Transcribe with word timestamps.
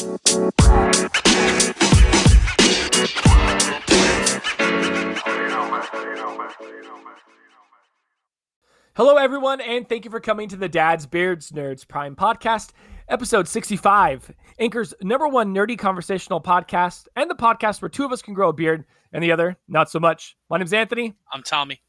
Hello, 0.00 0.12
everyone, 9.18 9.60
and 9.60 9.86
thank 9.86 10.06
you 10.06 10.10
for 10.10 10.20
coming 10.20 10.48
to 10.48 10.56
the 10.56 10.70
Dad's 10.70 11.04
Beards 11.04 11.50
Nerds 11.50 11.86
Prime 11.86 12.16
Podcast, 12.16 12.70
episode 13.10 13.46
65, 13.46 14.32
Anchor's 14.58 14.94
number 15.02 15.28
one 15.28 15.54
nerdy 15.54 15.78
conversational 15.78 16.40
podcast, 16.40 17.06
and 17.14 17.28
the 17.28 17.34
podcast 17.34 17.82
where 17.82 17.90
two 17.90 18.06
of 18.06 18.12
us 18.12 18.22
can 18.22 18.32
grow 18.32 18.48
a 18.48 18.54
beard 18.54 18.86
and 19.12 19.22
the 19.22 19.32
other 19.32 19.58
not 19.68 19.90
so 19.90 20.00
much. 20.00 20.34
My 20.48 20.56
name's 20.56 20.72
Anthony, 20.72 21.14
I'm 21.30 21.42
Tommy. 21.42 21.82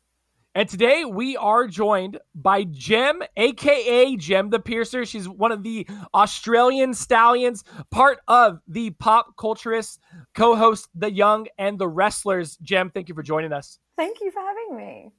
And 0.54 0.68
today 0.68 1.06
we 1.06 1.38
are 1.38 1.66
joined 1.68 2.20
by 2.36 2.66
Jem, 2.66 3.22
aka 3.38 4.16
Jem 4.18 4.50
the 4.50 4.60
Piercer. 4.60 5.06
She's 5.06 5.28
one 5.28 5.52
of 5.52 5.64
the 5.64 5.88
Australian 6.14 6.94
stallions, 6.94 7.64
part 7.90 8.20
of 8.28 8.60
the 8.68 8.90
pop 8.92 9.38
culturists, 9.38 9.98
co 10.36 10.56
host 10.56 10.90
The 10.94 11.12
Young 11.12 11.48
and 11.58 11.80
the 11.80 11.88
Wrestlers. 11.88 12.58
Jem, 12.58 12.90
thank 12.90 13.08
you 13.08 13.16
for 13.16 13.24
joining 13.24 13.54
us. 13.54 13.80
Thank 13.98 14.20
you 14.20 14.32
for 14.32 14.42
having 14.42 14.78
me. 14.78 15.12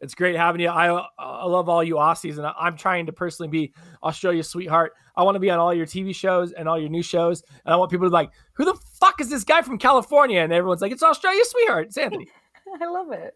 It's 0.00 0.14
great 0.14 0.36
having 0.36 0.60
you. 0.60 0.68
I 0.68 1.06
I 1.18 1.46
love 1.46 1.70
all 1.70 1.82
you 1.82 1.94
Aussies, 1.94 2.36
and 2.36 2.46
I'm 2.46 2.76
trying 2.76 3.06
to 3.06 3.12
personally 3.12 3.48
be 3.48 3.72
Australia's 4.02 4.48
sweetheart. 4.48 4.92
I 5.16 5.22
want 5.22 5.36
to 5.36 5.40
be 5.40 5.48
on 5.48 5.58
all 5.58 5.72
your 5.72 5.86
TV 5.86 6.14
shows 6.14 6.52
and 6.52 6.68
all 6.68 6.78
your 6.78 6.90
new 6.90 7.02
shows, 7.02 7.42
and 7.64 7.72
I 7.72 7.76
want 7.78 7.90
people 7.90 8.04
to 8.04 8.10
be 8.10 8.14
like, 8.14 8.30
"Who 8.54 8.66
the 8.66 8.78
fuck 9.00 9.22
is 9.22 9.30
this 9.30 9.44
guy 9.44 9.62
from 9.62 9.78
California?" 9.78 10.40
And 10.40 10.52
everyone's 10.52 10.82
like, 10.82 10.92
"It's 10.92 11.02
Australia's 11.02 11.50
sweetheart. 11.50 11.86
It's 11.86 11.96
Anthony." 11.96 12.28
I 12.80 12.84
love 12.84 13.10
it. 13.12 13.34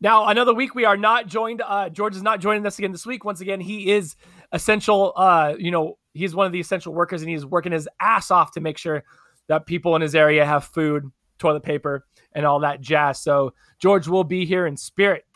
Now, 0.00 0.28
another 0.28 0.54
week 0.54 0.74
we 0.74 0.84
are 0.84 0.96
not 0.96 1.26
joined. 1.26 1.62
Uh, 1.66 1.90
George 1.90 2.16
is 2.16 2.22
not 2.22 2.40
joining 2.40 2.64
us 2.66 2.78
again 2.78 2.92
this 2.92 3.04
week. 3.04 3.24
Once 3.24 3.40
again, 3.40 3.60
he 3.60 3.90
is 3.90 4.16
essential. 4.52 5.12
Uh, 5.14 5.54
you 5.58 5.70
know, 5.70 5.98
he's 6.14 6.34
one 6.34 6.46
of 6.46 6.52
the 6.52 6.60
essential 6.60 6.94
workers, 6.94 7.20
and 7.20 7.30
he's 7.30 7.44
working 7.44 7.72
his 7.72 7.88
ass 8.00 8.30
off 8.30 8.52
to 8.52 8.60
make 8.60 8.78
sure 8.78 9.04
that 9.48 9.66
people 9.66 9.94
in 9.96 10.02
his 10.02 10.14
area 10.14 10.46
have 10.46 10.64
food, 10.64 11.10
toilet 11.38 11.62
paper, 11.62 12.06
and 12.32 12.46
all 12.46 12.60
that 12.60 12.80
jazz. 12.80 13.20
So 13.20 13.52
George 13.78 14.08
will 14.08 14.24
be 14.24 14.46
here 14.46 14.66
in 14.66 14.76
spirit. 14.76 15.26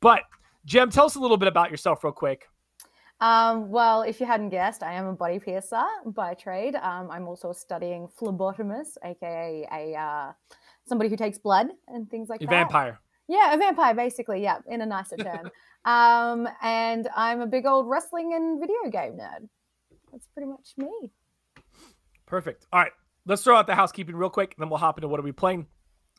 But 0.00 0.22
Jem, 0.64 0.90
tell 0.90 1.06
us 1.06 1.16
a 1.16 1.20
little 1.20 1.36
bit 1.36 1.48
about 1.48 1.70
yourself, 1.70 2.04
real 2.04 2.12
quick. 2.12 2.48
Um, 3.20 3.70
well, 3.70 4.02
if 4.02 4.20
you 4.20 4.26
hadn't 4.26 4.50
guessed, 4.50 4.82
I 4.82 4.94
am 4.94 5.06
a 5.06 5.12
body 5.12 5.38
piercer 5.38 5.82
by 6.06 6.34
trade. 6.34 6.74
Um, 6.76 7.10
I'm 7.10 7.26
also 7.26 7.52
studying 7.52 8.08
phlebotomist, 8.20 8.98
aka 9.04 9.66
a 9.72 9.96
uh, 9.96 10.32
somebody 10.86 11.08
who 11.08 11.16
takes 11.16 11.38
blood 11.38 11.68
and 11.88 12.08
things 12.10 12.28
like 12.28 12.42
A 12.42 12.46
that. 12.46 12.50
vampire. 12.50 13.00
Yeah, 13.28 13.54
a 13.54 13.58
vampire, 13.58 13.94
basically. 13.94 14.42
Yeah, 14.42 14.58
in 14.68 14.80
a 14.80 14.86
nicer 14.86 15.16
term. 15.18 15.50
um, 15.84 16.48
and 16.62 17.08
I'm 17.16 17.40
a 17.40 17.46
big 17.46 17.66
old 17.66 17.88
wrestling 17.88 18.34
and 18.34 18.60
video 18.60 18.90
game 18.90 19.18
nerd. 19.18 19.48
That's 20.10 20.26
pretty 20.34 20.50
much 20.50 20.74
me. 20.76 21.10
Perfect. 22.26 22.66
All 22.72 22.80
right. 22.80 22.92
Let's 23.24 23.44
throw 23.44 23.56
out 23.56 23.66
the 23.66 23.74
housekeeping 23.74 24.16
real 24.16 24.30
quick, 24.30 24.54
and 24.54 24.62
then 24.62 24.68
we'll 24.68 24.78
hop 24.78 24.98
into 24.98 25.08
what 25.08 25.20
are 25.20 25.22
we 25.22 25.32
playing. 25.32 25.66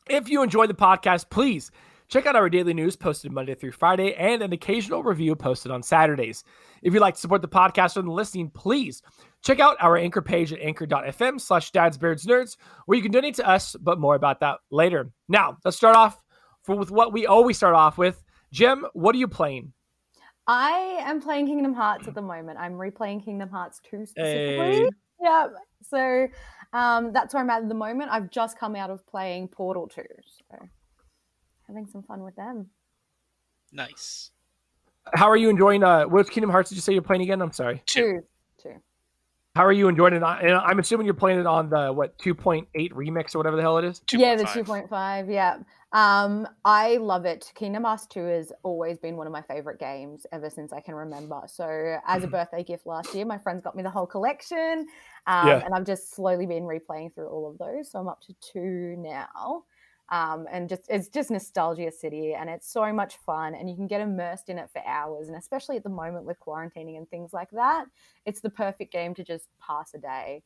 If 0.08 0.28
you 0.28 0.42
enjoy 0.42 0.66
the 0.66 0.74
podcast, 0.74 1.28
please 1.30 1.70
check 2.08 2.26
out 2.26 2.36
our 2.36 2.48
daily 2.48 2.74
news 2.74 2.96
posted 2.96 3.32
Monday 3.32 3.54
through 3.54 3.72
Friday 3.72 4.14
and 4.14 4.42
an 4.42 4.52
occasional 4.52 5.02
review 5.02 5.34
posted 5.34 5.70
on 5.70 5.82
Saturdays. 5.82 6.44
If 6.82 6.92
you'd 6.92 7.00
like 7.00 7.14
to 7.14 7.20
support 7.20 7.42
the 7.42 7.48
podcast 7.48 7.96
or 7.96 8.02
the 8.02 8.10
listening, 8.10 8.50
please 8.50 9.02
check 9.42 9.60
out 9.60 9.76
our 9.80 9.96
anchor 9.96 10.22
page 10.22 10.52
at 10.52 10.60
anchor.fm 10.60 11.40
slash 11.40 11.70
dads 11.72 11.98
beards 11.98 12.26
nerds, 12.26 12.56
where 12.86 12.96
you 12.96 13.02
can 13.02 13.12
donate 13.12 13.34
to 13.36 13.48
us, 13.48 13.76
but 13.80 13.98
more 13.98 14.14
about 14.14 14.40
that 14.40 14.58
later. 14.70 15.10
Now, 15.28 15.58
let's 15.64 15.76
start 15.76 15.96
off 15.96 16.18
for, 16.64 16.74
with 16.74 16.90
what 16.90 17.12
we 17.12 17.26
always 17.26 17.56
start 17.56 17.74
off 17.74 17.96
with. 17.96 18.22
Jim, 18.52 18.86
what 18.92 19.14
are 19.14 19.18
you 19.18 19.28
playing? 19.28 19.72
I 20.46 20.98
am 21.00 21.20
playing 21.20 21.46
Kingdom 21.46 21.74
Hearts 21.74 22.08
at 22.08 22.14
the 22.14 22.22
moment. 22.22 22.58
I'm 22.58 22.74
replaying 22.74 23.24
Kingdom 23.24 23.48
Hearts 23.48 23.80
2 23.90 24.06
specifically. 24.06 24.82
Hey. 24.82 24.88
Yeah. 25.22 25.46
So 25.82 26.26
um, 26.72 27.12
that's 27.12 27.32
where 27.32 27.42
I'm 27.42 27.50
at 27.50 27.62
at 27.62 27.68
the 27.68 27.74
moment. 27.74 28.10
I've 28.10 28.30
just 28.30 28.58
come 28.58 28.76
out 28.76 28.90
of 28.90 29.06
playing 29.06 29.48
Portal 29.48 29.88
2. 29.88 30.02
So 30.50 30.68
having 31.66 31.86
some 31.86 32.02
fun 32.02 32.22
with 32.22 32.36
them. 32.36 32.66
Nice. 33.72 34.30
How 35.14 35.28
are 35.28 35.36
you 35.36 35.50
enjoying 35.50 35.82
uh 35.82 36.04
what 36.04 36.30
Kingdom 36.30 36.50
Hearts 36.50 36.70
did 36.70 36.76
you 36.76 36.82
say 36.82 36.92
you're 36.92 37.02
playing 37.02 37.22
again? 37.22 37.42
I'm 37.42 37.52
sorry. 37.52 37.82
Two. 37.86 38.00
Two. 38.00 38.12
Two. 38.12 38.22
How 39.56 39.64
are 39.64 39.72
you 39.72 39.86
enjoying 39.86 40.14
it? 40.14 40.22
And 40.22 40.24
I'm 40.52 40.80
assuming 40.80 41.06
you're 41.06 41.14
playing 41.14 41.38
it 41.38 41.46
on 41.46 41.70
the 41.70 41.92
what 41.92 42.18
2.8 42.18 42.66
remix 42.92 43.36
or 43.36 43.38
whatever 43.38 43.54
the 43.54 43.62
hell 43.62 43.78
it 43.78 43.84
is. 43.84 44.02
Yeah, 44.12 44.34
the 44.34 44.42
2.5. 44.42 44.88
2.5. 44.88 45.32
Yeah. 45.32 45.58
Um, 45.92 46.48
I 46.64 46.96
love 46.96 47.24
it. 47.24 47.52
Kingdom 47.54 47.84
Hearts 47.84 48.08
2 48.08 48.24
has 48.24 48.52
always 48.64 48.98
been 48.98 49.16
one 49.16 49.28
of 49.28 49.32
my 49.32 49.42
favorite 49.42 49.78
games 49.78 50.26
ever 50.32 50.50
since 50.50 50.72
I 50.72 50.80
can 50.80 50.96
remember. 50.96 51.40
So, 51.46 51.98
as 52.04 52.24
a 52.24 52.26
birthday 52.26 52.64
gift 52.64 52.84
last 52.84 53.14
year, 53.14 53.24
my 53.24 53.38
friends 53.38 53.62
got 53.62 53.76
me 53.76 53.84
the 53.84 53.90
whole 53.90 54.06
collection. 54.06 54.88
Um, 55.28 55.46
Yeah. 55.46 55.62
And 55.64 55.72
I've 55.72 55.86
just 55.86 56.12
slowly 56.16 56.46
been 56.46 56.64
replaying 56.64 57.14
through 57.14 57.28
all 57.28 57.48
of 57.48 57.56
those. 57.58 57.92
So, 57.92 58.00
I'm 58.00 58.08
up 58.08 58.22
to 58.22 58.34
two 58.40 58.96
now. 58.98 59.62
Um, 60.10 60.46
and 60.52 60.68
just 60.68 60.82
it's 60.90 61.08
just 61.08 61.30
nostalgia 61.30 61.90
city 61.90 62.34
and 62.34 62.50
it's 62.50 62.70
so 62.70 62.92
much 62.92 63.16
fun 63.24 63.54
and 63.54 63.70
you 63.70 63.74
can 63.74 63.86
get 63.86 64.02
immersed 64.02 64.50
in 64.50 64.58
it 64.58 64.68
for 64.70 64.82
hours 64.86 65.28
and 65.28 65.36
especially 65.36 65.76
at 65.78 65.82
the 65.82 65.88
moment 65.88 66.26
with 66.26 66.38
quarantining 66.40 66.98
and 66.98 67.08
things 67.08 67.32
like 67.32 67.48
that 67.52 67.86
it's 68.26 68.42
the 68.42 68.50
perfect 68.50 68.92
game 68.92 69.14
to 69.14 69.24
just 69.24 69.48
pass 69.66 69.94
a 69.94 69.98
day 69.98 70.42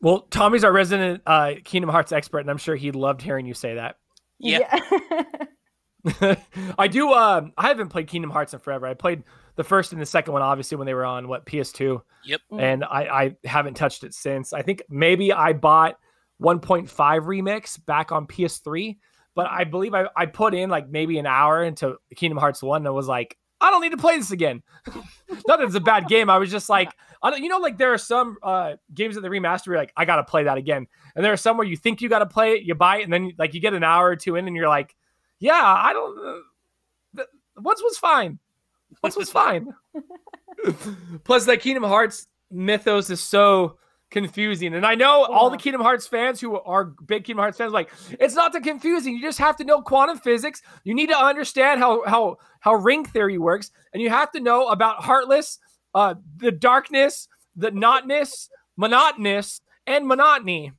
Well, 0.00 0.20
Tommy's 0.30 0.62
our 0.62 0.70
resident 0.72 1.22
uh, 1.26 1.54
Kingdom 1.64 1.90
Hearts 1.90 2.12
expert, 2.12 2.38
and 2.38 2.50
I'm 2.50 2.58
sure 2.58 2.76
he 2.76 2.92
loved 2.92 3.20
hearing 3.22 3.44
you 3.46 3.54
say 3.54 3.74
that. 3.74 3.96
Yeah. 4.38 4.60
Yeah. 5.02 6.34
I 6.78 6.86
do. 6.86 7.12
Um, 7.12 7.52
I 7.58 7.66
haven't 7.68 7.88
played 7.88 8.06
Kingdom 8.06 8.30
Hearts 8.30 8.52
in 8.54 8.60
forever. 8.60 8.86
I 8.86 8.94
played 8.94 9.24
the 9.56 9.64
first 9.64 9.92
and 9.92 10.00
the 10.00 10.06
second 10.06 10.32
one, 10.32 10.42
obviously, 10.42 10.76
when 10.76 10.86
they 10.86 10.94
were 10.94 11.04
on 11.04 11.26
what 11.26 11.44
PS2, 11.44 12.00
Yep. 12.24 12.40
Mm. 12.52 12.60
and 12.62 12.84
I, 12.84 13.02
I 13.42 13.48
haven't 13.48 13.74
touched 13.74 14.04
it 14.04 14.14
since. 14.14 14.52
I 14.52 14.62
think 14.62 14.82
maybe 14.88 15.32
I 15.32 15.52
bought 15.52 15.98
1.5 16.42 16.88
remix 16.90 17.84
back 17.84 18.12
on 18.12 18.26
PS3, 18.26 18.96
but 19.34 19.46
I 19.50 19.64
believe 19.64 19.94
I, 19.94 20.08
I 20.16 20.26
put 20.26 20.54
in 20.54 20.70
like 20.70 20.88
maybe 20.88 21.18
an 21.18 21.26
hour 21.26 21.62
into 21.62 21.96
Kingdom 22.16 22.38
Hearts 22.38 22.62
one 22.62 22.86
and 22.86 22.94
was 22.94 23.08
like, 23.08 23.36
I 23.60 23.70
don't 23.70 23.82
need 23.82 23.90
to 23.90 23.96
play 23.96 24.16
this 24.16 24.30
again. 24.30 24.62
Not 25.46 25.58
that 25.58 25.62
it's 25.62 25.74
a 25.74 25.80
bad 25.80 26.06
game. 26.06 26.30
I 26.30 26.38
was 26.38 26.50
just 26.50 26.68
like, 26.68 26.92
I 27.22 27.30
don't, 27.30 27.42
you 27.42 27.48
know, 27.48 27.58
like 27.58 27.76
there 27.76 27.92
are 27.92 27.98
some 27.98 28.36
uh, 28.42 28.76
games 28.94 29.16
that 29.16 29.22
they 29.22 29.28
remaster. 29.28 29.66
You're 29.66 29.76
like, 29.78 29.92
I 29.96 30.04
gotta 30.04 30.22
play 30.22 30.44
that 30.44 30.58
again, 30.58 30.86
and 31.16 31.24
there 31.24 31.32
are 31.32 31.36
some 31.36 31.56
where 31.56 31.66
you 31.66 31.76
think 31.76 32.00
you 32.00 32.08
gotta 32.08 32.26
play 32.26 32.52
it, 32.52 32.62
you 32.62 32.76
buy 32.76 32.98
it, 32.98 33.04
and 33.04 33.12
then 33.12 33.32
like 33.36 33.54
you 33.54 33.60
get 33.60 33.74
an 33.74 33.82
hour 33.82 34.06
or 34.06 34.16
two 34.16 34.36
in, 34.36 34.46
and 34.46 34.54
you're 34.54 34.68
like, 34.68 34.94
Yeah, 35.40 35.60
I 35.60 35.92
don't. 35.92 36.18
Uh, 36.18 36.40
th- 37.16 37.28
once 37.56 37.82
was 37.82 37.98
fine. 37.98 38.38
Once 39.02 39.16
was 39.16 39.30
fine. 39.32 39.74
Plus, 41.24 41.46
that 41.46 41.60
Kingdom 41.60 41.82
Hearts 41.82 42.28
mythos 42.50 43.10
is 43.10 43.20
so 43.20 43.78
confusing, 44.10 44.74
and 44.74 44.86
I 44.86 44.94
know 44.94 45.24
all 45.24 45.50
the 45.50 45.56
Kingdom 45.56 45.82
Hearts 45.82 46.06
fans 46.06 46.40
who 46.40 46.58
are 46.58 46.84
big 46.84 47.24
Kingdom 47.24 47.42
Hearts 47.42 47.58
fans, 47.58 47.72
like 47.72 47.90
it's 48.18 48.34
not 48.34 48.52
that 48.52 48.62
confusing. 48.62 49.14
You 49.14 49.22
just 49.22 49.38
have 49.38 49.56
to 49.56 49.64
know 49.64 49.82
quantum 49.82 50.18
physics. 50.18 50.62
You 50.84 50.94
need 50.94 51.08
to 51.08 51.16
understand 51.16 51.80
how 51.80 52.04
how 52.06 52.38
how 52.60 52.74
ring 52.74 53.04
theory 53.04 53.38
works, 53.38 53.70
and 53.92 54.02
you 54.02 54.10
have 54.10 54.30
to 54.32 54.40
know 54.40 54.68
about 54.68 55.02
Heartless, 55.02 55.58
uh, 55.94 56.14
the 56.36 56.50
darkness, 56.50 57.28
the 57.56 57.70
notness, 57.70 58.48
monotonous, 58.76 59.60
and 59.86 60.06
monotony. 60.06 60.72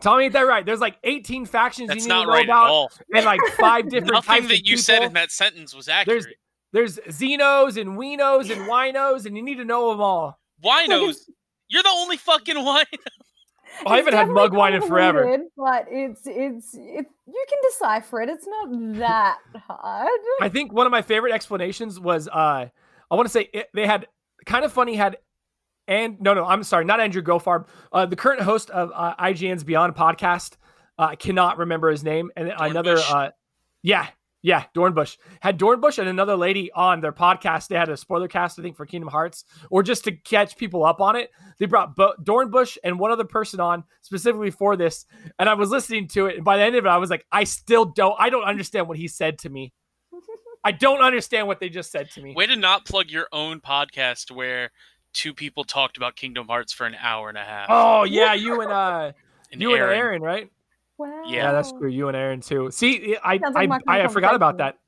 Tell 0.00 0.16
me 0.16 0.28
that 0.30 0.40
right. 0.40 0.64
There's 0.64 0.80
like 0.80 0.96
18 1.04 1.44
factions 1.44 1.88
That's 1.88 2.04
you 2.04 2.08
need 2.08 2.14
not 2.14 2.20
to 2.22 2.26
know 2.28 2.32
right 2.32 2.40
at 2.40 2.44
about, 2.46 2.70
all. 2.70 2.92
and 3.14 3.24
like 3.24 3.40
five 3.58 3.84
different 3.90 4.14
Nothing 4.14 4.34
types 4.36 4.48
that 4.48 4.60
of 4.60 4.66
you 4.66 4.76
said 4.78 5.02
in 5.02 5.12
that 5.12 5.30
sentence 5.30 5.74
was 5.74 5.88
accurate. 5.88 6.26
There's 6.72 6.98
Xenos 6.98 7.78
and 7.78 7.98
Wenos 7.98 8.50
and 8.50 8.62
Winos, 8.62 9.26
and 9.26 9.36
you 9.36 9.42
need 9.42 9.56
to 9.56 9.64
know 9.64 9.90
them 9.90 10.00
all. 10.00 10.38
Winos. 10.64 11.16
You're 11.70 11.82
the 11.82 11.88
only 11.88 12.16
fucking 12.16 12.62
wine. 12.62 12.84
Oh, 13.86 13.86
I 13.86 13.96
haven't 13.98 14.14
had 14.14 14.28
mug 14.28 14.52
wine 14.52 14.74
in 14.74 14.82
forever. 14.82 15.20
convoluted, 15.20 15.46
But 15.56 15.86
it's 15.88 16.22
it's 16.26 16.74
it, 16.74 17.06
you 17.26 17.44
can 17.48 17.58
decipher 17.70 18.20
it. 18.22 18.28
It's 18.28 18.46
not 18.46 18.98
that 18.98 19.38
hard. 19.54 20.10
I 20.40 20.48
think 20.48 20.72
one 20.72 20.86
of 20.86 20.90
my 20.90 21.02
favorite 21.02 21.32
explanations 21.32 21.98
was 21.98 22.28
uh 22.28 22.66
I 23.10 23.14
want 23.14 23.26
to 23.26 23.30
say 23.32 23.48
it, 23.52 23.68
they 23.72 23.86
had 23.86 24.06
kind 24.46 24.64
of 24.64 24.72
funny 24.72 24.96
had 24.96 25.18
and 25.86 26.20
no 26.20 26.34
no 26.34 26.44
I'm 26.44 26.62
sorry 26.64 26.84
not 26.84 27.00
Andrew 27.00 27.22
Goldfarb 27.22 27.66
uh 27.92 28.06
the 28.06 28.16
current 28.16 28.42
host 28.42 28.70
of 28.70 28.90
uh, 28.94 29.14
IGN's 29.16 29.64
Beyond 29.64 29.94
podcast 29.94 30.56
uh, 30.98 31.02
I 31.10 31.16
cannot 31.16 31.58
remember 31.58 31.90
his 31.90 32.02
name 32.02 32.30
and 32.36 32.52
another 32.58 32.96
uh 32.98 33.30
yeah 33.82 34.08
yeah 34.42 34.64
Dornbush 34.74 35.16
had 35.40 35.58
Dornbush 35.58 35.98
and 35.98 36.08
another 36.08 36.36
lady 36.36 36.70
on 36.72 37.00
their 37.00 37.12
podcast 37.12 37.68
they 37.68 37.76
had 37.76 37.88
a 37.88 37.96
spoiler 37.96 38.28
cast 38.28 38.58
I 38.58 38.62
think 38.62 38.76
for 38.76 38.86
Kingdom 38.86 39.10
Hearts 39.10 39.44
or 39.70 39.82
just 39.82 40.04
to 40.04 40.12
catch 40.12 40.56
people 40.56 40.84
up 40.84 41.00
on 41.00 41.16
it 41.16 41.30
they 41.58 41.66
brought 41.66 41.96
Bo- 41.96 42.14
Dornbush 42.22 42.78
and 42.82 42.98
one 42.98 43.10
other 43.10 43.24
person 43.24 43.60
on 43.60 43.84
specifically 44.02 44.50
for 44.50 44.76
this 44.76 45.04
and 45.38 45.48
I 45.48 45.54
was 45.54 45.70
listening 45.70 46.08
to 46.08 46.26
it 46.26 46.36
and 46.36 46.44
by 46.44 46.56
the 46.56 46.62
end 46.62 46.76
of 46.76 46.84
it 46.86 46.88
I 46.88 46.98
was 46.98 47.10
like 47.10 47.26
I 47.30 47.44
still 47.44 47.84
don't 47.84 48.16
I 48.18 48.30
don't 48.30 48.44
understand 48.44 48.88
what 48.88 48.96
he 48.96 49.08
said 49.08 49.38
to 49.40 49.48
me 49.50 49.72
I 50.64 50.72
don't 50.72 51.00
understand 51.00 51.46
what 51.46 51.58
they 51.58 51.70
just 51.70 51.90
said 51.90 52.10
to 52.12 52.22
me. 52.22 52.34
Way 52.34 52.46
to 52.46 52.56
not 52.56 52.84
plug 52.84 53.10
your 53.10 53.28
own 53.32 53.60
podcast 53.60 54.30
where 54.30 54.70
two 55.14 55.32
people 55.32 55.64
talked 55.64 55.96
about 55.96 56.16
Kingdom 56.16 56.46
Hearts 56.48 56.72
for 56.72 56.86
an 56.86 56.94
hour 57.00 57.28
and 57.28 57.38
a 57.38 57.44
half. 57.44 57.66
Oh 57.70 58.04
yeah, 58.04 58.34
you 58.34 58.60
and 58.60 58.70
uh, 58.70 59.12
And 59.52 59.60
you 59.60 59.74
Aaron. 59.74 59.90
and 59.90 59.98
Aaron, 59.98 60.22
right? 60.22 60.50
Wow. 61.00 61.22
Yeah. 61.26 61.52
that's 61.52 61.72
true. 61.72 61.88
You 61.88 62.08
and 62.08 62.16
Aaron 62.16 62.40
too. 62.40 62.70
See, 62.70 63.16
I 63.24 63.38
Sounds 63.38 63.56
I, 63.56 63.64
like 63.64 63.86
my 63.86 64.04
I, 64.04 64.08
forgot 64.08 64.34
about 64.34 64.58
that. 64.58 64.78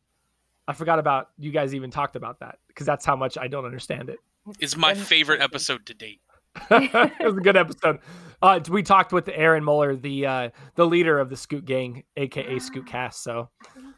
I 0.69 0.75
forgot 0.75 0.99
about 0.99 1.31
you 1.39 1.51
guys 1.51 1.75
even 1.75 1.91
talked 1.91 2.17
about 2.17 2.41
that 2.41 2.59
because 2.69 2.87
that's 2.87 3.05
how 3.05 3.17
much 3.17 3.39
I 3.39 3.49
don't 3.49 3.65
understand 3.65 4.11
it. 4.11 4.19
it. 4.49 4.57
is 4.61 4.77
my 4.77 4.95
favorite 4.95 5.41
episode 5.41 5.87
to 5.87 5.95
date. 5.95 6.21
it 6.71 7.25
was 7.25 7.37
a 7.37 7.41
good 7.41 7.57
episode. 7.57 7.99
Uh, 8.43 8.61
we 8.69 8.83
talked 8.83 9.13
with 9.13 9.29
Aaron 9.29 9.65
Muller, 9.65 9.97
the 9.97 10.27
uh, 10.27 10.51
the 10.75 10.87
leader 10.87 11.19
of 11.19 11.31
the 11.31 11.37
Scoot 11.37 11.65
Gang, 11.65 12.05
aka 12.17 12.59
Scoot 12.59 12.87
Cast. 12.87 13.23
So, 13.23 13.49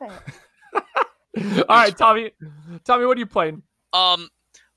I 0.00 0.06
love 0.06 0.22
it. 1.34 1.64
all 1.68 1.76
right, 1.76 1.96
Tommy, 1.96 2.30
Tommy, 2.84 3.06
what 3.06 3.16
are 3.16 3.20
you 3.20 3.26
playing? 3.26 3.62
Um, 3.92 4.28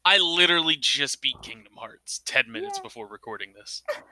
I 0.03 0.17
literally 0.17 0.75
just 0.75 1.21
beat 1.21 1.35
Kingdom 1.43 1.73
Hearts 1.77 2.19
ten 2.25 2.51
minutes 2.51 2.77
Yeah. 2.79 2.83
before 2.83 3.07
recording 3.07 3.53
this. 3.53 3.83
Kingdom 3.87 4.03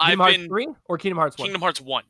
I've 0.00 0.18
Hearts 0.18 0.36
been 0.38 0.48
three 0.48 0.68
or 0.86 0.96
Kingdom 0.98 1.18
Hearts 1.18 1.36
one? 1.38 1.46
Kingdom 1.46 1.60
Hearts 1.60 1.80
one. 1.80 2.04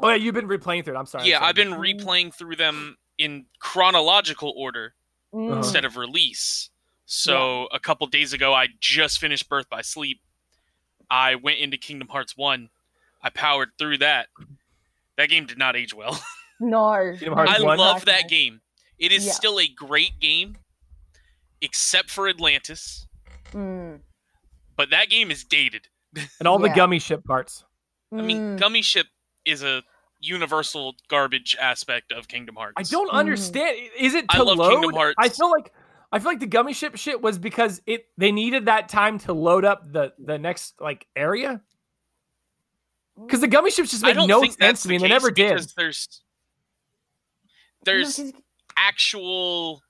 Oh 0.00 0.08
yeah, 0.10 0.14
you've 0.16 0.34
been 0.34 0.48
replaying 0.48 0.84
through 0.84 0.94
it. 0.94 0.98
I'm 0.98 1.06
sorry. 1.06 1.28
yeah, 1.28 1.36
I'm 1.36 1.40
sorry. 1.40 1.48
I've 1.48 1.54
been 1.56 1.70
Mm. 1.70 1.78
replaying 2.04 2.34
through 2.34 2.56
them 2.56 2.96
in 3.18 3.46
chronological 3.60 4.52
order 4.56 4.94
Mm. 5.34 5.56
instead 5.56 5.84
of 5.84 5.96
release. 5.96 6.70
So 7.06 7.66
a 7.72 7.78
couple 7.80 8.06
days 8.08 8.32
ago, 8.32 8.52
I 8.54 8.68
just 8.80 9.18
finished 9.20 9.48
Birth 9.48 9.68
by 9.68 9.80
Sleep. 9.82 10.20
I 11.10 11.34
went 11.36 11.58
into 11.58 11.76
Kingdom 11.76 12.08
Hearts 12.08 12.36
one. 12.36 12.70
I 13.22 13.30
powered 13.30 13.70
through 13.78 13.98
that. 13.98 14.28
That 15.16 15.28
game 15.28 15.46
did 15.46 15.58
not 15.58 15.76
age 15.76 15.94
well. 15.94 16.20
No. 16.58 16.78
I 16.86 17.14
one? 17.60 17.76
love 17.78 18.06
that 18.06 18.30
game. 18.30 18.62
It 18.98 19.12
is 19.12 19.26
Yeah. 19.26 19.32
still 19.32 19.60
a 19.60 19.68
great 19.68 20.18
game, 20.20 20.56
except 21.60 22.08
for 22.10 22.28
Atlantis. 22.28 23.06
Mm. 23.52 24.00
But 24.74 24.88
that 24.88 25.10
game 25.10 25.30
is 25.30 25.44
dated. 25.44 25.88
and 26.38 26.48
all 26.48 26.58
the 26.58 26.70
gummy 26.70 26.98
ship 26.98 27.24
parts. 27.24 27.62
I 28.10 28.22
mean, 28.22 28.56
Mm. 28.56 28.58
Gummy 28.58 28.80
Ship 28.80 29.06
is 29.46 29.62
a 29.62 29.82
universal 30.20 30.94
garbage 31.08 31.56
aspect 31.60 32.12
of 32.12 32.28
Kingdom 32.28 32.56
Hearts. 32.56 32.74
I 32.76 32.82
don't 32.82 33.08
Mm. 33.10 33.14
understand. 33.14 33.76
Is 33.98 34.14
it 34.14 34.28
to 34.28 34.34
I 34.34 34.38
to 34.38 34.44
love 34.44 34.58
load? 34.58 34.70
Kingdom 34.72 34.92
Hearts. 34.94 35.14
I 35.18 35.28
feel 35.28 35.50
like 35.50 35.72
I 36.12 36.18
feel 36.18 36.30
like 36.30 36.40
the 36.40 36.46
gummy 36.46 36.72
ship 36.72 36.96
shit 36.96 37.20
was 37.20 37.38
because 37.38 37.80
it 37.86 38.06
they 38.18 38.32
needed 38.32 38.66
that 38.66 38.88
time 38.88 39.18
to 39.20 39.32
load 39.32 39.64
up 39.64 39.90
the 39.92 40.12
the 40.18 40.38
next 40.38 40.80
like 40.80 41.06
area. 41.16 41.62
Because 43.18 43.40
the 43.40 43.48
gummy 43.48 43.70
ships 43.70 43.90
just 43.92 44.04
I 44.04 44.12
make 44.12 44.28
no 44.28 44.40
think 44.40 44.58
sense 44.58 44.82
to 44.82 44.88
me, 44.88 44.96
and 44.96 45.04
the 45.04 45.08
they 45.08 45.14
never 45.14 45.30
did. 45.30 45.50
There's 45.50 45.74
there's 45.74 46.22
No, 47.86 47.92
there's 47.92 48.16
'cause- 48.16 48.32
actual 48.76 49.82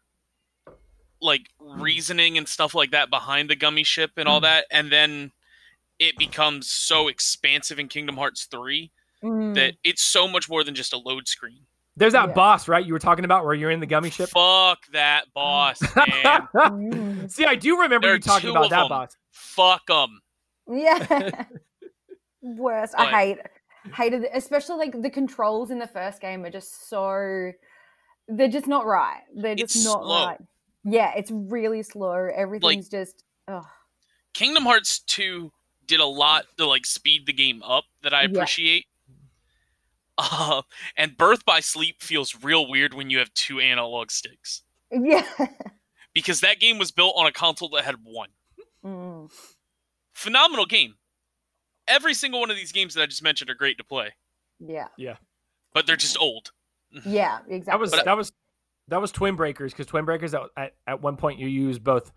like 1.21 1.49
reasoning 1.59 2.37
and 2.39 2.49
stuff 2.49 2.75
like 2.75 2.91
that 2.93 3.11
behind 3.11 3.49
the 3.51 3.57
gummy 3.57 3.83
ship 3.85 4.13
and 4.17 4.29
Hmm. 4.29 4.33
all 4.35 4.41
that 4.41 4.67
and 4.71 4.93
then 4.93 5.33
it 5.99 6.17
becomes 6.19 6.71
so 6.71 7.09
expansive 7.09 7.79
in 7.79 7.89
Kingdom 7.89 8.17
Hearts 8.19 8.45
3 8.45 8.93
mm. 9.23 9.55
that 9.55 9.75
it's 9.85 10.03
so 10.03 10.27
much 10.29 10.49
more 10.49 10.65
than 10.65 10.75
just 10.75 10.93
a 10.93 10.99
load 10.99 11.29
screen. 11.29 11.61
There's 11.97 12.13
that 12.13 12.29
Yeah. 12.29 12.35
boss, 12.35 12.69
right? 12.69 12.85
You 12.85 12.93
were 12.93 12.99
talking 12.99 13.25
about 13.25 13.45
where 13.45 13.55
you're 13.55 13.71
in 13.71 13.81
the 13.81 13.87
gummy 13.87 14.11
ship. 14.11 14.29
Fuck 14.29 14.81
that 14.93 15.33
boss, 15.35 15.81
man. 15.97 16.49
Mm. 16.55 17.31
See, 17.31 17.45
I 17.47 17.55
do 17.55 17.81
remember 17.81 18.07
There 18.09 18.17
you 18.17 18.21
talking 18.21 18.51
about 18.51 18.69
that 18.71 18.81
them. 18.81 18.89
boss. 18.89 19.17
Fuck 19.31 19.87
them. 19.87 20.21
Yeah. 20.71 21.45
Worst. 22.43 22.95
But- 22.97 23.07
I 23.15 23.27
hate 23.27 23.39
hated 23.95 24.25
it, 24.25 24.31
especially 24.35 24.77
like 24.79 25.01
the 25.01 25.09
controls 25.11 25.71
in 25.71 25.79
the 25.79 25.87
first 25.87 26.21
game 26.21 26.45
are 26.45 26.51
just 26.51 26.89
so 26.89 27.53
they're 28.29 28.49
just 28.49 28.67
not 28.67 28.85
right. 28.85 29.21
They're 29.35 29.55
just 29.55 29.77
It's 29.77 29.85
not 29.85 30.03
slow. 30.03 30.27
right. 30.27 30.39
Yeah, 30.85 31.13
it's 31.17 31.31
really 31.31 31.83
slow. 31.85 32.29
Everything's 32.35 32.89
just 32.89 33.23
oh 33.49 33.65
Kingdom 34.35 34.65
Hearts 34.65 34.99
2 35.01 35.51
did 35.87 36.01
a 36.01 36.05
lot 36.05 36.47
to 36.59 36.67
like 36.67 36.85
speed 36.85 37.27
the 37.27 37.33
game 37.33 37.63
up 37.63 37.85
that 38.03 38.13
I 38.13 38.23
Yeah. 38.23 38.29
appreciate. 38.31 38.87
Uh, 40.19 40.63
and 40.97 41.17
Birth 41.17 41.45
by 41.45 41.61
Sleep 41.61 42.03
feels 42.03 42.43
real 42.43 42.69
weird 42.69 42.95
when 42.95 43.11
you 43.11 43.19
have 43.19 43.33
two 43.35 43.61
analog 43.61 44.11
sticks 44.11 44.63
yeah. 44.91 45.27
because 46.15 46.41
that 46.41 46.59
game 46.59 46.79
was 46.79 46.91
built 46.91 47.15
on 47.17 47.27
a 47.27 47.33
console 47.33 47.69
that 47.71 47.85
had 47.85 47.97
one. 48.03 48.31
Mm. 48.85 49.31
Phenomenal 50.15 50.65
game. 50.67 50.95
Every 51.87 52.15
single 52.15 52.41
one 52.41 52.51
of 52.51 52.57
these 52.57 52.73
games 52.73 52.95
that 52.95 53.03
I 53.03 53.07
just 53.07 53.23
mentioned 53.23 53.51
are 53.51 53.55
great 53.55 53.79
to 53.79 53.85
play, 53.85 54.15
Yeah. 54.59 54.89
Yeah. 54.97 55.17
But 55.75 55.87
they're 55.87 55.97
just 55.97 56.19
old. 56.19 56.53
Yeah, 57.05 57.41
exactly. 57.49 57.65
That 57.73 57.81
was 57.81 57.91
But- 57.91 58.05
that 58.07 58.17
was 58.17 58.33
that 58.89 59.01
was 59.01 59.13
Twin 59.13 59.37
Breakers 59.37 59.73
because 59.73 59.87
Twin 59.87 60.05
Breakers 60.05 60.33
at, 60.33 60.43
at 60.57 60.73
at 60.87 61.03
one 61.03 61.17
point 61.17 61.39
you 61.41 61.49
use 61.49 61.79
both 61.79 62.13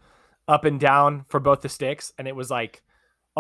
up 0.48 0.64
and 0.64 0.80
down 0.80 1.26
for 1.28 1.40
both 1.40 1.62
the 1.62 1.70
sticks, 1.70 2.14
and 2.18 2.28
it 2.28 2.36
was 2.36 2.50
like, 2.50 2.82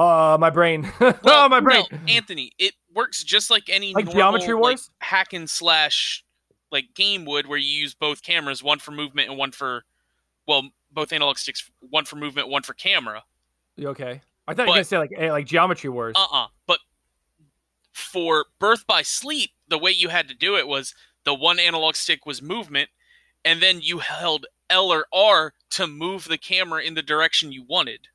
oh 0.01 0.37
my 0.37 0.49
brain, 0.49 0.91
oh 1.01 1.13
Well, 1.23 1.49
my 1.49 1.59
brain. 1.59 1.85
no, 1.91 1.97
Anthony, 2.07 2.51
it 2.57 2.73
works 2.93 3.23
just 3.23 3.49
like 3.49 3.69
any 3.69 3.93
Like 3.93 4.05
normal, 4.05 4.19
Geometry 4.21 4.53
like, 4.53 4.61
Wars? 4.61 4.89
hack 4.99 5.33
and 5.33 5.49
slash 5.49 6.23
like 6.71 6.93
game 6.95 7.25
would, 7.25 7.47
where 7.47 7.57
you 7.57 7.67
use 7.81 7.93
both 7.93 8.21
cameras, 8.23 8.63
one 8.63 8.79
for 8.79 8.91
movement 8.91 9.29
and 9.29 9.37
one 9.37 9.51
for, 9.51 9.83
well, 10.47 10.69
both 10.91 11.11
analog 11.11 11.37
sticks, 11.37 11.69
one 11.81 12.05
for 12.05 12.15
movement, 12.15 12.47
one 12.47 12.61
for 12.63 12.73
camera. 12.73 13.23
You 13.75 13.89
okay? 13.89 14.21
I 14.47 14.53
thought 14.53 14.63
you 14.63 14.69
were 14.69 14.75
gonna 14.75 14.83
say 14.83 14.97
like 14.97 15.11
eh, 15.15 15.31
like 15.31 15.45
Geometry 15.45 15.89
Wars. 15.89 16.15
Uh 16.17 16.25
uh 16.31 16.47
But 16.67 16.79
for 17.93 18.45
Birth 18.59 18.87
by 18.87 19.01
Sleep, 19.01 19.51
the 19.67 19.77
way 19.77 19.91
you 19.91 20.09
had 20.09 20.27
to 20.29 20.33
do 20.35 20.55
it 20.57 20.67
was 20.67 20.95
the 21.23 21.33
one 21.33 21.59
analog 21.59 21.95
stick 21.95 22.25
was 22.25 22.41
movement, 22.41 22.89
and 23.45 23.61
then 23.61 23.79
you 23.81 23.99
held 23.99 24.45
L 24.69 24.91
or 24.91 25.05
R 25.13 25.53
to 25.71 25.87
move 25.87 26.25
the 26.25 26.37
camera 26.37 26.81
in 26.81 26.93
the 26.93 27.01
direction 27.01 27.51
you 27.51 27.63
wanted, 27.63 28.07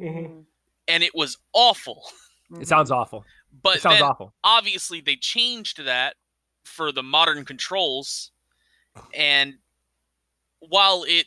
Mm. 0.00 0.44
And 0.92 1.02
it 1.02 1.14
was 1.14 1.36
awful. 1.52 2.02
it 2.60 2.68
sounds 2.68 2.90
awful. 2.90 3.24
But 3.62 3.76
It 3.76 3.82
sounds 3.82 3.98
then 3.98 4.08
awful. 4.08 4.32
obviously 4.44 5.00
they 5.00 5.16
changed 5.16 5.84
that 5.84 6.14
for 6.64 6.92
the 6.92 7.02
modern 7.02 7.44
controls 7.44 8.30
and 9.14 9.54
while 10.60 11.04
it 11.08 11.26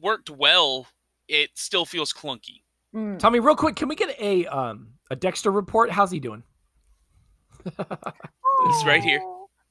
worked 0.00 0.30
well 0.30 0.86
it 1.28 1.50
still 1.54 1.84
feels 1.84 2.12
clunky 2.12 2.62
Mm. 2.94 3.20
Tommy, 3.20 3.38
real 3.38 3.54
quick, 3.54 3.76
can 3.76 3.86
we 3.88 3.94
get 3.94 4.18
a 4.20 4.46
um 4.46 4.88
a 5.12 5.14
Dexter 5.16 5.52
report? 5.52 5.92
How's 5.92 6.10
he 6.10 6.18
doing? 6.18 6.42
He's 7.64 8.84
right 8.84 9.02
here. 9.02 9.20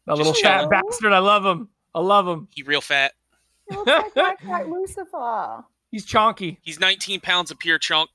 That 0.05 0.15
Just 0.15 0.17
little 0.19 0.33
fat 0.33 0.57
chilling. 0.61 0.69
bastard. 0.69 1.11
I 1.13 1.19
love 1.19 1.45
him. 1.45 1.67
I 1.93 1.99
love 1.99 2.27
him. 2.27 2.47
he 2.55 2.63
real 2.63 2.79
fat 2.81 3.11
He 3.69 3.75
looks 3.75 3.91
like 3.91 4.13
Black 4.13 4.41
Cat 4.41 4.69
Lucifer. 4.69 5.65
He's 5.91 6.05
chonky. 6.05 6.57
he's 6.61 6.79
19 6.79 7.19
pounds 7.19 7.51
of 7.51 7.59
pure 7.59 7.77
chunk 7.77 8.09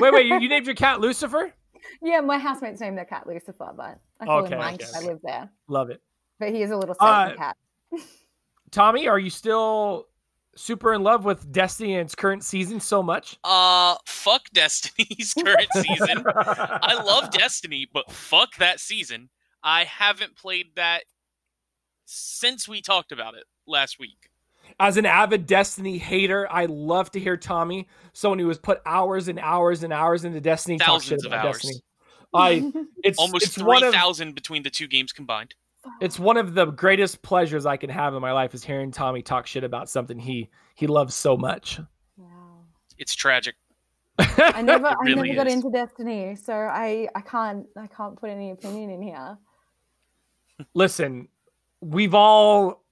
Wait, 0.00 0.12
wait, 0.12 0.26
you, 0.26 0.38
you 0.40 0.48
named 0.48 0.66
your 0.66 0.74
cat 0.74 1.00
Lucifer? 1.00 1.52
Yeah, 2.02 2.20
my 2.20 2.38
housemates 2.38 2.80
named 2.80 2.96
their 2.98 3.04
cat 3.04 3.26
Lucifer, 3.26 3.72
but 3.76 3.98
I 4.20 4.26
call 4.26 4.44
Okay, 4.44 4.52
him 4.54 4.58
mine 4.58 4.74
okay, 4.74 4.84
'cause 4.84 4.94
I 4.94 5.06
live 5.06 5.18
there. 5.22 5.50
Love 5.68 5.90
it. 5.90 6.02
But 6.38 6.50
he 6.52 6.62
is 6.62 6.70
a 6.70 6.76
little 6.76 6.96
Uh, 7.00 7.34
cat. 7.36 7.56
Tommy, 8.70 9.06
are 9.06 9.18
you 9.18 9.30
still 9.30 10.08
super 10.56 10.92
in 10.94 11.02
love 11.02 11.24
with 11.24 11.50
Destiny 11.52 11.94
and 11.94 12.06
its 12.06 12.14
current 12.14 12.44
season 12.44 12.80
so 12.80 13.02
much? 13.02 13.38
uh 13.44 13.96
fuck 14.06 14.48
destiny's 14.52 15.34
current 15.44 15.68
season 15.72 16.22
i 16.26 16.94
love 17.04 17.28
destiny 17.32 17.88
but 17.92 18.08
fuck 18.10 18.54
that 18.56 18.78
season 18.78 19.28
i 19.64 19.82
haven't 19.84 20.36
played 20.36 20.66
that 20.76 21.02
since 22.04 22.68
we 22.68 22.80
talked 22.80 23.10
about 23.10 23.34
it 23.34 23.44
last 23.66 23.98
week 23.98 24.28
As 24.80 24.96
an 24.96 25.06
avid 25.06 25.46
Destiny 25.46 25.98
hater, 25.98 26.48
I 26.50 26.66
love 26.66 27.10
to 27.12 27.20
hear 27.20 27.36
Tommy, 27.36 27.88
someone 28.12 28.38
who 28.38 28.48
has 28.48 28.58
put 28.58 28.80
hours 28.84 29.28
and 29.28 29.38
hours 29.38 29.82
and 29.82 29.92
hours 29.92 30.24
into 30.24 30.40
Destiny, 30.40 30.78
talk 30.78 31.02
shit 31.02 31.20
Thousands 31.20 31.24
of 31.26 31.32
about 31.32 31.46
hours. 31.46 31.62
Destiny. 31.62 31.80
I 32.34 32.72
it's 33.04 33.18
almost 33.18 33.46
it's 33.46 33.54
3000 33.54 34.34
between 34.34 34.62
the 34.62 34.70
two 34.70 34.88
games 34.88 35.12
combined 35.12 35.54
it's 36.00 36.18
one 36.18 36.36
of 36.36 36.54
the 36.54 36.66
greatest 36.66 37.22
pleasures 37.22 37.66
I 37.66 37.76
can 37.76 37.90
have 37.90 38.14
in 38.14 38.22
my 38.22 38.32
life 38.32 38.54
is 38.54 38.64
hearing 38.64 38.90
Tommy 38.90 39.22
talk 39.22 39.46
shit 39.46 39.64
about 39.64 39.88
something 39.88 40.18
he 40.18 40.48
he 40.74 40.86
loves 40.86 41.14
so 41.14 41.36
much. 41.36 41.78
Wow. 42.16 42.64
it's 42.98 43.14
tragic 43.14 43.54
I 44.18 44.62
never, 44.64 44.86
I 44.86 44.94
really 45.02 45.30
never 45.30 45.34
got 45.34 45.46
is. 45.48 45.54
into 45.54 45.70
Destiny, 45.70 46.36
so 46.36 46.52
I, 46.52 47.08
I 47.14 47.20
can't, 47.20 47.66
I 47.76 47.86
can't 47.86 48.16
put 48.16 48.30
any 48.30 48.50
opinion 48.52 48.90
in 48.90 49.02
here. 49.02 49.36
Listen, 50.74 51.28
we've 51.80 52.14
all 52.14 52.83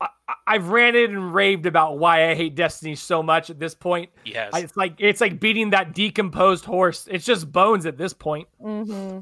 I, 0.00 0.08
I- 0.28 0.34
I've 0.48 0.68
ranted 0.68 1.10
and 1.10 1.34
raved 1.34 1.66
about 1.66 1.98
why 1.98 2.30
I 2.30 2.34
hate 2.34 2.54
Destiny 2.54 2.94
so 2.94 3.22
much 3.22 3.50
at 3.50 3.58
this 3.58 3.74
point. 3.74 4.10
yes 4.24 4.50
I, 4.52 4.60
it's 4.60 4.76
like 4.76 4.94
it's 4.98 5.20
like 5.20 5.40
beating 5.40 5.70
that 5.70 5.92
decomposed 5.94 6.64
horse. 6.64 7.08
It's 7.10 7.24
just 7.24 7.50
bones 7.50 7.84
at 7.86 7.96
this 7.98 8.12
point, 8.12 8.46
Mm-hmm. 8.62 9.20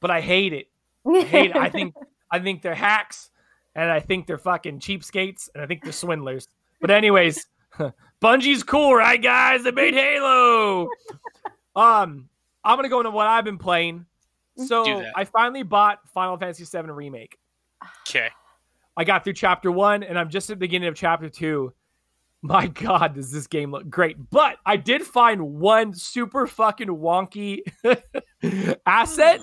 but 0.00 0.10
I 0.10 0.20
hate 0.20 0.52
it. 0.52 0.68
I 1.06 1.22
hate 1.22 1.50
it. 1.50 1.56
I 1.56 1.70
think 1.70 1.94
I 2.30 2.38
think 2.38 2.60
they're 2.62 2.74
hacks, 2.74 3.30
and 3.74 3.90
I 3.90 4.00
think 4.00 4.26
they're 4.26 4.36
fucking 4.38 4.80
cheapskates, 4.80 5.48
and 5.54 5.62
I 5.62 5.66
think 5.66 5.82
they're 5.82 5.92
swindlers. 5.92 6.48
But 6.80 6.90
anyways, 6.90 7.46
Bungie's 8.22 8.62
cool, 8.62 8.94
right, 8.94 9.22
guys? 9.22 9.64
They 9.64 9.70
made 9.72 9.94
Halo. 9.94 10.88
Um, 11.76 12.28
I'm 12.64 12.76
gonna 12.76 12.88
go 12.88 12.98
into 12.98 13.10
what 13.12 13.28
I've 13.28 13.44
been 13.44 13.58
playing. 13.58 14.04
So 14.66 15.02
I 15.14 15.24
finally 15.24 15.62
bought 15.62 16.00
Final 16.12 16.36
Fantasy 16.36 16.64
VII 16.64 16.90
Remake. 16.90 17.38
okay 18.08 18.30
I 18.98 19.04
got 19.04 19.22
through 19.22 19.34
chapter 19.34 19.70
one, 19.70 20.02
and 20.02 20.18
I'm 20.18 20.28
just 20.28 20.50
at 20.50 20.54
the 20.54 20.58
beginning 20.60 20.88
of 20.88 20.96
chapter 20.96 21.28
two. 21.28 21.72
My 22.42 22.66
God, 22.66 23.14
does 23.14 23.30
this 23.30 23.46
game 23.46 23.70
look 23.70 23.88
great? 23.88 24.16
But 24.30 24.56
I 24.66 24.76
did 24.76 25.02
find 25.02 25.40
one 25.60 25.94
super 25.94 26.48
fucking 26.48 26.88
wonky 26.88 27.60
asset 28.86 29.40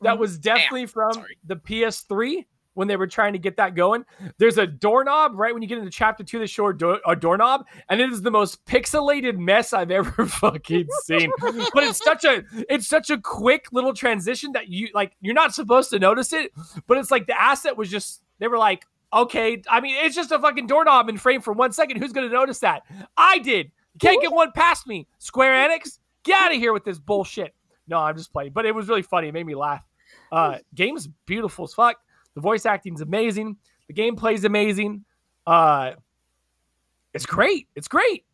that 0.00 0.18
was 0.18 0.38
definitely 0.38 0.86
from 0.86 1.12
Sorry. 1.12 1.38
the 1.44 1.54
PS3 1.56 2.46
when 2.74 2.88
they 2.88 2.96
were 2.96 3.06
trying 3.06 3.32
to 3.32 3.38
get 3.38 3.56
that 3.58 3.76
going. 3.76 4.04
There's 4.38 4.58
a 4.58 4.66
doorknob 4.66 5.32
right 5.36 5.54
when 5.54 5.62
you 5.62 5.68
get 5.68 5.78
into 5.78 5.90
chapter 5.90 6.24
two. 6.24 6.40
the 6.40 6.46
show 6.48 6.66
a, 6.66 6.74
door, 6.74 7.00
a 7.06 7.14
doorknob, 7.14 7.64
and 7.88 8.00
it 8.00 8.12
is 8.12 8.22
the 8.22 8.30
most 8.32 8.64
pixelated 8.66 9.38
mess 9.38 9.72
I've 9.72 9.92
ever 9.92 10.26
fucking 10.26 10.88
seen. 11.04 11.30
but 11.40 11.84
it's 11.84 12.02
such 12.02 12.24
a 12.24 12.42
it's 12.68 12.88
such 12.88 13.10
a 13.10 13.18
quick 13.18 13.66
little 13.70 13.94
transition 13.94 14.50
that 14.52 14.68
you 14.68 14.88
like 14.94 15.16
you're 15.20 15.32
not 15.32 15.54
supposed 15.54 15.90
to 15.90 16.00
notice 16.00 16.32
it, 16.32 16.52
but 16.88 16.98
it's 16.98 17.12
like 17.12 17.28
the 17.28 17.40
asset 17.40 17.76
was 17.76 17.88
just 17.88 18.22
they 18.38 18.48
were 18.48 18.58
like, 18.58 18.84
okay, 19.12 19.62
I 19.68 19.80
mean 19.80 19.96
it's 19.98 20.14
just 20.14 20.32
a 20.32 20.38
fucking 20.38 20.66
doorknob 20.66 21.08
in 21.08 21.16
frame 21.16 21.40
for 21.40 21.52
one 21.52 21.72
second. 21.72 21.98
Who's 21.98 22.12
gonna 22.12 22.28
notice 22.28 22.60
that? 22.60 22.82
I 23.16 23.38
did. 23.38 23.72
Can't 23.98 24.20
get 24.20 24.32
one 24.32 24.52
past 24.52 24.86
me. 24.86 25.06
Square 25.18 25.68
Enix, 25.68 25.98
get 26.22 26.38
out 26.38 26.52
of 26.52 26.58
here 26.58 26.72
with 26.72 26.84
this 26.84 26.98
bullshit. 26.98 27.54
No, 27.88 27.98
I'm 27.98 28.16
just 28.16 28.32
playing, 28.32 28.52
but 28.52 28.66
it 28.66 28.74
was 28.74 28.88
really 28.88 29.02
funny. 29.02 29.28
It 29.28 29.34
made 29.34 29.46
me 29.46 29.54
laugh. 29.54 29.82
Uh, 30.30 30.58
game's 30.74 31.08
beautiful 31.24 31.64
as 31.64 31.74
fuck. 31.74 31.96
The 32.34 32.40
voice 32.40 32.66
acting's 32.66 33.00
amazing. 33.00 33.56
The 33.88 33.94
gameplay's 33.94 34.44
amazing. 34.44 35.04
Uh, 35.46 35.92
it's 37.14 37.26
great. 37.26 37.68
It's 37.74 37.88
great. 37.88 38.24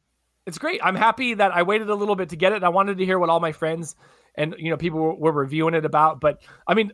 It's 0.47 0.59
great. 0.59 0.81
I'm 0.83 0.97
happy 0.97 1.35
that 1.35 1.53
I 1.53 1.63
waited 1.63 1.89
a 1.89 1.95
little 1.95 2.17
bit 2.17 2.31
to 2.31 2.37
get 2.37 2.53
it. 2.53 2.65
I 2.65 2.69
wanted 2.71 2.99
to 2.99 3.05
hear 3.05 3.19
what 3.19 3.29
all 3.29 3.39
my 3.39 3.53
friends 3.53 3.95
and 4.35 4.55
you 4.59 4.71
know 4.71 4.77
people 4.77 4.99
were, 4.99 5.15
were 5.15 5.33
reviewing 5.33 5.75
it 5.75 5.85
about. 5.85 6.21
But 6.21 6.43
I 6.67 6.75
mean, 6.75 6.93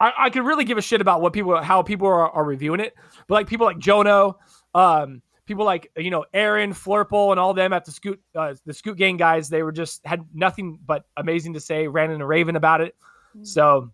I, 0.00 0.12
I, 0.18 0.30
could 0.30 0.44
really 0.44 0.64
give 0.64 0.78
a 0.78 0.82
shit 0.82 1.00
about 1.00 1.20
what 1.20 1.32
people 1.32 1.60
how 1.60 1.82
people 1.82 2.06
are, 2.06 2.30
are 2.30 2.44
reviewing 2.44 2.80
it. 2.80 2.94
But 3.28 3.34
like 3.34 3.46
people 3.46 3.66
like 3.66 3.78
Jono, 3.78 4.36
um, 4.74 5.22
people 5.46 5.64
like 5.64 5.90
you 5.96 6.10
know 6.10 6.24
Aaron 6.32 6.72
Flurple 6.72 7.30
and 7.30 7.38
all 7.38 7.52
them 7.54 7.72
at 7.72 7.84
the 7.84 7.92
Scoot 7.92 8.20
uh, 8.34 8.54
the 8.64 8.72
Scoot 8.72 8.96
Gang 8.96 9.16
guys, 9.16 9.48
they 9.48 9.62
were 9.62 9.72
just 9.72 10.04
had 10.06 10.24
nothing 10.32 10.78
but 10.84 11.04
amazing 11.16 11.54
to 11.54 11.60
say. 11.60 11.86
Ran 11.86 12.10
in 12.10 12.20
a 12.20 12.26
Raven 12.26 12.56
about 12.56 12.80
it. 12.80 12.96
Mm-hmm. 13.36 13.44
So 13.44 13.90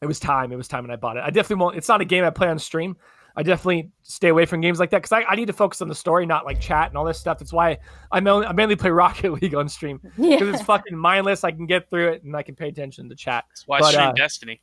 it 0.00 0.06
was 0.06 0.20
time. 0.20 0.52
It 0.52 0.56
was 0.56 0.68
time, 0.68 0.84
and 0.84 0.92
I 0.92 0.96
bought 0.96 1.16
it. 1.16 1.24
I 1.24 1.30
definitely 1.30 1.62
won't. 1.62 1.76
It's 1.76 1.88
not 1.88 2.00
a 2.00 2.04
game 2.04 2.24
I 2.24 2.30
play 2.30 2.48
on 2.48 2.58
stream. 2.58 2.96
I 3.36 3.42
definitely 3.42 3.90
stay 4.02 4.28
away 4.28 4.46
from 4.46 4.60
games 4.60 4.78
like 4.78 4.90
that 4.90 4.98
because 4.98 5.10
I, 5.10 5.22
I, 5.24 5.34
need 5.34 5.46
to 5.46 5.52
focus 5.52 5.82
on 5.82 5.88
the 5.88 5.94
story, 5.94 6.24
not 6.24 6.44
like 6.44 6.60
chat 6.60 6.88
and 6.88 6.96
all 6.96 7.04
this 7.04 7.18
stuff. 7.18 7.38
That's 7.40 7.52
why 7.52 7.78
I 8.12 8.20
mainly, 8.20 8.46
I 8.46 8.52
mainly 8.52 8.76
play 8.76 8.90
Rocket 8.92 9.32
League 9.32 9.56
on 9.56 9.68
stream 9.68 9.98
because 9.98 10.40
yeah. 10.40 10.52
it's 10.52 10.62
fucking 10.62 10.96
mindless. 10.96 11.42
I 11.42 11.50
can 11.50 11.66
get 11.66 11.90
through 11.90 12.12
it 12.12 12.22
and 12.22 12.36
I 12.36 12.44
can 12.44 12.54
pay 12.54 12.68
attention 12.68 13.08
to 13.08 13.16
chat. 13.16 13.44
That's 13.48 13.66
why 13.66 13.80
but, 13.80 13.86
I 13.86 13.90
stream 13.90 14.08
uh, 14.08 14.12
Destiny. 14.12 14.60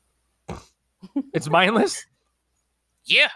It's 1.34 1.50
mindless. 1.50 2.06
yeah. 3.06 3.30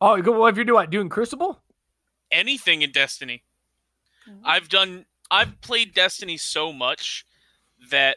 Oh, 0.00 0.20
well, 0.22 0.46
if 0.46 0.56
you're 0.56 0.64
doing 0.64 0.88
doing 0.90 1.08
Crucible, 1.08 1.62
anything 2.30 2.82
in 2.82 2.90
Destiny, 2.90 3.42
mm-hmm. 4.28 4.40
I've 4.44 4.68
done. 4.68 5.06
I've 5.30 5.60
played 5.60 5.94
Destiny 5.94 6.36
so 6.36 6.72
much 6.72 7.24
that 7.90 8.16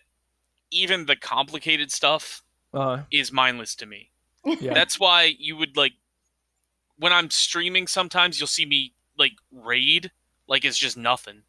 even 0.72 1.06
the 1.06 1.16
complicated 1.16 1.92
stuff 1.92 2.42
uh, 2.74 3.04
is 3.12 3.32
mindless 3.32 3.76
to 3.76 3.86
me. 3.86 4.10
Yeah. 4.46 4.56
That's 4.74 5.00
why 5.00 5.36
you 5.38 5.58
would 5.58 5.78
like 5.78 5.94
when 6.98 7.14
I'm 7.14 7.30
streaming. 7.30 7.88
Sometimes 7.88 8.40
you'll 8.40 8.48
see 8.48 8.66
me 8.66 8.94
like 9.18 9.34
raid, 9.52 10.12
like 10.48 10.66
it's 10.66 10.78
just 10.78 10.98
nothing, 10.98 11.44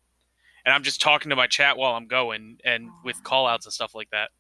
and 0.64 0.75
I'm 0.75 0.83
just 0.83 1.00
talking 1.00 1.31
to 1.31 1.37
my 1.37 1.47
chat 1.47 1.76
while 1.76 1.95
I'm 1.95 2.09
going, 2.09 2.59
and 2.64 2.91
with 3.05 3.23
callouts 3.23 3.64
and 3.64 3.73
stuff 3.73 3.95
like 3.95 4.11
that. 4.11 4.31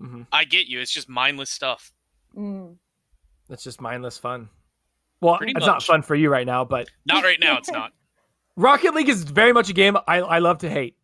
Mm-hmm. 0.00 0.22
I 0.32 0.44
get 0.44 0.66
you. 0.66 0.80
It's 0.80 0.92
just 0.92 1.08
mindless 1.08 1.50
stuff. 1.50 1.92
Mm. 2.36 2.76
It's 3.48 3.64
just 3.64 3.80
mindless 3.80 4.18
fun. 4.18 4.48
Well, 5.20 5.38
Pretty 5.38 5.52
it's 5.52 5.60
much. 5.60 5.66
not 5.66 5.82
fun 5.82 6.02
for 6.02 6.14
you 6.14 6.28
right 6.28 6.46
now, 6.46 6.64
but 6.64 6.88
not 7.06 7.24
right 7.24 7.40
now. 7.40 7.56
It's 7.58 7.70
not. 7.70 7.92
Rocket 8.56 8.94
League 8.94 9.08
is 9.08 9.24
very 9.24 9.52
much 9.52 9.70
a 9.70 9.72
game 9.72 9.96
I, 10.06 10.18
I 10.20 10.38
love 10.38 10.58
to 10.58 10.70
hate, 10.70 10.96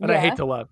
and 0.00 0.10
yeah. 0.10 0.16
I 0.16 0.20
hate 0.20 0.36
to 0.36 0.44
love. 0.44 0.68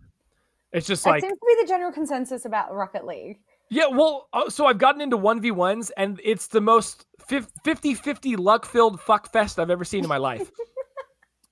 It's 0.73 0.87
just 0.87 1.05
that 1.05 1.11
like 1.11 1.23
seems 1.23 1.39
to 1.39 1.47
be 1.47 1.63
the 1.63 1.69
general 1.69 1.93
consensus 1.93 2.45
about 2.45 2.75
Rocket 2.75 3.07
League. 3.07 3.39
Yeah, 3.71 3.87
well, 3.87 4.29
uh, 4.33 4.51
so 4.51 4.67
I've 4.67 4.79
gotten 4.79 5.01
into 5.01 5.17
1v1s 5.17 5.91
and 5.97 6.21
it's 6.23 6.49
the 6.49 6.61
most 6.61 7.07
50-50 7.29 8.39
luck-filled 8.39 9.01
fuck 9.01 9.33
fest 9.33 9.59
I've 9.59 9.71
ever 9.71 9.85
seen 9.85 10.05
in 10.05 10.09
my 10.09 10.19
life. 10.19 10.51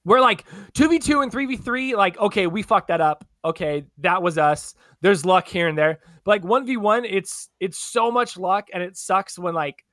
We're 0.04 0.20
like 0.20 0.44
2v2 0.74 1.22
and 1.22 1.32
3v3 1.32 1.94
like 1.96 2.18
okay, 2.18 2.46
we 2.46 2.62
fucked 2.62 2.88
that 2.88 3.00
up. 3.00 3.24
Okay, 3.44 3.84
that 3.98 4.22
was 4.22 4.38
us. 4.38 4.74
There's 5.00 5.24
luck 5.24 5.46
here 5.48 5.68
and 5.68 5.76
there. 5.76 6.00
But 6.24 6.42
like 6.42 6.42
1v1, 6.42 7.06
it's 7.08 7.48
it's 7.60 7.78
so 7.78 8.10
much 8.10 8.36
luck 8.36 8.68
and 8.72 8.82
it 8.82 8.96
sucks 8.96 9.38
when 9.38 9.54
like 9.54 9.84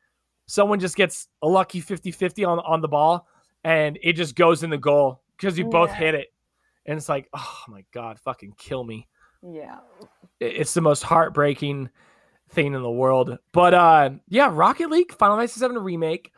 someone 0.48 0.80
just 0.80 0.96
gets 0.96 1.28
a 1.44 1.48
lucky 1.48 1.82
50-50 1.82 2.48
on 2.48 2.60
on 2.60 2.82
the 2.82 2.88
ball 2.88 3.28
and 3.64 4.00
it 4.02 4.14
just 4.14 4.36
goes 4.36 4.64
in 4.64 4.70
the 4.70 4.78
goal 4.78 5.22
because 5.38 5.58
you 5.58 5.66
both 5.66 5.92
hit 5.92 6.16
it. 6.16 6.28
And 6.86 6.98
it's 6.98 7.10
like, 7.10 7.28
"Oh 7.34 7.64
my 7.68 7.84
god, 7.94 8.20
fucking 8.20 8.54
kill 8.58 8.84
me." 8.84 9.08
Yeah. 9.44 9.78
It's 10.40 10.74
the 10.74 10.82
most 10.82 11.04
heartbreaking 11.04 11.90
thing 12.50 12.74
in 12.74 12.82
the 12.82 12.90
world. 12.90 13.38
But 13.52 13.74
uh, 13.74 14.12
yeah, 14.28 14.50
Rocket 14.52 14.90
League, 14.90 15.14
Final 15.14 15.38
Fantasy 15.38 15.66
VII 15.66 15.78
remake. 15.78 16.32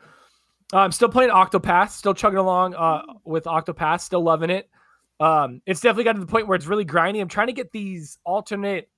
Uh, 0.72 0.78
I'm 0.78 0.92
still 0.92 1.08
playing 1.08 1.30
Octopath, 1.30 1.90
still 1.90 2.14
chugging 2.14 2.38
along 2.38 2.74
uh, 2.74 3.02
with 3.24 3.44
Octopath, 3.44 4.00
still 4.00 4.22
loving 4.22 4.50
it. 4.50 4.70
Um, 5.20 5.60
it's 5.66 5.80
definitely 5.80 6.04
got 6.04 6.14
to 6.14 6.20
the 6.20 6.26
point 6.26 6.48
where 6.48 6.56
it's 6.56 6.66
really 6.66 6.86
grindy. 6.86 7.20
I'm 7.20 7.28
trying 7.28 7.48
to 7.48 7.52
get 7.52 7.72
these 7.72 8.18
alternate. 8.24 8.88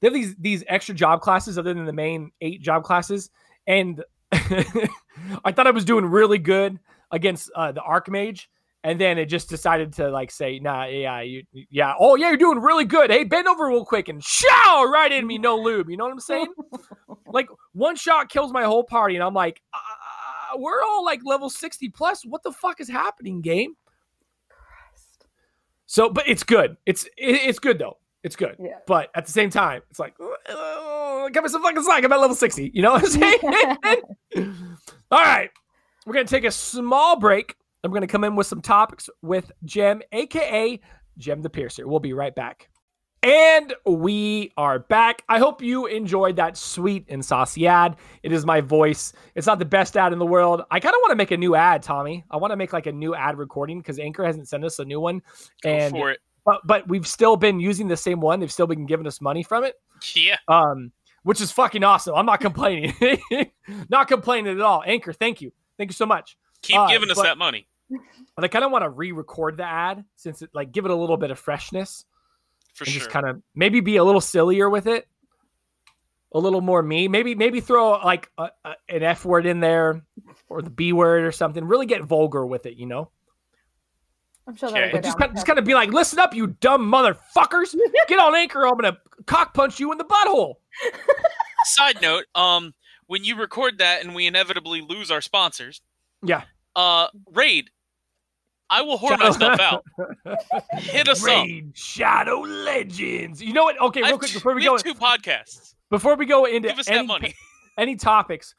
They 0.00 0.08
have 0.08 0.14
these 0.14 0.36
these 0.36 0.62
extra 0.68 0.94
job 0.94 1.22
classes 1.22 1.56
other 1.58 1.72
than 1.72 1.86
the 1.86 1.92
main 1.92 2.30
eight 2.42 2.60
job 2.60 2.84
classes, 2.84 3.30
and 3.66 4.04
I 4.32 5.52
thought 5.52 5.66
I 5.66 5.70
was 5.70 5.84
doing 5.84 6.04
really 6.04 6.38
good 6.38 6.78
against 7.10 7.50
uh, 7.56 7.72
the 7.72 7.80
Archmage, 7.80 8.46
and 8.82 9.00
then 9.00 9.16
it 9.16 9.26
just 9.26 9.48
decided 9.48 9.94
to 9.94 10.10
like 10.10 10.30
say, 10.30 10.58
nah, 10.58 10.84
yeah, 10.84 11.22
you, 11.22 11.44
yeah, 11.70 11.94
oh 11.98 12.16
yeah, 12.16 12.28
you're 12.28 12.36
doing 12.36 12.58
really 12.58 12.84
good. 12.84 13.10
Hey, 13.10 13.24
bend 13.24 13.48
over 13.48 13.66
real 13.66 13.84
quick 13.84 14.08
and 14.08 14.22
show 14.22 14.90
right 14.90 15.10
in 15.10 15.26
me, 15.26 15.38
no 15.38 15.56
lube. 15.56 15.88
You 15.88 15.96
know 15.96 16.04
what 16.04 16.12
I'm 16.12 16.20
saying? 16.20 16.52
like 17.26 17.48
one 17.72 17.96
shot 17.96 18.28
kills 18.28 18.52
my 18.52 18.64
whole 18.64 18.84
party, 18.84 19.14
and 19.14 19.24
I'm 19.24 19.34
like, 19.34 19.62
uh, 19.72 19.78
we're 20.58 20.82
all 20.82 21.04
like 21.04 21.20
level 21.24 21.50
60 21.50 21.88
plus. 21.90 22.24
What 22.24 22.42
the 22.42 22.52
fuck 22.52 22.80
is 22.80 22.88
happening, 22.88 23.40
game? 23.40 23.74
Christ. 24.48 25.26
So, 25.86 26.10
but 26.10 26.28
it's 26.28 26.42
good. 26.42 26.76
It's 26.86 27.04
it, 27.04 27.40
it's 27.46 27.58
good 27.58 27.78
though. 27.78 27.98
It's 28.22 28.36
good. 28.36 28.56
Yeah. 28.58 28.78
But 28.86 29.10
at 29.14 29.26
the 29.26 29.32
same 29.32 29.50
time, 29.50 29.82
it's 29.90 29.98
like, 29.98 30.16
give 30.18 31.42
me 31.42 31.48
some 31.50 31.62
fucking 31.62 31.82
slack. 31.82 32.04
I'm 32.04 32.12
at 32.12 32.20
level 32.20 32.34
60. 32.34 32.70
You 32.72 32.80
know 32.82 32.92
what 32.92 33.04
I'm 33.04 33.10
saying? 34.34 34.48
all 35.10 35.22
right. 35.22 35.50
We're 36.06 36.14
gonna 36.14 36.24
take 36.24 36.44
a 36.44 36.50
small 36.50 37.18
break. 37.18 37.56
I'm 37.84 37.90
going 37.90 38.00
to 38.00 38.06
come 38.06 38.24
in 38.24 38.34
with 38.34 38.46
some 38.46 38.62
topics 38.62 39.10
with 39.20 39.52
Jem, 39.64 40.00
aka 40.12 40.80
Jem 41.18 41.42
the 41.42 41.50
Piercer. 41.50 41.86
We'll 41.86 42.00
be 42.00 42.14
right 42.14 42.34
back. 42.34 42.70
And 43.24 43.72
we 43.86 44.52
are 44.58 44.80
back. 44.80 45.22
I 45.30 45.38
hope 45.38 45.62
you 45.62 45.86
enjoyed 45.86 46.36
that 46.36 46.58
sweet 46.58 47.06
and 47.08 47.24
saucy 47.24 47.66
ad. 47.66 47.96
It 48.22 48.32
is 48.32 48.44
my 48.44 48.60
voice. 48.60 49.14
It's 49.34 49.46
not 49.46 49.58
the 49.58 49.64
best 49.64 49.96
ad 49.96 50.12
in 50.12 50.18
the 50.18 50.26
world. 50.26 50.62
I 50.70 50.78
kind 50.78 50.94
of 50.94 50.98
want 51.00 51.12
to 51.12 51.16
make 51.16 51.30
a 51.30 51.36
new 51.38 51.54
ad, 51.54 51.82
Tommy. 51.82 52.22
I 52.30 52.36
want 52.36 52.50
to 52.50 52.56
make 52.56 52.74
like 52.74 52.84
a 52.84 52.92
new 52.92 53.14
ad 53.14 53.38
recording 53.38 53.78
because 53.78 53.98
Anchor 53.98 54.24
hasn't 54.24 54.46
sent 54.46 54.62
us 54.62 54.78
a 54.78 54.84
new 54.84 55.00
one. 55.00 55.22
And 55.64 55.94
Go 55.94 56.00
for 56.00 56.10
it. 56.10 56.20
But 56.44 56.60
but 56.66 56.86
we've 56.86 57.06
still 57.06 57.36
been 57.36 57.60
using 57.60 57.88
the 57.88 57.96
same 57.96 58.20
one. 58.20 58.40
They've 58.40 58.52
still 58.52 58.66
been 58.66 58.84
giving 58.84 59.06
us 59.06 59.22
money 59.22 59.42
from 59.42 59.64
it. 59.64 59.76
Yeah. 60.14 60.36
Um, 60.48 60.92
which 61.22 61.40
is 61.40 61.50
fucking 61.50 61.82
awesome. 61.82 62.14
I'm 62.14 62.26
not 62.26 62.40
complaining. 62.40 62.92
not 63.88 64.06
complaining 64.06 64.54
at 64.54 64.60
all. 64.60 64.82
Anchor, 64.84 65.14
thank 65.14 65.40
you. 65.40 65.50
Thank 65.78 65.88
you 65.88 65.94
so 65.94 66.04
much. 66.04 66.36
Keep 66.60 66.78
uh, 66.78 66.88
giving 66.88 67.10
us 67.10 67.16
but, 67.16 67.22
that 67.22 67.38
money. 67.38 67.68
But 68.36 68.44
I 68.44 68.48
kind 68.48 68.66
of 68.66 68.70
want 68.70 68.84
to 68.84 68.90
re-record 68.90 69.56
the 69.56 69.64
ad 69.64 70.04
since 70.16 70.42
it 70.42 70.50
like 70.52 70.72
give 70.72 70.84
it 70.84 70.90
a 70.90 70.94
little 70.94 71.16
bit 71.16 71.30
of 71.30 71.38
freshness. 71.38 72.04
For 72.74 72.84
and 72.84 72.92
sure. 72.92 73.00
Just 73.00 73.10
kind 73.10 73.26
of 73.26 73.42
maybe 73.54 73.80
be 73.80 73.96
a 73.96 74.04
little 74.04 74.20
sillier 74.20 74.68
with 74.68 74.86
it. 74.86 75.08
A 76.32 76.38
little 76.38 76.60
more 76.60 76.82
me. 76.82 77.06
Maybe 77.06 77.34
maybe 77.34 77.60
throw 77.60 77.92
like 77.92 78.30
a, 78.36 78.50
a, 78.64 78.74
an 78.88 79.02
F 79.04 79.24
word 79.24 79.46
in 79.46 79.60
there 79.60 80.02
or 80.48 80.62
the 80.62 80.70
B 80.70 80.92
word 80.92 81.24
or 81.24 81.32
something. 81.32 81.64
Really 81.64 81.86
get 81.86 82.02
vulgar 82.02 82.44
with 82.44 82.66
it, 82.66 82.76
you 82.76 82.86
know. 82.86 83.10
I'm 84.46 84.56
sure 84.56 84.70
that'll 84.70 85.00
just, 85.00 85.16
kind, 85.16 85.32
just 85.34 85.46
kind 85.46 85.58
of 85.58 85.64
be 85.64 85.74
like, 85.74 85.90
listen 85.90 86.18
up, 86.18 86.34
you 86.34 86.48
dumb 86.48 86.90
motherfuckers. 86.90 87.74
Get 88.08 88.18
on 88.18 88.34
anchor. 88.34 88.66
I'm 88.66 88.76
gonna 88.76 88.98
cock 89.26 89.54
punch 89.54 89.80
you 89.80 89.90
in 89.90 89.98
the 89.98 90.04
butthole. 90.04 90.56
Side 91.64 92.02
note, 92.02 92.24
um, 92.34 92.74
when 93.06 93.24
you 93.24 93.36
record 93.36 93.78
that 93.78 94.04
and 94.04 94.14
we 94.14 94.26
inevitably 94.26 94.82
lose 94.82 95.10
our 95.10 95.22
sponsors, 95.22 95.80
yeah, 96.22 96.42
uh, 96.76 97.08
raid 97.32 97.70
I 98.74 98.82
will 98.82 98.98
whore 98.98 99.16
myself 99.16 99.60
out. 99.60 99.84
Hit 100.78 101.08
us 101.08 101.22
Raid 101.22 101.68
up. 101.68 101.76
Shadow 101.76 102.40
Legends. 102.40 103.40
You 103.40 103.52
know 103.52 103.62
what? 103.62 103.80
Okay, 103.80 104.02
real 104.02 104.18
quick 104.18 104.32
before 104.32 104.52
we, 104.52 104.62
we 104.62 104.64
go, 104.64 104.76
two 104.76 104.94
podcasts. 104.94 105.74
Before 105.90 106.16
we 106.16 106.26
go 106.26 106.44
into 106.44 106.68
Give 106.68 106.80
us 106.80 106.88
any, 106.88 106.98
that 106.98 107.06
money. 107.06 107.34
any 107.78 107.94
topics, 107.94 108.56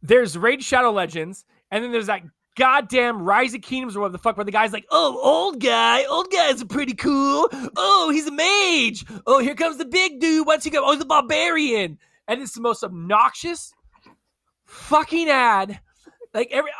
there's 0.00 0.38
Raid 0.38 0.62
Shadow 0.62 0.90
Legends, 0.90 1.44
and 1.70 1.84
then 1.84 1.92
there's 1.92 2.06
that 2.06 2.22
goddamn 2.56 3.20
Rise 3.20 3.52
of 3.52 3.60
Kingdoms 3.60 3.94
or 3.94 4.00
whatever 4.00 4.12
the 4.12 4.22
fuck, 4.22 4.38
where 4.38 4.44
the 4.44 4.52
guy's 4.52 4.72
like, 4.72 4.86
oh, 4.90 5.20
old 5.22 5.60
guy, 5.60 6.04
old 6.06 6.30
guys 6.30 6.62
are 6.62 6.66
pretty 6.66 6.94
cool. 6.94 7.50
Oh, 7.76 8.10
he's 8.10 8.26
a 8.26 8.32
mage. 8.32 9.04
Oh, 9.26 9.38
here 9.38 9.54
comes 9.54 9.76
the 9.76 9.84
big 9.84 10.18
dude. 10.18 10.46
What's 10.46 10.64
he 10.64 10.70
go? 10.70 10.82
Oh, 10.82 10.92
he's 10.92 11.02
a 11.02 11.06
barbarian. 11.06 11.98
And 12.26 12.40
it's 12.40 12.54
the 12.54 12.62
most 12.62 12.82
obnoxious 12.82 13.74
fucking 14.64 15.28
ad. 15.28 15.78
Like 16.32 16.48
every 16.52 16.70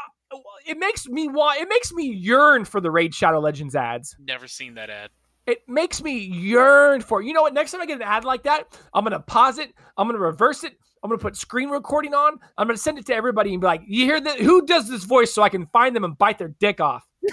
it 0.66 0.78
makes 0.78 1.06
me 1.06 1.28
want 1.28 1.60
it 1.60 1.68
makes 1.68 1.92
me 1.92 2.06
yearn 2.06 2.64
for 2.64 2.80
the 2.80 2.90
Raid 2.90 3.14
Shadow 3.14 3.40
Legends 3.40 3.74
ads. 3.74 4.16
Never 4.18 4.46
seen 4.46 4.74
that 4.74 4.90
ad. 4.90 5.10
It 5.46 5.66
makes 5.66 6.02
me 6.02 6.18
yearn 6.18 7.00
for. 7.00 7.22
You 7.22 7.32
know 7.32 7.42
what? 7.42 7.54
Next 7.54 7.72
time 7.72 7.80
I 7.80 7.86
get 7.86 7.96
an 7.96 8.02
ad 8.02 8.24
like 8.24 8.42
that, 8.42 8.78
I'm 8.92 9.02
gonna 9.04 9.20
pause 9.20 9.58
it. 9.58 9.72
I'm 9.96 10.06
gonna 10.06 10.18
reverse 10.18 10.62
it. 10.62 10.76
I'm 11.02 11.08
gonna 11.08 11.18
put 11.18 11.36
screen 11.36 11.70
recording 11.70 12.12
on. 12.12 12.38
I'm 12.58 12.66
gonna 12.66 12.76
send 12.76 12.98
it 12.98 13.06
to 13.06 13.14
everybody 13.14 13.52
and 13.52 13.60
be 13.60 13.66
like, 13.66 13.82
"You 13.86 14.04
hear 14.04 14.20
that? 14.20 14.40
Who 14.40 14.66
does 14.66 14.88
this 14.88 15.04
voice 15.04 15.32
so 15.32 15.42
I 15.42 15.48
can 15.48 15.66
find 15.66 15.96
them 15.96 16.04
and 16.04 16.18
bite 16.18 16.38
their 16.38 16.54
dick 16.60 16.80
off?" 16.80 17.06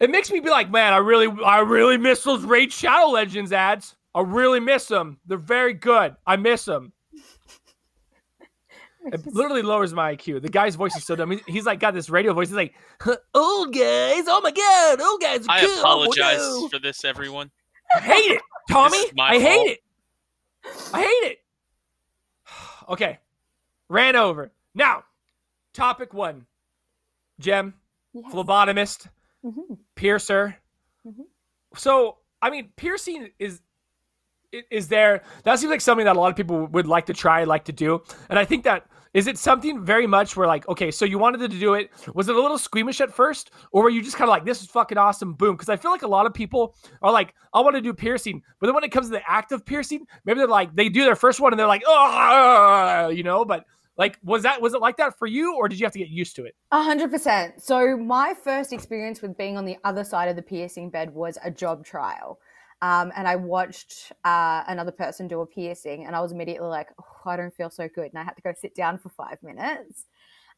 it 0.00 0.10
makes 0.10 0.30
me 0.30 0.40
be 0.40 0.50
like, 0.50 0.70
"Man, 0.70 0.92
I 0.92 0.98
really, 0.98 1.28
I 1.44 1.60
really 1.60 1.96
miss 1.96 2.22
those 2.22 2.44
Raid 2.44 2.72
Shadow 2.72 3.10
Legends 3.10 3.52
ads. 3.52 3.96
I 4.14 4.20
really 4.20 4.60
miss 4.60 4.86
them. 4.86 5.18
They're 5.26 5.38
very 5.38 5.74
good. 5.74 6.14
I 6.26 6.36
miss 6.36 6.64
them." 6.64 6.92
It 9.12 9.26
literally 9.34 9.62
lowers 9.62 9.92
my 9.94 10.16
IQ. 10.16 10.42
The 10.42 10.48
guy's 10.48 10.74
voice 10.74 10.96
is 10.96 11.04
so 11.04 11.14
dumb. 11.16 11.30
He's, 11.30 11.40
he's 11.46 11.66
like 11.66 11.78
got 11.80 11.94
this 11.94 12.10
radio 12.10 12.32
voice. 12.34 12.48
He's 12.48 12.56
like, 12.56 12.74
"Old 13.34 13.72
guys, 13.72 14.24
oh 14.26 14.40
my 14.42 14.50
god, 14.50 15.00
old 15.00 15.20
guys." 15.20 15.46
Are 15.46 15.50
I 15.52 15.60
cool. 15.64 15.78
apologize 15.80 16.38
Oh, 16.40 16.60
no." 16.62 16.68
for 16.68 16.78
this, 16.78 17.04
everyone. 17.04 17.50
I 17.94 18.00
hate 18.00 18.32
it, 18.32 18.42
Tommy. 18.70 18.96
This 18.98 19.06
is 19.06 19.12
my 19.14 19.28
I 19.30 19.38
hate 19.38 19.54
fault. 19.56 19.68
it. 19.68 19.80
I 20.94 21.00
hate 21.02 21.30
it. 21.32 21.38
Okay, 22.88 23.18
ran 23.88 24.14
over. 24.16 24.52
Now, 24.74 25.02
topic 25.74 26.14
one: 26.14 26.46
Jem, 27.40 27.74
Yes. 28.12 28.32
phlebotomist, 28.32 29.08
Mhm. 29.44 29.78
piercer. 29.96 30.56
Mhm. 31.06 31.24
So, 31.74 32.18
I 32.40 32.50
mean, 32.50 32.70
piercing 32.76 33.30
is 33.40 33.60
is 34.70 34.88
there. 34.88 35.22
That 35.42 35.58
seems 35.58 35.70
like 35.70 35.80
something 35.80 36.04
that 36.06 36.16
a 36.16 36.20
lot 36.20 36.30
of 36.30 36.36
people 36.36 36.66
would 36.68 36.86
like 36.86 37.06
to 37.06 37.12
try, 37.12 37.42
like 37.44 37.64
to 37.64 37.72
do, 37.72 38.02
and 38.30 38.38
I 38.38 38.44
think 38.44 38.64
that. 38.64 38.86
Is 39.16 39.26
it 39.26 39.38
something 39.38 39.82
very 39.82 40.06
much 40.06 40.36
where 40.36 40.46
like 40.46 40.68
okay, 40.68 40.90
so 40.90 41.06
you 41.06 41.18
wanted 41.18 41.38
to 41.38 41.48
do 41.48 41.72
it? 41.72 41.90
Was 42.12 42.28
it 42.28 42.36
a 42.36 42.38
little 42.38 42.58
squeamish 42.58 43.00
at 43.00 43.10
first, 43.10 43.50
or 43.72 43.84
were 43.84 43.88
you 43.88 44.02
just 44.02 44.14
kind 44.14 44.28
of 44.28 44.30
like 44.30 44.44
this 44.44 44.60
is 44.60 44.68
fucking 44.68 44.98
awesome, 44.98 45.32
boom? 45.32 45.54
Because 45.54 45.70
I 45.70 45.76
feel 45.76 45.90
like 45.90 46.02
a 46.02 46.06
lot 46.06 46.26
of 46.26 46.34
people 46.34 46.76
are 47.00 47.10
like, 47.10 47.34
I 47.54 47.62
want 47.62 47.76
to 47.76 47.80
do 47.80 47.94
piercing, 47.94 48.42
but 48.60 48.66
then 48.66 48.74
when 48.74 48.84
it 48.84 48.92
comes 48.92 49.06
to 49.06 49.12
the 49.12 49.22
act 49.26 49.52
of 49.52 49.64
piercing, 49.64 50.06
maybe 50.26 50.40
they're 50.40 50.46
like 50.46 50.76
they 50.76 50.90
do 50.90 51.02
their 51.04 51.16
first 51.16 51.40
one 51.40 51.50
and 51.50 51.58
they're 51.58 51.66
like, 51.66 51.82
oh, 51.86 53.08
you 53.08 53.22
know. 53.22 53.46
But 53.46 53.64
like, 53.96 54.18
was 54.22 54.42
that 54.42 54.60
was 54.60 54.74
it 54.74 54.82
like 54.82 54.98
that 54.98 55.18
for 55.18 55.26
you, 55.26 55.56
or 55.56 55.66
did 55.66 55.80
you 55.80 55.86
have 55.86 55.94
to 55.94 55.98
get 55.98 56.10
used 56.10 56.36
to 56.36 56.44
it? 56.44 56.54
A 56.72 56.82
hundred 56.82 57.10
percent. 57.10 57.62
So 57.62 57.96
my 57.96 58.34
first 58.34 58.70
experience 58.70 59.22
with 59.22 59.38
being 59.38 59.56
on 59.56 59.64
the 59.64 59.78
other 59.82 60.04
side 60.04 60.28
of 60.28 60.36
the 60.36 60.42
piercing 60.42 60.90
bed 60.90 61.14
was 61.14 61.38
a 61.42 61.50
job 61.50 61.86
trial. 61.86 62.38
Um, 62.82 63.10
and 63.16 63.26
I 63.26 63.36
watched 63.36 64.12
uh, 64.24 64.64
another 64.68 64.92
person 64.92 65.28
do 65.28 65.40
a 65.40 65.46
piercing, 65.46 66.06
and 66.06 66.14
I 66.14 66.20
was 66.20 66.32
immediately 66.32 66.68
like, 66.68 66.88
oh, 67.00 67.30
I 67.30 67.36
don't 67.36 67.54
feel 67.54 67.70
so 67.70 67.88
good. 67.88 68.10
And 68.12 68.18
I 68.18 68.24
had 68.24 68.36
to 68.36 68.42
go 68.42 68.52
sit 68.58 68.74
down 68.74 68.98
for 68.98 69.08
five 69.08 69.42
minutes. 69.42 70.06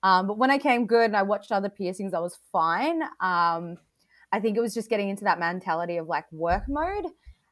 Um, 0.03 0.27
but 0.27 0.39
when 0.39 0.51
I 0.51 0.59
came 0.59 0.87
good 0.87 1.07
and 1.07 1.17
I 1.17 1.23
watched 1.23 1.53
other 1.53 1.69
piercings, 1.69 2.15
I 2.15 2.21
was 2.21 2.39
fine. 2.53 3.03
Um, 3.21 3.79
I 4.31 4.41
think 4.41 4.57
it 4.57 4.61
was 4.61 4.75
just 4.75 4.91
getting 4.91 5.09
into 5.09 5.25
that 5.25 5.39
mentality 5.39 5.97
of 5.97 6.07
like 6.07 6.31
work 6.33 6.65
mode. 6.69 7.07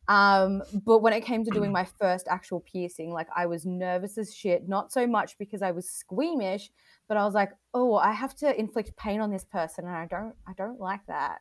Um, 0.09 0.63
but 0.85 0.99
when 0.99 1.13
it 1.13 1.23
came 1.23 1.45
to 1.45 1.51
doing 1.51 1.73
my 1.73 1.85
first 1.85 2.29
actual 2.29 2.61
piercing, 2.61 3.13
like 3.13 3.27
I 3.35 3.47
was 3.47 3.67
nervous 3.67 4.19
as 4.19 4.35
shit, 4.35 4.69
not 4.69 4.93
so 4.93 5.07
much 5.07 5.37
because 5.39 5.63
I 5.63 5.73
was 5.73 5.91
squeamish, 5.91 6.71
but 7.09 7.17
I 7.17 7.25
was 7.25 7.35
like, 7.35 7.51
oh, 7.75 7.97
I 7.97 8.13
have 8.13 8.35
to 8.37 8.59
inflict 8.59 8.97
pain 8.97 9.21
on 9.21 9.31
this 9.31 9.45
person, 9.45 9.87
and 9.87 9.97
I 9.97 10.07
don't, 10.07 10.35
I 10.47 10.53
don't 10.57 10.81
like 10.81 11.05
that. 11.09 11.39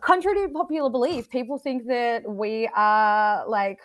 Contrary 0.00 0.46
to 0.46 0.52
popular 0.52 0.90
belief, 0.90 1.28
people 1.30 1.58
think 1.58 1.86
that 1.86 2.22
we 2.28 2.68
are 2.74 3.46
like, 3.48 3.80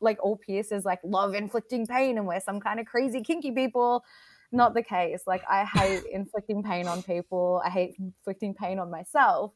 like 0.00 0.18
all 0.22 0.36
piercers 0.36 0.84
like 0.84 1.00
love 1.04 1.34
inflicting 1.34 1.86
pain, 1.86 2.18
and 2.18 2.26
we're 2.26 2.40
some 2.40 2.60
kind 2.60 2.80
of 2.80 2.86
crazy 2.86 3.22
kinky 3.22 3.52
people. 3.52 4.04
Not 4.50 4.74
the 4.74 4.82
case. 4.82 5.22
Like 5.26 5.42
I 5.48 5.64
hate 5.64 6.04
inflicting 6.12 6.62
pain 6.62 6.86
on 6.86 7.02
people. 7.02 7.62
I 7.64 7.70
hate 7.70 7.94
inflicting 7.98 8.54
pain 8.54 8.78
on 8.78 8.90
myself. 8.90 9.52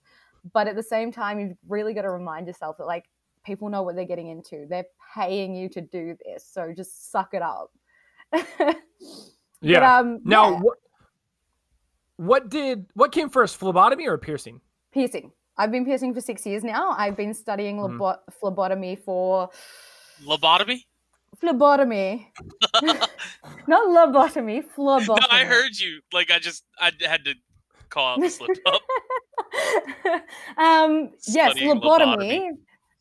But 0.53 0.69
at 0.69 0.77
the 0.77 0.83
same 0.83 1.13
time, 1.13 1.41
you've 1.41 1.57
really 1.69 1.93
got 1.93 2.03
to 2.03 2.11
remind 2.11 2.47
yourself 2.47 2.79
that 2.79 2.87
like 2.87 3.05
people 3.45 3.69
know 3.69 3.83
what 3.83 3.97
they're 3.97 4.05
getting 4.05 4.29
into. 4.29 4.67
They're 4.69 4.87
paying 5.15 5.55
you 5.55 5.69
to 5.71 5.81
do 5.81 6.17
this, 6.25 6.49
so 6.51 6.73
just 6.75 7.11
suck 7.11 7.35
it 7.35 7.43
up. 7.43 7.71
Yeah. 9.61 9.81
But, 9.81 10.07
um, 10.07 10.21
Now, 10.25 10.51
yeah, 10.51 10.61
what, 10.61 10.79
what 12.17 12.49
did 12.49 12.87
what 12.95 13.13
came 13.13 13.29
first, 13.29 13.57
phlebotomy 13.57 14.07
or 14.07 14.19
piercing? 14.19 14.61
Piercing. 14.97 15.31
I've 15.59 15.71
been 15.71 15.85
piercing 15.85 16.13
for 16.15 16.21
six 16.21 16.45
years 16.47 16.63
now. 16.65 16.91
I've 17.03 17.17
been 17.17 17.35
studying 17.35 17.77
labo- 17.77 18.19
phlebotomy 18.41 18.97
for 18.97 19.51
Lobotomy? 20.25 20.79
phlebotomy, 21.41 22.33
not 23.73 23.83
lobotomy. 23.99 24.65
Phlebotomy. 24.75 25.19
No, 25.21 25.27
I 25.41 25.45
heard 25.45 25.79
you. 25.79 26.01
Like 26.13 26.31
I 26.31 26.39
just 26.39 26.65
I 26.81 26.93
had 27.15 27.25
to 27.27 27.35
call 27.91 28.07
out 28.15 28.21
the 28.21 28.31
slip 28.31 28.57
up. 28.67 28.81
um, 30.57 31.11
yes, 31.29 31.51
Studying 31.53 31.77
lobotomy. 31.81 32.17
lobotomy. 32.17 32.51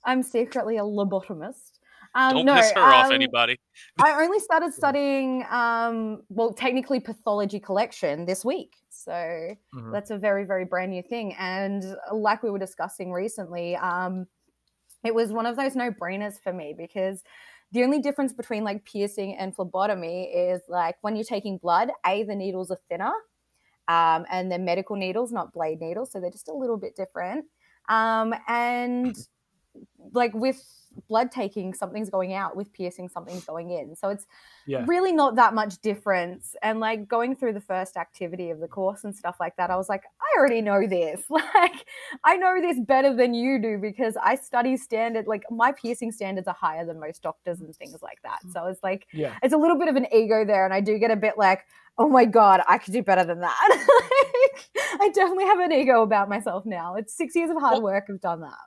I'm 0.06 0.22
secretly 0.24 0.78
a 0.78 0.82
lobotomist. 0.84 1.72
Um, 2.14 2.36
Don't 2.36 2.46
no, 2.46 2.56
piss 2.56 2.72
her 2.72 2.80
off, 2.82 3.08
um, 3.08 3.12
anybody. 3.12 3.58
I 4.02 4.24
only 4.24 4.40
started 4.40 4.74
studying, 4.74 5.44
um, 5.50 6.22
well, 6.30 6.54
technically 6.54 7.02
pathology 7.02 7.60
collection 7.60 8.26
this 8.26 8.46
week. 8.46 8.72
So 8.96 9.56
Mhm. 9.74 9.96
that's 9.96 10.12
a 10.12 10.18
very, 10.18 10.46
very 10.46 10.66
brand 10.66 10.92
new 10.92 11.04
thing. 11.04 11.34
And 11.38 11.84
like 12.12 12.44
we 12.44 12.50
were 12.52 12.60
discussing 12.60 13.12
recently, 13.12 13.76
um, 13.76 14.28
it 15.04 15.14
was 15.14 15.32
one 15.32 15.46
of 15.46 15.56
those 15.58 15.76
no 15.76 15.92
brainers 15.92 16.42
for 16.42 16.54
me 16.54 16.74
because 16.78 17.24
the 17.72 17.84
only 17.84 18.00
difference 18.00 18.34
between 18.34 18.64
like 18.64 18.86
piercing 18.86 19.36
and 19.38 19.56
phlebotomy 19.56 20.26
is 20.26 20.62
like 20.70 20.98
when 21.02 21.16
you're 21.16 21.26
taking 21.26 21.58
blood, 21.58 21.92
A, 22.06 22.24
the 22.24 22.36
needles 22.36 22.72
are 22.72 22.80
thinner 22.90 23.14
um, 23.88 24.26
and 24.32 24.52
they're 24.52 24.60
medical 24.60 24.96
needles, 24.96 25.32
not 25.32 25.54
blade 25.54 25.82
needles. 25.82 26.12
So 26.12 26.20
they're 26.20 26.32
just 26.32 26.50
a 26.50 26.54
little 26.54 26.78
bit 26.78 26.96
different. 26.96 27.46
Um, 27.90 28.34
and 28.48 29.16
like 30.14 30.34
with 30.34 30.64
blood 31.08 31.32
taking, 31.32 31.74
something's 31.74 32.10
going 32.10 32.34
out. 32.34 32.56
With 32.56 32.72
piercing, 32.74 33.10
something's 33.10 33.46
going 33.46 33.72
in. 33.72 33.96
So 33.96 34.10
it's 34.10 34.26
Yeah. 34.66 34.84
really 34.88 35.12
not 35.12 35.36
that 35.36 35.54
much 35.54 35.80
difference. 35.82 36.56
And 36.62 36.80
like 36.80 37.08
going 37.08 37.36
through 37.36 37.54
the 37.54 37.62
first 37.62 37.98
activity 37.98 38.50
of 38.50 38.60
the 38.60 38.68
course 38.68 39.04
and 39.04 39.16
stuff 39.16 39.38
like 39.40 39.56
that, 39.58 39.70
I 39.70 39.76
was 39.76 39.90
like, 39.90 40.04
I 40.22 40.40
already 40.40 40.62
know 40.62 40.88
this. 40.88 41.22
Like, 41.30 41.86
I 42.24 42.38
know 42.38 42.60
this 42.62 42.80
better 42.80 43.14
than 43.16 43.34
you 43.34 43.60
do 43.62 43.78
because 43.78 44.18
I 44.22 44.36
study 44.36 44.78
standard. 44.78 45.28
Like, 45.28 45.44
my 45.50 45.72
piercing 45.72 46.12
standards 46.12 46.48
are 46.48 46.54
higher 46.54 46.86
than 46.86 47.00
most 47.00 47.22
doctors 47.22 47.62
and 47.62 47.74
things 47.76 48.02
like 48.02 48.22
that. 48.24 48.40
Mm-hmm. 48.40 48.52
So 48.52 48.66
it's 48.68 48.84
like, 48.84 49.08
Yeah. 49.14 49.36
it's 49.44 49.54
a 49.54 49.58
little 49.58 49.78
bit 49.78 49.88
of 49.88 49.96
an 49.96 50.08
ego 50.14 50.44
there. 50.46 50.66
And 50.66 50.74
I 50.74 50.82
do 50.82 50.98
get 50.98 51.12
a 51.12 51.16
bit 51.16 51.38
like, 51.38 51.66
oh 51.98 52.10
my 52.10 52.26
God, 52.26 52.62
I 52.68 52.78
could 52.78 52.94
do 52.94 53.02
better 53.04 53.24
than 53.24 53.40
that. 53.40 53.68
like, 53.70 55.00
I 55.02 55.10
definitely 55.14 55.46
have 55.46 55.60
an 55.60 55.72
ego 55.72 56.02
about 56.02 56.28
myself 56.30 56.66
now. 56.66 56.96
It's 56.96 57.14
six 57.14 57.36
years 57.36 57.50
of 57.50 57.58
hard 57.58 57.82
work. 57.82 58.06
I've 58.10 58.22
done 58.22 58.42
that. 58.42 58.58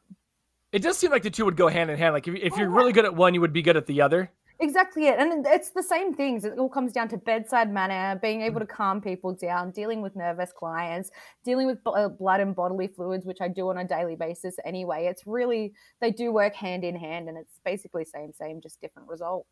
It 0.73 0.83
does 0.83 0.99
seem 0.99 1.11
like 1.11 1.23
the 1.23 1.31
two 1.31 1.45
would 1.45 1.57
go 1.57 1.69
hand 1.69 1.91
in 1.91 1.99
hand. 1.99 2.15
Like 2.15 2.29
if, 2.29 2.35
if 2.35 2.53
Oh, 2.55 2.59
you're 2.59 2.69
really 2.71 2.93
good 2.93 3.05
at 3.05 3.15
one, 3.15 3.35
you 3.35 3.41
would 3.41 3.53
be 3.53 3.63
good 3.63 3.77
at 3.77 3.87
the 3.87 4.03
other. 4.03 4.31
Exactly 4.61 5.07
it. 5.07 5.19
And 5.19 5.47
it's 5.47 5.71
the 5.71 5.83
same 5.83 6.13
things. 6.13 6.45
It 6.45 6.59
all 6.59 6.69
comes 6.69 6.93
down 6.93 7.09
to 7.11 7.17
bedside 7.17 7.73
manner, 7.73 8.19
being 8.21 8.43
able 8.43 8.59
to 8.59 8.67
calm 8.67 9.01
people 9.01 9.33
down, 9.33 9.71
dealing 9.71 10.03
with 10.03 10.17
nervous 10.17 10.53
clients, 10.53 11.11
dealing 11.45 11.69
with 11.69 11.83
b- 11.85 11.93
uh, 11.95 12.09
blood 12.09 12.41
and 12.41 12.57
bodily 12.57 12.89
fluids, 12.89 13.25
which 13.25 13.39
I 13.41 13.47
do 13.49 13.69
on 13.69 13.79
a 13.79 13.85
daily 13.87 14.17
basis 14.17 14.57
anyway. 14.65 15.07
It's 15.07 15.23
really, 15.27 15.75
they 16.01 16.11
do 16.11 16.33
work 16.33 16.55
hand 16.55 16.83
in 16.83 16.97
hand 16.97 17.29
and 17.29 17.39
it's 17.39 17.61
basically 17.65 18.05
same, 18.05 18.33
same, 18.33 18.61
just 18.61 18.81
different 18.81 19.09
result. 19.09 19.47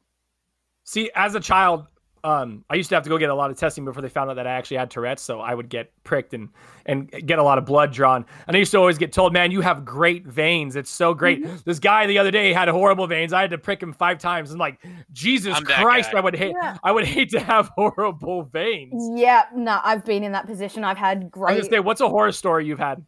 See, 0.83 1.11
as 1.15 1.37
a 1.37 1.41
child, 1.41 1.87
um, 2.27 2.65
I 2.69 2.75
used 2.75 2.89
to 2.89 2.97
have 2.97 3.05
to 3.05 3.09
go 3.09 3.19
get 3.19 3.31
a 3.31 3.35
lot 3.35 3.53
of 3.53 3.57
testing 3.57 3.85
before 3.85 4.03
they 4.03 4.09
found 4.09 4.29
out 4.31 4.35
that 4.35 4.49
I 4.49 4.53
actually 4.53 4.79
had 4.79 4.91
Tourette's. 4.91 5.23
So 5.23 5.41
I 5.41 5.55
would 5.55 5.69
get 5.69 5.93
pricked 6.03 6.35
and 6.35 6.49
and 6.85 7.09
get 7.25 7.39
a 7.39 7.43
lot 7.43 7.57
of 7.57 7.65
blood 7.65 7.93
drawn. 7.93 8.27
And 8.49 8.57
I 8.57 8.59
used 8.59 8.73
to 8.73 8.79
always 8.79 8.99
get 8.99 9.13
told, 9.13 9.33
"Man, 9.33 9.53
you 9.53 9.61
have 9.61 9.85
great 9.85 10.27
veins. 10.27 10.75
It's 10.75 10.91
so 10.91 11.15
great." 11.15 11.45
Mm-hmm. 11.45 11.57
This 11.65 11.79
guy 11.79 12.07
the 12.07 12.19
other 12.19 12.33
day 12.33 12.53
had 12.53 12.69
horrible 12.69 13.07
veins. 13.07 13.33
I 13.33 13.43
had 13.43 13.51
to 13.51 13.59
prick 13.59 13.81
him 13.81 13.93
five 13.93 14.19
times. 14.19 14.51
And 14.51 14.59
like, 14.59 14.85
Jesus 15.13 15.55
I'm 15.57 15.65
Christ. 15.65 16.15
I 16.15 16.21
would 16.21 16.35
hate. 16.35 16.55
Yeah. 16.61 16.77
I 16.83 16.91
would 16.91 17.05
hate 17.05 17.31
to 17.31 17.41
have 17.41 17.71
horrible 17.77 18.43
veins. 18.43 19.09
Yeah, 19.15 19.45
no, 19.55 19.81
I've 19.85 20.05
been 20.05 20.25
in 20.25 20.33
that 20.33 20.47
position. 20.47 20.83
I've 20.83 20.99
had 20.99 21.19
I 21.19 21.21
was 21.23 21.31
great. 21.31 21.57
gonna 21.59 21.71
say, 21.71 21.81
what's 21.81 22.01
a 22.01 22.09
horror 22.09 22.33
story 22.33 22.67
you've 22.67 22.81
had? 22.81 23.05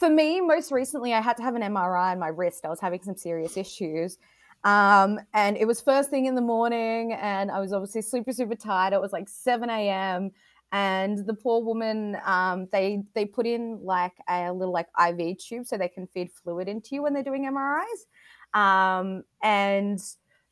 for 0.00 0.08
me, 0.08 0.40
most 0.40 0.72
recently, 0.72 1.12
I 1.12 1.20
had 1.20 1.36
to 1.36 1.42
have 1.42 1.54
an 1.54 1.62
MRI 1.62 2.12
on 2.12 2.18
my 2.18 2.28
wrist. 2.28 2.64
I 2.64 2.68
was 2.68 2.80
having 2.80 3.02
some 3.02 3.16
serious 3.16 3.58
issues. 3.58 4.16
Um, 4.64 5.18
and 5.32 5.56
it 5.56 5.66
was 5.66 5.80
first 5.80 6.10
thing 6.10 6.26
in 6.26 6.34
the 6.34 6.40
morning, 6.42 7.12
and 7.12 7.50
I 7.50 7.60
was 7.60 7.72
obviously 7.72 8.02
super, 8.02 8.32
super 8.32 8.54
tired. 8.54 8.92
It 8.92 9.00
was 9.00 9.12
like 9.12 9.28
7 9.28 9.70
a.m. 9.70 10.32
And 10.72 11.26
the 11.26 11.34
poor 11.34 11.64
woman, 11.64 12.16
um, 12.24 12.68
they 12.70 13.02
they 13.14 13.24
put 13.24 13.46
in 13.46 13.80
like 13.82 14.12
a 14.28 14.52
little 14.52 14.72
like 14.72 14.88
IV 14.98 15.38
tube 15.38 15.66
so 15.66 15.76
they 15.76 15.88
can 15.88 16.06
feed 16.06 16.30
fluid 16.30 16.68
into 16.68 16.94
you 16.94 17.02
when 17.02 17.12
they're 17.14 17.24
doing 17.24 17.44
MRIs. 17.46 18.06
Um, 18.54 19.24
and 19.42 19.98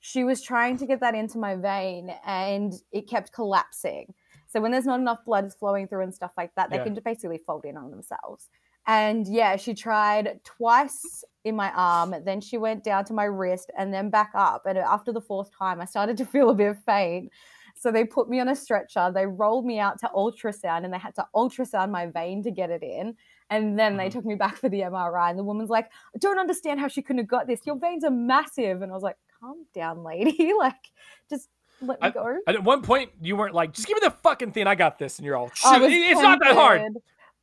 she 0.00 0.24
was 0.24 0.42
trying 0.42 0.76
to 0.78 0.86
get 0.86 1.00
that 1.00 1.14
into 1.14 1.38
my 1.38 1.54
vein, 1.56 2.10
and 2.24 2.72
it 2.92 3.08
kept 3.08 3.32
collapsing. 3.32 4.14
So 4.46 4.60
when 4.60 4.72
there's 4.72 4.86
not 4.86 5.00
enough 5.00 5.24
blood 5.26 5.52
flowing 5.54 5.86
through 5.86 6.02
and 6.04 6.14
stuff 6.14 6.32
like 6.36 6.54
that, 6.56 6.70
they 6.70 6.78
Yeah. 6.78 6.84
can 6.84 6.94
basically 7.04 7.38
fold 7.38 7.64
in 7.66 7.76
on 7.76 7.90
themselves. 7.90 8.48
And 8.88 9.29
yeah, 9.29 9.57
she 9.57 9.74
tried 9.74 10.40
twice 10.44 11.22
in 11.44 11.55
my 11.55 11.70
arm, 11.72 12.14
then 12.24 12.40
she 12.40 12.59
went 12.59 12.83
down 12.83 13.05
to 13.05 13.12
my 13.12 13.24
wrist 13.24 13.70
and 13.79 13.92
then 13.94 14.11
back 14.11 14.33
up. 14.35 14.64
And 14.66 14.77
after 14.79 15.12
the 15.12 15.20
fourth 15.20 15.51
time, 15.57 15.81
I 15.81 15.85
started 15.85 16.16
to 16.16 16.24
feel 16.27 16.51
a 16.51 16.55
bit 16.55 16.77
faint. 16.85 17.31
So 17.77 17.92
they 17.92 18.05
put 18.05 18.29
me 18.29 18.40
on 18.40 18.48
a 18.48 18.57
stretcher, 18.57 19.12
they 19.14 19.27
rolled 19.27 19.64
me 19.64 19.79
out 19.79 20.01
to 20.01 20.11
ultrasound 20.14 20.85
and 20.85 20.92
they 20.92 20.98
had 20.98 21.14
to 21.14 21.27
ultrasound 21.37 21.90
my 21.90 22.07
vein 22.07 22.42
to 22.42 22.51
get 22.51 22.70
it 22.70 22.83
in. 22.83 23.14
And 23.51 23.79
then 23.79 23.96
they 23.96 24.05
Mm-hmm. 24.05 24.09
Mhm. 24.09 24.12
took 24.12 24.24
me 24.24 24.35
back 24.35 24.57
for 24.57 24.68
the 24.68 24.81
MRI, 24.83 25.31
and 25.31 25.38
the 25.38 25.44
woman's 25.44 25.70
like, 25.70 25.87
I 26.14 26.18
don't 26.18 26.38
understand 26.38 26.81
how 26.81 26.88
she 26.88 27.03
couldn't 27.03 27.18
have 27.20 27.29
got 27.29 27.46
this. 27.46 27.61
Your 27.66 27.77
veins 27.79 28.05
are 28.05 28.11
massive. 28.11 28.83
And 28.83 28.90
I 28.90 28.94
was 28.94 29.03
like, 29.03 29.16
calm 29.40 29.64
down, 29.74 30.03
lady. 30.03 30.53
like, 30.59 30.74
just 31.31 31.48
let 31.81 32.01
me 32.03 32.11
go. 32.11 32.38
And 32.46 32.57
at 32.57 32.64
one 32.64 32.83
point, 32.83 33.11
you 33.22 33.37
weren't 33.37 33.55
like, 33.55 33.72
just 33.72 33.87
give 33.87 33.94
me 33.94 34.01
the 34.03 34.11
fucking 34.11 34.53
thing. 34.53 34.66
I 34.66 34.74
got 34.74 34.98
this. 34.98 35.18
And 35.18 35.24
you're 35.24 35.37
all, 35.37 35.51
I 35.64 35.79
It's 35.83 36.20
not 36.20 36.40
that 36.40 36.55
hard. 36.55 36.83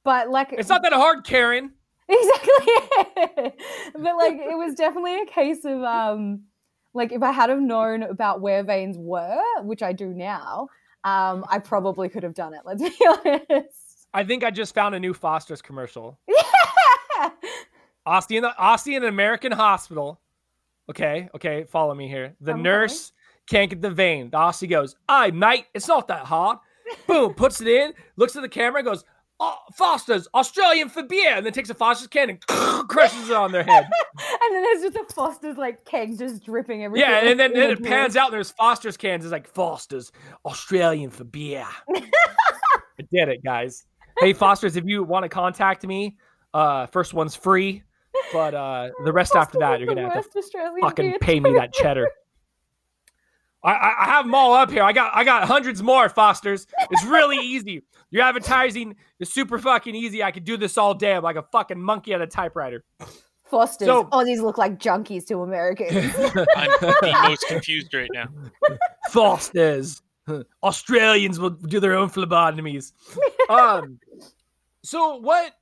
But 0.06 0.30
like, 0.30 0.54
It's 0.54 0.70
not 0.70 0.84
that 0.84 0.94
hard, 0.94 1.26
Karen. 1.26 1.72
exactly. 2.08 3.54
but 3.96 4.15
like, 4.15 4.36
it 4.36 4.58
was 4.58 4.76
definitely 4.76 5.20
a 5.22 5.26
case 5.26 5.65
of 5.65 5.82
um, 5.84 6.44
like 6.94 7.12
if 7.12 7.22
I 7.24 7.32
had 7.32 7.50
have 7.50 7.60
known 7.60 8.04
about 8.04 8.39
where 8.39 8.63
veins 8.63 8.96
were, 8.98 9.41
which 9.63 9.82
I 9.84 9.91
do 9.91 10.08
now, 10.10 10.70
um, 11.04 11.44
I 11.50 11.60
probably 11.60 12.08
could 12.08 12.24
have 12.24 12.36
done 12.36 12.54
it. 12.54 12.62
Let's 12.63 12.82
be 12.84 12.96
honest. 13.26 14.08
I 14.13 14.24
think 14.24 14.44
I 14.46 14.52
just 14.52 14.74
found 14.74 14.96
a 14.96 15.00
new 15.00 15.13
Foster's 15.13 15.62
commercial. 15.62 16.18
Yeah. 17.18 17.30
Austin, 18.06 18.44
Austin 18.44 18.96
in 18.96 19.04
an 19.04 19.10
American 19.10 19.54
hospital. 19.54 20.20
Okay, 20.89 21.30
okay, 21.34 21.63
follow 21.63 21.96
me 21.96 22.10
here. 22.10 22.36
The 22.41 22.52
I'm 22.52 22.62
nurse 22.62 23.13
can't 23.48 23.70
get 23.70 23.82
the 23.82 23.89
vein. 23.89 24.30
The 24.30 24.38
Aussie 24.38 24.70
goes, 24.70 24.98
"Aye, 25.08 25.32
mate, 25.32 25.65
it's 25.74 25.88
not 25.88 26.10
that 26.10 26.26
hard." 26.26 26.58
Boom, 27.08 27.34
puts 27.34 27.62
it 27.62 27.68
in, 27.68 27.94
looks 28.18 28.36
at 28.36 28.41
the 28.41 28.50
camera, 28.50 28.84
goes, 28.84 29.06
oh, 29.39 29.58
"Foster's 29.74 30.28
Australian 30.34 30.89
for 30.89 31.04
beer," 31.04 31.36
and 31.36 31.45
then 31.45 31.54
takes 31.54 31.69
a 31.69 31.74
Foster's 31.74 32.08
can 32.08 32.30
and 32.30 32.41
crushes 32.88 33.30
it 33.30 33.36
on 33.36 33.52
their 33.52 33.63
head. 33.63 33.84
and 34.41 34.56
then 34.56 34.63
there's 34.63 34.82
just 34.82 34.95
a 34.95 35.13
Foster's 35.13 35.58
like 35.58 35.86
keg 35.86 36.17
just 36.17 36.45
dripping 36.45 36.84
everywhere. 36.84 37.10
yeah, 37.10 37.30
and 37.30 37.39
then, 37.39 37.54
then 37.54 37.71
it 37.71 37.84
pans 37.84 38.15
out, 38.15 38.28
and 38.28 38.34
there's 38.34 38.52
Foster's 38.52 38.98
cans. 38.98 39.26
It's 39.26 39.32
like 39.32 39.48
Foster's 39.48 40.12
Australian 40.45 41.10
for 41.10 41.24
beer. 41.24 41.65
I 41.89 43.04
did 43.12 43.30
it, 43.30 43.43
guys. 43.43 43.86
Hey, 44.19 44.34
Foster's, 44.34 44.78
if 44.78 44.86
you 44.86 45.04
want 45.04 45.24
to 45.24 45.30
contact 45.30 45.86
me, 45.86 46.15
uh, 46.54 46.86
first 46.86 47.13
one's 47.13 47.36
free, 47.36 47.84
but 48.32 48.54
uh, 48.54 48.89
the 49.04 49.12
rest 49.12 49.36
after 49.36 49.60
that, 49.60 49.80
you're 49.80 49.93
gonna 49.93 50.10
have 50.10 50.30
to 50.30 50.39
Australian 50.39 50.82
fucking 50.82 51.10
beer 51.12 51.19
pay 51.19 51.39
me 51.39 51.52
that 51.54 51.74
cheddar. 51.74 52.10
I, 53.65 53.71
I 53.73 54.04
I 54.04 54.06
have 54.06 54.25
them 54.25 54.36
all 54.36 54.54
up 54.54 54.69
here. 54.71 54.84
I 54.84 54.93
got 54.93 55.15
I 55.15 55.23
got 55.23 55.47
hundreds 55.47 55.82
more, 55.84 56.08
Fosters. 56.08 56.67
It's 56.91 57.04
really 57.04 57.38
easy. 57.43 57.82
Your 58.12 58.23
advertising 58.23 58.95
is 59.19 59.34
super 59.34 59.58
fucking 59.60 59.95
easy. 59.95 60.23
I 60.23 60.32
could 60.32 60.45
do 60.45 60.56
this 60.56 60.78
all 60.78 60.93
day. 60.93 61.13
I'm 61.15 61.23
like 61.23 61.36
a 61.36 61.43
fucking 61.51 61.82
monkey 61.82 62.13
at 62.13 62.21
a 62.21 62.28
typewriter. 62.28 62.84
Foster's. 63.45 63.88
So- 63.88 64.10
these 64.23 64.39
look 64.41 64.58
like 64.58 64.80
junkies 64.80 65.25
to 65.28 65.41
Americans. 65.41 65.91
I'm 66.56 66.69
the 66.80 67.19
most 67.28 67.47
confused 67.47 67.93
right 67.93 68.10
now. 68.13 68.28
Fosters. 69.10 70.01
Australians 70.63 71.39
will 71.39 71.51
do 71.51 71.80
their 71.80 71.93
own 71.95 72.10
phlebotomies. 72.10 72.93
Um, 73.49 73.99
so 74.84 75.17
what, 75.17 75.54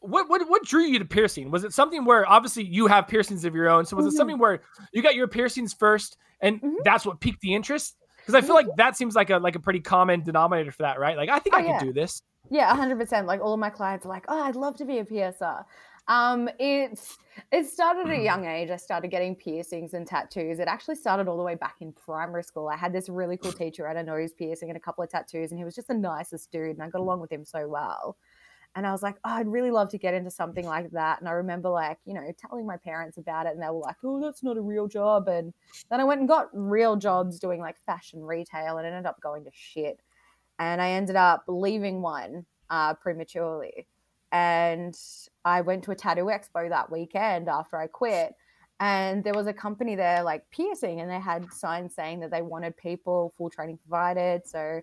what, 0.00 0.28
what, 0.28 0.46
what 0.48 0.64
drew 0.64 0.82
you 0.82 0.98
to 0.98 1.04
piercing? 1.06 1.50
Was 1.50 1.64
it 1.64 1.72
something 1.72 2.04
where 2.04 2.28
obviously 2.28 2.64
you 2.64 2.86
have 2.86 3.08
piercings 3.08 3.44
of 3.44 3.54
your 3.54 3.68
own? 3.70 3.86
So 3.86 3.96
was 3.96 4.06
it 4.06 4.10
Mhm. 4.10 4.16
something 4.16 4.38
where 4.38 4.60
you 4.92 5.02
got 5.02 5.14
your 5.14 5.28
piercings 5.28 5.72
first, 5.72 6.18
and 6.40 6.60
Mhm. 6.60 6.76
that's 6.84 7.04
what 7.06 7.20
piqued 7.20 7.40
the 7.40 7.54
interest? 7.54 7.96
Because 8.18 8.34
I 8.34 8.40
feel 8.46 8.54
like 8.54 8.66
that 8.76 8.96
seems 8.96 9.14
like 9.14 9.30
a 9.30 9.38
like 9.38 9.56
a 9.56 9.60
pretty 9.60 9.80
common 9.80 10.22
denominator 10.22 10.72
for 10.72 10.82
that, 10.82 10.98
right? 11.00 11.16
Like 11.16 11.28
I 11.30 11.38
think 11.38 11.54
Oh, 11.56 11.58
I 11.58 11.62
could 11.78 11.86
do 11.86 11.92
this. 11.92 12.22
Yeah, 12.50 12.74
hundred 12.74 12.98
percent. 12.98 13.26
Like 13.26 13.40
all 13.40 13.54
of 13.54 13.60
my 13.60 13.70
clients 13.70 14.04
are 14.06 14.08
like, 14.08 14.24
"Oh, 14.28 14.42
I'd 14.42 14.56
love 14.56 14.76
to 14.76 14.84
be 14.84 14.98
a 14.98 15.04
piercer." 15.04 15.64
Um, 16.08 16.48
it's 16.58 17.16
it 17.52 17.66
started 17.66 18.06
at 18.08 18.18
a 18.18 18.22
young 18.22 18.44
age. 18.44 18.70
I 18.70 18.76
started 18.76 19.08
getting 19.10 19.36
piercings 19.36 19.94
and 19.94 20.06
tattoos. 20.06 20.58
It 20.58 20.66
actually 20.66 20.96
started 20.96 21.28
all 21.28 21.36
the 21.36 21.42
way 21.44 21.54
back 21.54 21.76
in 21.80 21.92
primary 21.92 22.42
school. 22.42 22.68
I 22.68 22.76
had 22.76 22.92
this 22.92 23.08
really 23.08 23.36
cool 23.36 23.52
teacher 23.52 23.86
at 23.86 23.96
a 23.96 24.02
nose 24.02 24.32
piercing 24.32 24.68
and 24.70 24.76
a 24.76 24.80
couple 24.80 25.04
of 25.04 25.10
tattoos, 25.10 25.52
and 25.52 25.58
he 25.58 25.64
was 25.64 25.74
just 25.74 25.88
the 25.88 25.94
nicest 25.94 26.50
dude, 26.50 26.70
and 26.76 26.82
I 26.82 26.88
got 26.88 27.00
along 27.00 27.20
with 27.20 27.30
him 27.30 27.44
so 27.44 27.68
well. 27.68 28.16
And 28.76 28.86
I 28.86 28.92
was 28.92 29.02
like, 29.02 29.16
oh, 29.24 29.30
I'd 29.30 29.48
really 29.48 29.72
love 29.72 29.88
to 29.90 29.98
get 29.98 30.14
into 30.14 30.30
something 30.30 30.64
like 30.64 30.92
that. 30.92 31.18
And 31.18 31.28
I 31.28 31.32
remember, 31.32 31.68
like, 31.70 31.98
you 32.04 32.14
know, 32.14 32.22
telling 32.38 32.66
my 32.66 32.76
parents 32.76 33.18
about 33.18 33.46
it, 33.46 33.52
and 33.52 33.60
they 33.62 33.66
were 33.66 33.80
like, 33.80 33.96
oh, 34.04 34.20
that's 34.20 34.44
not 34.44 34.56
a 34.56 34.60
real 34.60 34.86
job. 34.86 35.26
And 35.28 35.52
then 35.90 36.00
I 36.00 36.04
went 36.04 36.20
and 36.20 36.28
got 36.28 36.48
real 36.52 36.94
jobs 36.94 37.40
doing 37.40 37.60
like 37.60 37.76
fashion 37.84 38.22
retail, 38.22 38.78
and 38.78 38.86
it 38.86 38.90
ended 38.90 39.06
up 39.06 39.20
going 39.20 39.44
to 39.44 39.50
shit. 39.52 40.00
And 40.60 40.80
I 40.80 40.90
ended 40.90 41.16
up 41.16 41.44
leaving 41.48 42.00
one 42.00 42.46
uh, 42.68 42.94
prematurely. 42.94 43.88
And 44.30 44.96
I 45.44 45.62
went 45.62 45.82
to 45.84 45.90
a 45.90 45.96
tattoo 45.96 46.26
expo 46.26 46.68
that 46.68 46.92
weekend 46.92 47.48
after 47.48 47.76
I 47.76 47.88
quit. 47.88 48.34
And 48.78 49.24
there 49.24 49.34
was 49.34 49.48
a 49.48 49.52
company 49.52 49.96
there 49.96 50.22
like 50.22 50.48
piercing, 50.50 51.00
and 51.00 51.10
they 51.10 51.18
had 51.18 51.52
signs 51.52 51.94
saying 51.94 52.20
that 52.20 52.30
they 52.30 52.42
wanted 52.42 52.76
people, 52.76 53.34
full 53.36 53.50
training 53.50 53.78
provided. 53.78 54.46
So 54.46 54.80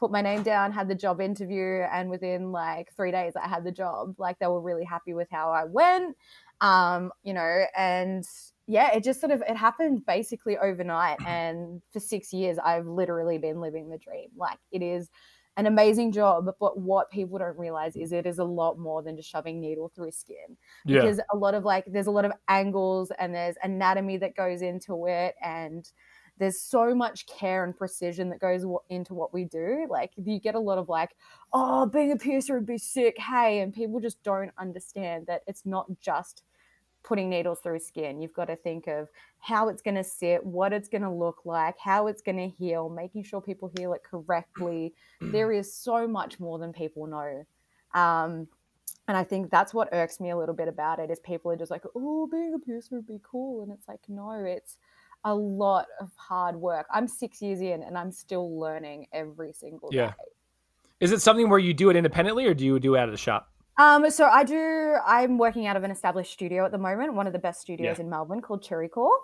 put 0.00 0.10
my 0.10 0.22
name 0.22 0.42
down, 0.42 0.72
had 0.72 0.88
the 0.88 0.94
job 0.96 1.20
interview, 1.20 1.82
and 1.92 2.10
within 2.10 2.52
like 2.52 2.92
three 2.96 3.12
days, 3.12 3.34
I 3.36 3.46
had 3.48 3.64
the 3.64 3.72
job. 3.72 4.14
Like 4.18 4.38
they 4.40 4.46
were 4.48 4.60
really 4.60 4.84
happy 4.84 5.14
with 5.14 5.28
how 5.30 5.52
I 5.52 5.64
went, 5.64 6.16
um, 6.60 7.12
you 7.22 7.34
know, 7.34 7.64
and 7.76 8.24
yeah, 8.66 8.92
it 8.94 9.04
just 9.04 9.20
sort 9.20 9.32
of 9.32 9.42
it 9.48 9.56
happened 9.56 10.06
basically 10.06 10.56
overnight. 10.58 11.18
And 11.26 11.82
for 11.92 12.00
six 12.00 12.32
years, 12.32 12.58
I've 12.58 12.86
literally 12.86 13.38
been 13.38 13.60
living 13.60 13.90
the 13.90 13.98
dream. 13.98 14.30
Like 14.36 14.58
it 14.72 14.82
is 14.82 15.10
an 15.56 15.66
amazing 15.66 16.12
job, 16.12 16.46
but 16.60 16.78
what 16.78 17.10
people 17.10 17.38
don't 17.38 17.58
realize 17.58 17.96
is 17.96 18.12
it 18.12 18.24
is 18.24 18.38
a 18.38 18.44
lot 18.44 18.78
more 18.78 19.02
than 19.02 19.16
just 19.16 19.28
shoving 19.28 19.60
needle 19.60 19.90
through 19.94 20.12
skin 20.12 20.56
Yeah. 20.86 21.02
because 21.02 21.20
a 21.32 21.36
lot 21.36 21.54
of 21.54 21.64
like 21.64 21.84
there's 21.86 22.06
a 22.06 22.10
lot 22.12 22.24
of 22.24 22.32
angles 22.48 23.10
and 23.18 23.34
there's 23.34 23.56
anatomy 23.62 24.16
that 24.18 24.36
goes 24.36 24.62
into 24.62 25.06
it 25.06 25.34
and 25.42 25.90
there's 26.40 26.60
so 26.60 26.94
much 26.94 27.26
care 27.26 27.62
and 27.62 27.76
precision 27.76 28.30
that 28.30 28.40
goes 28.40 28.62
w- 28.62 28.80
into 28.88 29.14
what 29.14 29.32
we 29.32 29.44
do. 29.44 29.86
Like 29.88 30.10
you 30.16 30.40
get 30.40 30.54
a 30.56 30.58
lot 30.58 30.78
of 30.78 30.88
like 30.88 31.10
oh 31.52 31.86
being 31.86 32.10
a 32.10 32.16
piercer 32.16 32.54
would 32.54 32.66
be 32.66 32.78
sick 32.78 33.16
hey 33.18 33.60
and 33.60 33.72
people 33.72 34.00
just 34.00 34.22
don't 34.24 34.50
understand 34.58 35.26
that 35.26 35.42
it's 35.46 35.64
not 35.64 35.86
just 36.00 36.42
putting 37.02 37.30
needles 37.30 37.60
through 37.60 37.78
skin. 37.78 38.20
You've 38.20 38.34
got 38.34 38.46
to 38.46 38.56
think 38.56 38.86
of 38.86 39.08
how 39.38 39.68
it's 39.68 39.82
going 39.82 39.94
to 39.94 40.04
sit 40.04 40.44
what 40.44 40.72
it's 40.72 40.88
going 40.88 41.02
to 41.02 41.10
look 41.10 41.42
like 41.44 41.76
how 41.78 42.08
it's 42.08 42.22
going 42.22 42.36
to 42.36 42.48
heal 42.48 42.88
making 42.88 43.22
sure 43.22 43.40
people 43.40 43.70
heal 43.78 43.92
it 43.92 44.02
correctly. 44.02 44.94
There 45.20 45.52
is 45.52 45.72
so 45.72 46.08
much 46.08 46.40
more 46.40 46.58
than 46.58 46.72
people 46.72 47.06
know. 47.06 47.44
Um, 47.94 48.48
and 49.08 49.16
I 49.16 49.24
think 49.24 49.50
that's 49.50 49.74
what 49.74 49.88
irks 49.92 50.20
me 50.20 50.30
a 50.30 50.36
little 50.36 50.54
bit 50.54 50.68
about 50.68 51.00
it 51.00 51.10
is 51.10 51.18
people 51.18 51.50
are 51.50 51.56
just 51.56 51.70
like, 51.70 51.82
oh, 51.96 52.28
being 52.30 52.54
a 52.54 52.58
piercer 52.58 52.94
would 52.94 53.08
be 53.08 53.20
cool. 53.22 53.62
And 53.62 53.72
it's 53.72 53.88
like, 53.88 54.00
no, 54.08 54.30
it's 54.44 54.76
a 55.24 55.34
lot 55.34 55.86
of 56.00 56.10
hard 56.16 56.56
work. 56.56 56.86
I'm 56.92 57.06
six 57.08 57.42
years 57.42 57.60
in 57.60 57.82
and 57.82 57.96
I'm 57.96 58.10
still 58.12 58.58
learning 58.58 59.06
every 59.12 59.52
single 59.52 59.90
Yeah. 59.92 60.08
day. 60.08 60.14
Is 61.00 61.12
it 61.12 61.20
something 61.22 61.48
where 61.48 61.58
you 61.58 61.72
do 61.72 61.88
it 61.90 61.96
independently, 61.96 62.46
or 62.46 62.52
do 62.54 62.64
you 62.64 62.78
do 62.78 62.94
it 62.94 62.98
out 62.98 63.08
of 63.08 63.12
the 63.12 63.18
shop? 63.18 63.48
Um, 63.78 64.10
so 64.10 64.26
I 64.26 64.44
do. 64.44 64.96
I'm 65.06 65.38
working 65.38 65.66
out 65.66 65.76
of 65.76 65.84
an 65.84 65.90
established 65.90 66.32
studio 66.32 66.66
at 66.66 66.72
the 66.72 66.78
moment, 66.78 67.14
one 67.14 67.26
of 67.26 67.32
the 67.32 67.38
best 67.38 67.60
studios 67.62 67.96
Yeah. 67.96 68.04
in 68.04 68.10
Melbourne 68.10 68.42
called 68.42 68.62
Cherry 68.62 68.88
Core. 68.88 69.16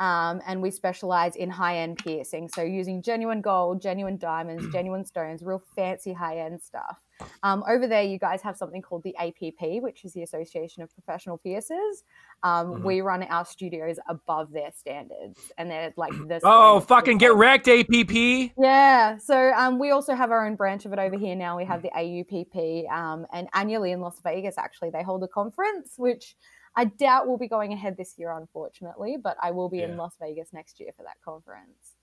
Um, 0.00 0.42
and 0.46 0.60
we 0.60 0.70
specialize 0.70 1.36
in 1.36 1.48
high 1.50 1.78
end 1.78 1.98
piercing. 1.98 2.48
So 2.48 2.62
using 2.62 3.00
genuine 3.00 3.40
gold, 3.40 3.80
genuine 3.80 4.18
diamonds, 4.18 4.66
genuine 4.72 5.04
stones, 5.04 5.42
real 5.42 5.62
fancy 5.76 6.12
high 6.12 6.38
end 6.40 6.60
stuff. 6.60 7.00
Um, 7.42 7.64
over 7.68 7.86
there, 7.86 8.02
you 8.02 8.18
guys 8.18 8.42
have 8.42 8.56
something 8.56 8.82
called 8.82 9.04
the 9.04 9.16
APP, 9.16 9.80
which 9.82 10.04
is 10.04 10.12
the 10.12 10.22
Association 10.22 10.82
of 10.82 10.92
Professional 10.94 11.38
Piercers. 11.38 12.02
Um, 12.44 12.74
Mhm. 12.74 12.82
We 12.84 13.00
run 13.00 13.22
our 13.24 13.44
studios 13.46 13.98
above 14.06 14.52
their 14.52 14.70
standards, 14.72 15.50
and 15.56 15.70
they're 15.70 15.94
like 15.96 16.12
this. 16.28 16.42
Oh, 16.46 16.78
fucking 16.80 17.16
get 17.18 17.34
wrecked, 17.34 17.66
APP. 17.68 18.52
yeah, 18.58 19.16
so 19.16 19.52
um, 19.54 19.78
we 19.78 19.90
also 19.90 20.14
have 20.14 20.30
our 20.30 20.46
own 20.46 20.54
branch 20.54 20.84
of 20.84 20.92
it 20.92 20.98
over 20.98 21.16
here 21.18 21.34
now. 21.34 21.56
We 21.56 21.64
have 21.64 21.80
the 21.82 21.90
AUPP, 21.96 22.86
um, 22.92 23.26
and 23.32 23.48
annually 23.54 23.92
in 23.92 24.00
Las 24.02 24.20
Vegas, 24.22 24.58
actually, 24.58 24.90
they 24.90 25.02
hold 25.02 25.24
a 25.24 25.28
conference, 25.28 25.94
which 25.96 26.36
I 26.76 26.84
doubt 26.84 27.26
will 27.26 27.38
be 27.38 27.48
going 27.48 27.72
ahead 27.72 27.96
this 27.96 28.18
year, 28.18 28.30
unfortunately, 28.32 29.16
but 29.16 29.36
I 29.42 29.50
will 29.52 29.70
be 29.70 29.78
Yeah. 29.78 29.84
in 29.86 29.96
Las 29.96 30.16
Vegas 30.20 30.52
next 30.52 30.78
year 30.80 30.90
for 30.96 31.02
that 31.04 31.16
conference. 31.24 31.94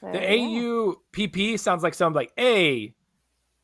So, 0.00 0.10
The 0.10 0.18
yeah. 0.20 0.30
AUPP 0.32 1.56
sounds 1.56 1.82
like 1.84 1.94
something 1.94 2.16
like 2.16 2.32
A 2.38 2.92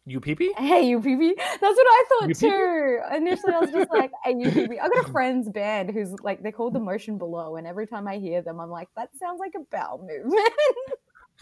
UPP. 0.06 0.40
Hey, 0.58 0.94
UPP. 0.94 1.36
That's 1.36 1.60
what 1.62 1.86
I 1.86 2.04
thought 2.08 2.30
UPP? 2.30 2.38
too. 2.38 2.98
Initially, 3.16 3.54
I 3.54 3.60
was 3.60 3.70
just 3.70 3.90
like, 3.90 4.10
hey, 4.24 4.32
UPP. 4.34 4.72
I 4.82 4.88
got 4.88 5.08
a 5.08 5.08
friend's 5.12 5.48
band 5.48 5.90
who's 5.90 6.14
like, 6.22 6.42
they're 6.42 6.52
called 6.52 6.74
The 6.74 6.80
Motion 6.80 7.16
Below. 7.18 7.56
And 7.56 7.66
every 7.66 7.86
time 7.86 8.06
I 8.06 8.18
hear 8.18 8.42
them, 8.42 8.60
I'm 8.60 8.70
like, 8.70 8.88
that 8.96 9.08
sounds 9.18 9.40
like 9.40 9.52
a 9.56 9.60
bowel 9.70 10.06
movement. 10.06 10.50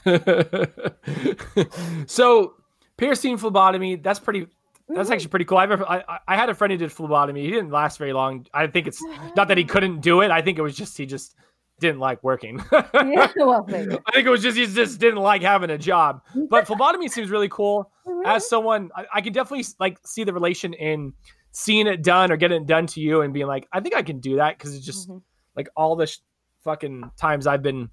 so 2.06 2.54
piercing 2.96 3.36
phlebotomy 3.36 3.94
that's 3.96 4.18
pretty 4.18 4.46
that's 4.88 5.08
Mhm. 5.08 5.12
actually 5.12 5.28
pretty 5.28 5.44
cool 5.44 5.58
I've 5.58 5.70
ever, 5.70 5.88
I, 5.88 6.02
I- 6.08 6.18
I 6.28 6.36
had 6.36 6.48
a 6.48 6.54
friend 6.54 6.72
who 6.72 6.78
did 6.78 6.90
phlebotomy 6.90 7.42
he 7.42 7.50
didn't 7.50 7.70
last 7.70 7.98
very 7.98 8.14
long 8.14 8.46
i 8.54 8.66
think 8.66 8.86
it's 8.86 9.02
not 9.36 9.48
that 9.48 9.58
he 9.58 9.64
couldn't 9.74 10.00
do 10.00 10.22
it 10.22 10.30
i 10.30 10.40
think 10.40 10.58
it 10.58 10.62
was 10.62 10.74
just 10.74 10.96
he 10.96 11.04
just 11.04 11.36
didn't 11.78 12.00
like 12.00 12.22
working 12.24 12.58
yeah, 12.72 13.28
well, 13.36 13.66
i 13.70 13.84
think 14.12 14.26
it 14.26 14.30
was 14.30 14.42
just 14.42 14.56
he 14.56 14.66
just 14.66 14.98
didn't 14.98 15.20
like 15.20 15.42
having 15.42 15.68
a 15.70 15.78
job 15.78 16.22
but 16.48 16.66
phlebotomy 16.66 17.06
seems 17.08 17.30
really 17.30 17.50
cool 17.50 17.91
as 18.26 18.48
someone 18.48 18.90
I, 18.96 19.06
I 19.14 19.20
can 19.20 19.32
definitely 19.32 19.64
like 19.78 19.98
see 20.04 20.24
the 20.24 20.32
relation 20.32 20.72
in 20.74 21.12
seeing 21.52 21.86
it 21.86 22.02
done 22.02 22.32
or 22.32 22.36
getting 22.36 22.62
it 22.62 22.66
done 22.66 22.86
to 22.88 23.00
you 23.00 23.20
and 23.22 23.32
being 23.32 23.46
like 23.46 23.68
i 23.72 23.80
think 23.80 23.94
i 23.94 24.02
can 24.02 24.18
do 24.20 24.36
that 24.36 24.56
because 24.58 24.74
it's 24.74 24.84
just 24.84 25.08
Mhm. 25.08 25.22
like 25.56 25.68
all 25.76 25.94
the 25.96 26.06
sh- 26.06 26.18
fucking 26.64 27.10
times 27.16 27.46
I've 27.46 27.62
been 27.62 27.90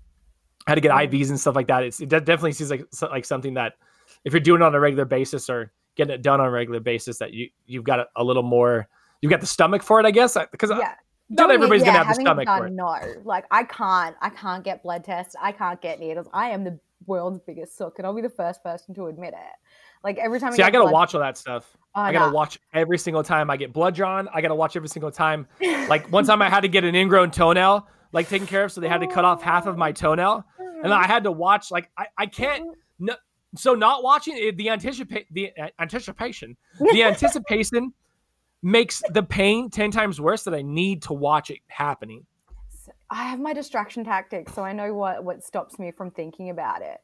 had 0.67 0.76
to 0.76 0.82
get 0.82 0.91
Mhm. 0.91 1.10
IVs 1.10 1.30
and 1.30 1.39
stuff 1.39 1.56
like 1.56 1.65
that. 1.67 1.84
It's, 1.84 2.00
it 2.00 2.10
de- 2.10 2.22
definitely 2.22 2.52
seems 2.52 2.69
like 2.69 2.86
like 3.02 3.26
something 3.26 3.56
that 3.56 3.74
if 4.26 4.34
you're 4.34 4.39
doing 4.39 4.62
it 4.62 4.65
on 4.65 4.76
a 4.76 4.80
regular 4.80 5.06
basis 5.06 5.50
or 5.50 5.72
getting 5.95 6.13
it 6.13 6.22
done 6.22 6.39
on 6.39 6.45
a 6.45 6.52
regular 6.52 6.80
basis, 6.80 7.17
that 7.17 7.34
you 7.34 7.50
you've 7.65 7.84
got 7.84 8.00
a, 8.00 8.08
a 8.15 8.24
little 8.24 8.43
more 8.43 8.88
you've 9.22 9.32
got 9.32 9.41
the 9.41 9.48
stomach 9.48 9.82
for 9.82 10.00
it, 10.00 10.06
I 10.06 10.12
guess. 10.12 10.38
Because 10.52 10.69
yeah. 10.69 10.93
not 11.30 11.48
Doing 11.48 11.50
it, 11.50 11.54
everybody's 11.56 11.82
yeah, 11.82 11.93
gonna 11.93 11.98
have 12.06 12.15
the 12.15 12.22
stomach 12.22 12.48
for 12.48 12.60
done, 12.60 12.67
it. 12.67 12.74
No, 12.74 13.22
like 13.24 13.45
I 13.50 13.63
can't. 13.63 14.15
I 14.22 14.30
can't 14.30 14.63
get 14.63 14.84
blood 14.84 15.04
tests. 15.04 15.36
I 15.41 15.52
can't 15.52 15.82
get 15.82 16.00
needles. 16.00 16.28
I 16.32 16.50
am 16.52 16.63
the 16.63 16.80
world's 17.08 17.39
biggest 17.39 17.76
sook, 17.76 17.98
and 17.98 18.06
I'll 18.06 18.13
be 18.13 18.22
the 18.22 18.30
first 18.30 18.62
person 18.63 18.93
to 18.95 19.08
admit 19.08 19.34
it. 19.34 19.56
Like 20.04 20.18
every 20.18 20.40
time 20.40 20.54
See, 20.54 20.62
I, 20.64 20.68
I 20.68 20.72
gotta 20.72 20.86
blood- 20.86 20.94
watch 20.94 21.16
all 21.16 21.22
that 21.22 21.38
stuff. 21.38 21.76
Oh, 21.96 22.02
I 22.02 22.14
gotta 22.14 22.28
no. 22.28 22.36
watch 22.36 22.60
every 22.74 22.98
single 22.98 23.24
time 23.24 23.50
I 23.50 23.58
get 23.58 23.74
blood 23.74 23.96
drawn. 23.96 24.28
I 24.34 24.42
gotta 24.42 24.56
watch 24.56 24.76
every 24.76 24.90
single 24.90 25.12
time. 25.12 25.48
Like 25.90 26.12
one 26.12 26.24
time 26.24 26.42
I 26.42 26.50
had 26.50 26.62
to 26.62 26.68
get 26.68 26.84
an 26.84 26.94
ingrown 26.96 27.32
toenail 27.32 27.88
like 28.12 28.30
taken 28.30 28.48
care 28.48 28.64
of, 28.66 28.72
so 28.72 28.80
they 28.80 28.88
had 28.88 29.02
to 29.02 29.08
cut 29.08 29.26
off 29.26 29.42
half 29.42 29.66
of 29.66 29.76
my 29.78 29.92
toenail, 29.92 30.46
and 30.84 30.94
I 30.94 31.06
had 31.08 31.24
to 31.24 31.32
watch. 31.32 31.72
Like 31.72 31.90
I, 31.98 32.06
I 32.18 32.26
can't. 32.26 32.76
No, 33.02 33.16
so 33.56 33.76
not 33.76 34.04
watching 34.04 34.36
it, 34.38 34.58
the 34.58 34.70
anticipate 34.70 35.26
the 35.34 35.52
uh, 35.58 35.70
anticipation, 35.80 36.58
the 36.92 37.04
anticipation 37.06 37.94
makes 38.62 39.02
the 39.14 39.24
pain 39.24 39.70
ten 39.70 39.90
times 39.90 40.20
worse. 40.20 40.44
That 40.44 40.54
I 40.54 40.62
need 40.62 41.02
to 41.04 41.14
watch 41.14 41.50
it 41.50 41.60
happening. 41.70 42.26
I 43.10 43.24
have 43.24 43.40
my 43.40 43.54
distraction 43.54 44.04
tactics, 44.04 44.54
so 44.54 44.64
I 44.64 44.74
know 44.74 44.94
what 44.94 45.24
what 45.24 45.44
stops 45.46 45.80
me 45.80 45.92
from 45.92 46.12
thinking 46.12 46.50
about 46.50 46.82
it. 46.82 47.00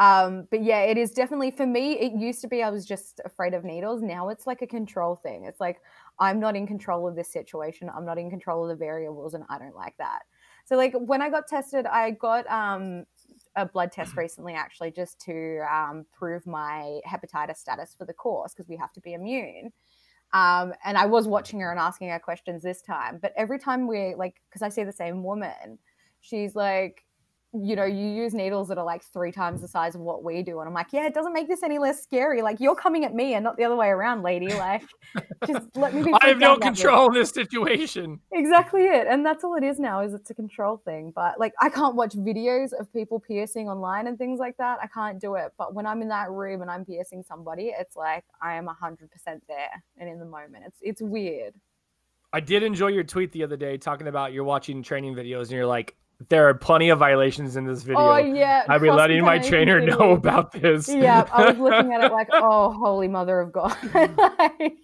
Um, 0.00 0.48
but 0.50 0.62
yeah, 0.62 0.80
it 0.80 0.96
is 0.96 1.10
definitely 1.10 1.50
for 1.50 1.66
me. 1.66 1.92
It 1.92 2.18
used 2.18 2.40
to 2.40 2.48
be 2.48 2.62
I 2.62 2.70
was 2.70 2.86
just 2.86 3.20
afraid 3.26 3.52
of 3.52 3.64
needles. 3.64 4.00
Now 4.00 4.30
it's 4.30 4.46
like 4.46 4.62
a 4.62 4.66
control 4.66 5.16
thing. 5.16 5.44
It's 5.44 5.60
like 5.60 5.82
I'm 6.18 6.40
not 6.40 6.56
in 6.56 6.66
control 6.66 7.06
of 7.06 7.14
this 7.16 7.30
situation. 7.30 7.90
I'm 7.94 8.06
not 8.06 8.16
in 8.16 8.30
control 8.30 8.64
of 8.64 8.70
the 8.70 8.82
variables, 8.82 9.34
and 9.34 9.44
I 9.50 9.58
don't 9.58 9.76
like 9.76 9.94
that. 9.98 10.20
So 10.64 10.76
like 10.76 10.94
when 10.94 11.20
I 11.20 11.28
got 11.28 11.46
tested, 11.46 11.84
I 11.84 12.12
got 12.12 12.50
um, 12.50 13.04
a 13.56 13.66
blood 13.66 13.92
test 13.92 14.16
recently, 14.16 14.54
actually, 14.54 14.90
just 14.90 15.20
to 15.26 15.60
um, 15.70 16.06
prove 16.14 16.46
my 16.46 17.00
hepatitis 17.06 17.58
status 17.58 17.94
for 17.98 18.06
the 18.06 18.14
course 18.14 18.54
because 18.54 18.70
we 18.70 18.76
have 18.78 18.94
to 18.94 19.00
be 19.02 19.12
immune. 19.12 19.70
Um, 20.32 20.72
and 20.82 20.96
I 20.96 21.04
was 21.04 21.28
watching 21.28 21.60
her 21.60 21.70
and 21.70 21.78
asking 21.78 22.08
her 22.08 22.18
questions 22.18 22.62
this 22.62 22.80
time. 22.80 23.18
But 23.20 23.34
every 23.36 23.58
time 23.58 23.86
we 23.86 24.14
like, 24.14 24.40
because 24.48 24.62
I 24.62 24.70
see 24.70 24.84
the 24.84 24.92
same 24.92 25.22
woman, 25.24 25.78
she's 26.22 26.54
like, 26.54 27.04
you 27.52 27.74
know, 27.74 27.84
you 27.84 28.06
use 28.06 28.32
needles 28.32 28.68
that 28.68 28.78
are 28.78 28.84
like 28.84 29.02
three 29.02 29.32
times 29.32 29.60
the 29.60 29.66
size 29.66 29.96
of 29.96 30.00
what 30.00 30.22
we 30.22 30.42
do. 30.42 30.60
And 30.60 30.68
I'm 30.68 30.74
like, 30.74 30.92
yeah, 30.92 31.06
it 31.06 31.14
doesn't 31.14 31.32
make 31.32 31.48
this 31.48 31.64
any 31.64 31.78
less 31.78 32.00
scary. 32.00 32.42
Like 32.42 32.60
you're 32.60 32.76
coming 32.76 33.04
at 33.04 33.12
me 33.12 33.34
and 33.34 33.42
not 33.42 33.56
the 33.56 33.64
other 33.64 33.74
way 33.74 33.88
around, 33.88 34.22
lady. 34.22 34.48
Like, 34.48 34.82
just 35.46 35.66
let 35.74 35.92
me 35.92 36.02
be. 36.02 36.12
I 36.20 36.28
have 36.28 36.38
no 36.38 36.52
out 36.52 36.56
about 36.58 36.74
this. 36.74 36.80
control 36.82 37.08
in 37.08 37.14
this 37.14 37.30
situation. 37.30 38.20
Exactly 38.32 38.84
it. 38.84 39.08
And 39.08 39.26
that's 39.26 39.42
all 39.42 39.56
it 39.56 39.64
is 39.64 39.80
now 39.80 40.00
is 40.00 40.14
it's 40.14 40.30
a 40.30 40.34
control 40.34 40.80
thing. 40.84 41.12
But 41.14 41.40
like 41.40 41.52
I 41.60 41.68
can't 41.70 41.96
watch 41.96 42.14
videos 42.14 42.72
of 42.72 42.92
people 42.92 43.18
piercing 43.18 43.68
online 43.68 44.06
and 44.06 44.16
things 44.16 44.38
like 44.38 44.56
that. 44.58 44.78
I 44.80 44.86
can't 44.86 45.20
do 45.20 45.34
it. 45.34 45.52
But 45.58 45.74
when 45.74 45.86
I'm 45.86 46.02
in 46.02 46.08
that 46.08 46.30
room 46.30 46.62
and 46.62 46.70
I'm 46.70 46.84
piercing 46.84 47.24
somebody, 47.26 47.72
it's 47.76 47.96
like 47.96 48.24
I 48.40 48.54
am 48.54 48.66
100% 48.66 49.08
there 49.48 49.82
and 49.98 50.08
in 50.08 50.20
the 50.20 50.24
moment. 50.24 50.64
It's 50.66 50.78
it's 50.82 51.02
weird. 51.02 51.54
I 52.32 52.38
did 52.38 52.62
enjoy 52.62 52.88
your 52.88 53.02
tweet 53.02 53.32
the 53.32 53.42
other 53.42 53.56
day 53.56 53.76
talking 53.76 54.06
about 54.06 54.32
you're 54.32 54.44
watching 54.44 54.84
training 54.84 55.16
videos 55.16 55.42
and 55.42 55.52
you're 55.52 55.66
like, 55.66 55.96
there 56.28 56.48
are 56.48 56.54
plenty 56.54 56.90
of 56.90 56.98
violations 56.98 57.56
in 57.56 57.64
this 57.64 57.82
video. 57.82 58.00
Oh 58.00 58.16
yeah. 58.16 58.64
I'd 58.68 58.82
be 58.82 58.90
letting 58.90 59.24
my 59.24 59.38
trainer 59.38 59.80
know 59.80 60.12
about 60.12 60.52
this. 60.52 60.88
yeah, 60.88 61.26
I 61.32 61.50
was 61.50 61.58
looking 61.58 61.92
at 61.94 62.04
it 62.04 62.12
like, 62.12 62.28
oh, 62.32 62.72
holy 62.72 63.08
mother 63.08 63.40
of 63.40 63.52
God! 63.52 63.76
like, 63.94 64.76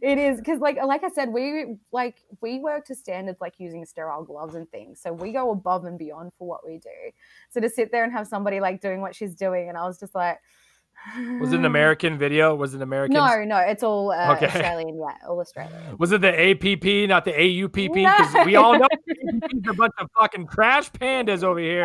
it 0.00 0.18
is 0.18 0.38
because, 0.38 0.60
like, 0.60 0.76
like 0.84 1.02
I 1.02 1.08
said, 1.08 1.30
we 1.30 1.76
like 1.92 2.22
we 2.40 2.58
work 2.58 2.84
to 2.86 2.94
standards 2.94 3.40
like 3.40 3.54
using 3.58 3.84
sterile 3.86 4.24
gloves 4.24 4.54
and 4.54 4.70
things, 4.70 5.00
so 5.00 5.12
we 5.12 5.32
go 5.32 5.50
above 5.50 5.86
and 5.86 5.98
beyond 5.98 6.32
for 6.38 6.46
what 6.46 6.66
we 6.66 6.78
do. 6.78 6.90
So 7.50 7.60
to 7.60 7.70
sit 7.70 7.90
there 7.90 8.04
and 8.04 8.12
have 8.12 8.26
somebody 8.26 8.60
like 8.60 8.80
doing 8.80 9.00
what 9.00 9.14
she's 9.14 9.34
doing, 9.34 9.68
and 9.68 9.78
I 9.78 9.84
was 9.84 9.98
just 9.98 10.14
like, 10.14 10.38
Was 11.40 11.52
it 11.52 11.56
an 11.58 11.64
American 11.64 12.16
video? 12.16 12.54
Was 12.54 12.74
it 12.74 12.82
American? 12.82 13.14
No, 13.14 13.44
no, 13.44 13.58
it's 13.58 13.82
all 13.82 14.12
uh, 14.12 14.34
Okay. 14.36 14.46
Australian. 14.46 14.96
Yeah, 14.98 15.28
all 15.28 15.40
Australian. 15.40 15.96
Was 15.98 16.12
it 16.12 16.20
the 16.20 16.28
APP, 16.32 17.08
not 17.08 17.24
the 17.24 17.32
AUPP? 17.32 17.92
Because 17.92 18.46
we 18.46 18.56
all 18.56 18.78
know 18.78 18.86
APPs 19.26 19.68
a 19.68 19.74
bunch 19.74 19.92
of 19.98 20.08
fucking 20.18 20.46
trash 20.48 20.90
pandas 20.92 21.42
over 21.42 21.58
here, 21.58 21.84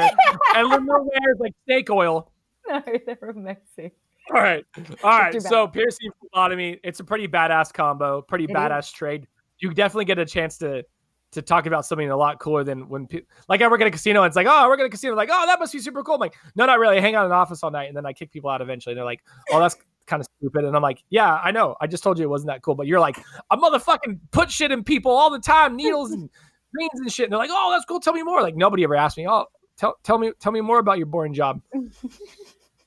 and 0.56 0.70
Lemur 0.70 1.02
wears 1.02 1.38
like 1.40 1.54
snake 1.66 1.90
oil. 1.90 2.32
No, 2.68 2.82
they're 3.06 3.30
amazing. 3.30 3.92
All 4.34 4.42
right, 4.42 4.66
all 5.04 5.18
right. 5.20 5.42
So 5.42 5.68
piercing 5.68 6.12
phlebotomy, 6.20 6.80
it's 6.84 7.00
a 7.00 7.04
pretty 7.04 7.28
badass 7.28 7.74
combo, 7.74 8.22
pretty 8.22 8.44
It 8.44 8.50
is. 8.52 8.56
badass 8.56 8.94
trade. 8.94 9.26
You 9.60 9.74
definitely 9.74 10.06
get 10.06 10.20
a 10.20 10.26
chance 10.26 10.58
to 10.60 10.84
to 11.32 11.42
talk 11.42 11.66
about 11.66 11.86
something 11.86 12.10
a 12.10 12.18
lot 12.18 12.40
cooler 12.40 12.64
than 12.64 12.88
when 12.88 13.08
pe- 13.08 13.22
like 13.50 13.62
I 13.62 13.68
work 13.68 13.82
at 13.82 13.88
a 13.88 13.92
casino. 13.92 14.24
And 14.24 14.30
it's 14.30 14.36
like, 14.36 14.48
oh, 14.50 14.68
we're 14.68 14.76
at 14.76 14.82
a 14.82 14.90
casino. 14.90 15.16
Like, 15.16 15.30
oh, 15.32 15.46
that 15.46 15.60
must 15.60 15.74
be 15.74 15.80
super 15.80 16.04
cool. 16.04 16.16
I'm 16.16 16.22
like, 16.22 16.36
no, 16.56 16.66
not 16.66 16.80
really. 16.80 16.98
I 16.98 17.02
hang 17.02 17.16
out 17.16 17.26
in 17.26 17.32
an 17.32 17.38
office 17.38 17.64
all 17.64 17.72
night, 17.72 17.88
and 17.88 17.98
then 17.98 18.06
I 18.06 18.14
kick 18.14 18.32
people 18.32 18.50
out 18.50 18.62
eventually. 18.62 18.96
They're 18.96 19.04
like, 19.04 19.22
oh, 19.52 19.60
that's 19.60 19.76
kind 20.06 20.22
of 20.22 20.28
stupid. 20.40 20.64
And 20.64 20.76
I'm 20.76 20.82
like, 20.82 21.04
yeah, 21.10 21.36
I 21.36 21.52
know. 21.52 21.76
I 21.82 21.88
just 21.88 22.04
told 22.04 22.18
you 22.18 22.26
it 22.26 22.30
wasn't 22.30 22.48
that 22.48 22.62
cool. 22.62 22.76
But 22.76 22.88
you're 22.88 23.00
like, 23.00 23.20
I 23.52 23.56
motherfucking 23.56 24.20
put 24.32 24.50
shit 24.50 24.72
in 24.72 24.84
people 24.84 25.12
all 25.12 25.30
the 25.30 25.40
time, 25.40 25.76
needles 25.76 26.12
and 26.12 26.30
veins 26.78 27.00
and 27.00 27.12
shit. 27.12 27.26
And 27.26 27.34
they're 27.34 27.40
like, 27.40 27.50
oh, 27.52 27.72
that's 27.72 27.86
cool. 27.86 28.00
Tell 28.00 28.14
me 28.14 28.24
more. 28.24 28.42
Like 28.42 28.56
nobody 28.56 28.84
ever 28.84 28.96
asked 28.96 29.18
me. 29.18 29.28
Oh, 29.28 29.46
tell 29.78 29.98
tell 30.04 30.18
me 30.18 30.32
tell 30.40 30.52
me 30.52 30.62
more 30.62 30.80
about 30.80 30.98
your 30.98 31.08
boring 31.08 31.34
job. 31.34 31.62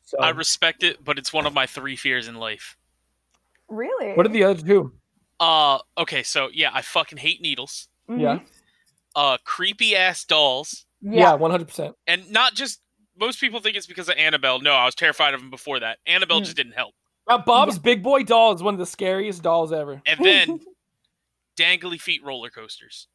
So, 0.03 0.19
I 0.19 0.31
respect 0.31 0.83
it, 0.83 1.05
but 1.05 1.21
it's 1.21 1.33
one 1.33 1.47
of 1.47 1.55
my 1.55 1.67
three 1.67 1.95
fears 1.95 2.27
in 2.27 2.35
life. 2.35 2.77
Really? 3.69 4.15
what 4.15 4.27
are 4.27 4.31
the 4.31 4.43
other 4.43 4.61
two? 4.61 4.93
Uh, 5.39 5.79
okay, 5.97 6.25
so 6.25 6.49
yeah, 6.53 6.71
I 6.75 6.83
fucking 6.83 7.17
hate 7.17 7.41
needles. 7.41 7.89
Mhm. 8.11 8.21
Yeah. 8.21 8.39
Uh, 9.15 9.39
creepy 9.45 9.95
ass 9.97 10.25
dolls, 10.25 10.85
Yeah, 11.01 11.35
one 11.35 11.51
hundred 11.51 11.69
percent. 11.69 11.97
and 12.07 12.31
not 12.31 12.55
just. 12.55 12.81
Most 13.19 13.39
people 13.41 13.61
think 13.61 13.77
it's 13.77 13.87
because 13.87 14.09
of 14.09 14.17
Annabelle. 14.17 14.61
No, 14.61 14.73
I 14.73 14.87
was 14.87 14.95
terrified 14.95 15.35
of 15.35 15.41
them 15.41 15.51
before 15.51 15.79
that. 15.81 15.99
Annabelle 16.07 16.41
Mm. 16.41 16.45
just 16.45 16.57
didn't 16.57 16.73
help. 16.73 16.95
Uh, 17.27 17.37
Bob's 17.39 17.79
Big 17.79 18.03
Boy 18.03 18.23
doll 18.23 18.55
is 18.55 18.63
one 18.63 18.73
of 18.73 18.79
the 18.81 18.87
scariest 18.87 19.43
dolls 19.43 19.73
ever. 19.73 20.01
And 20.07 20.25
then 20.25 20.61
dangly 21.59 22.01
feet 22.01 22.23
roller 22.25 22.49
coasters. 22.51 23.09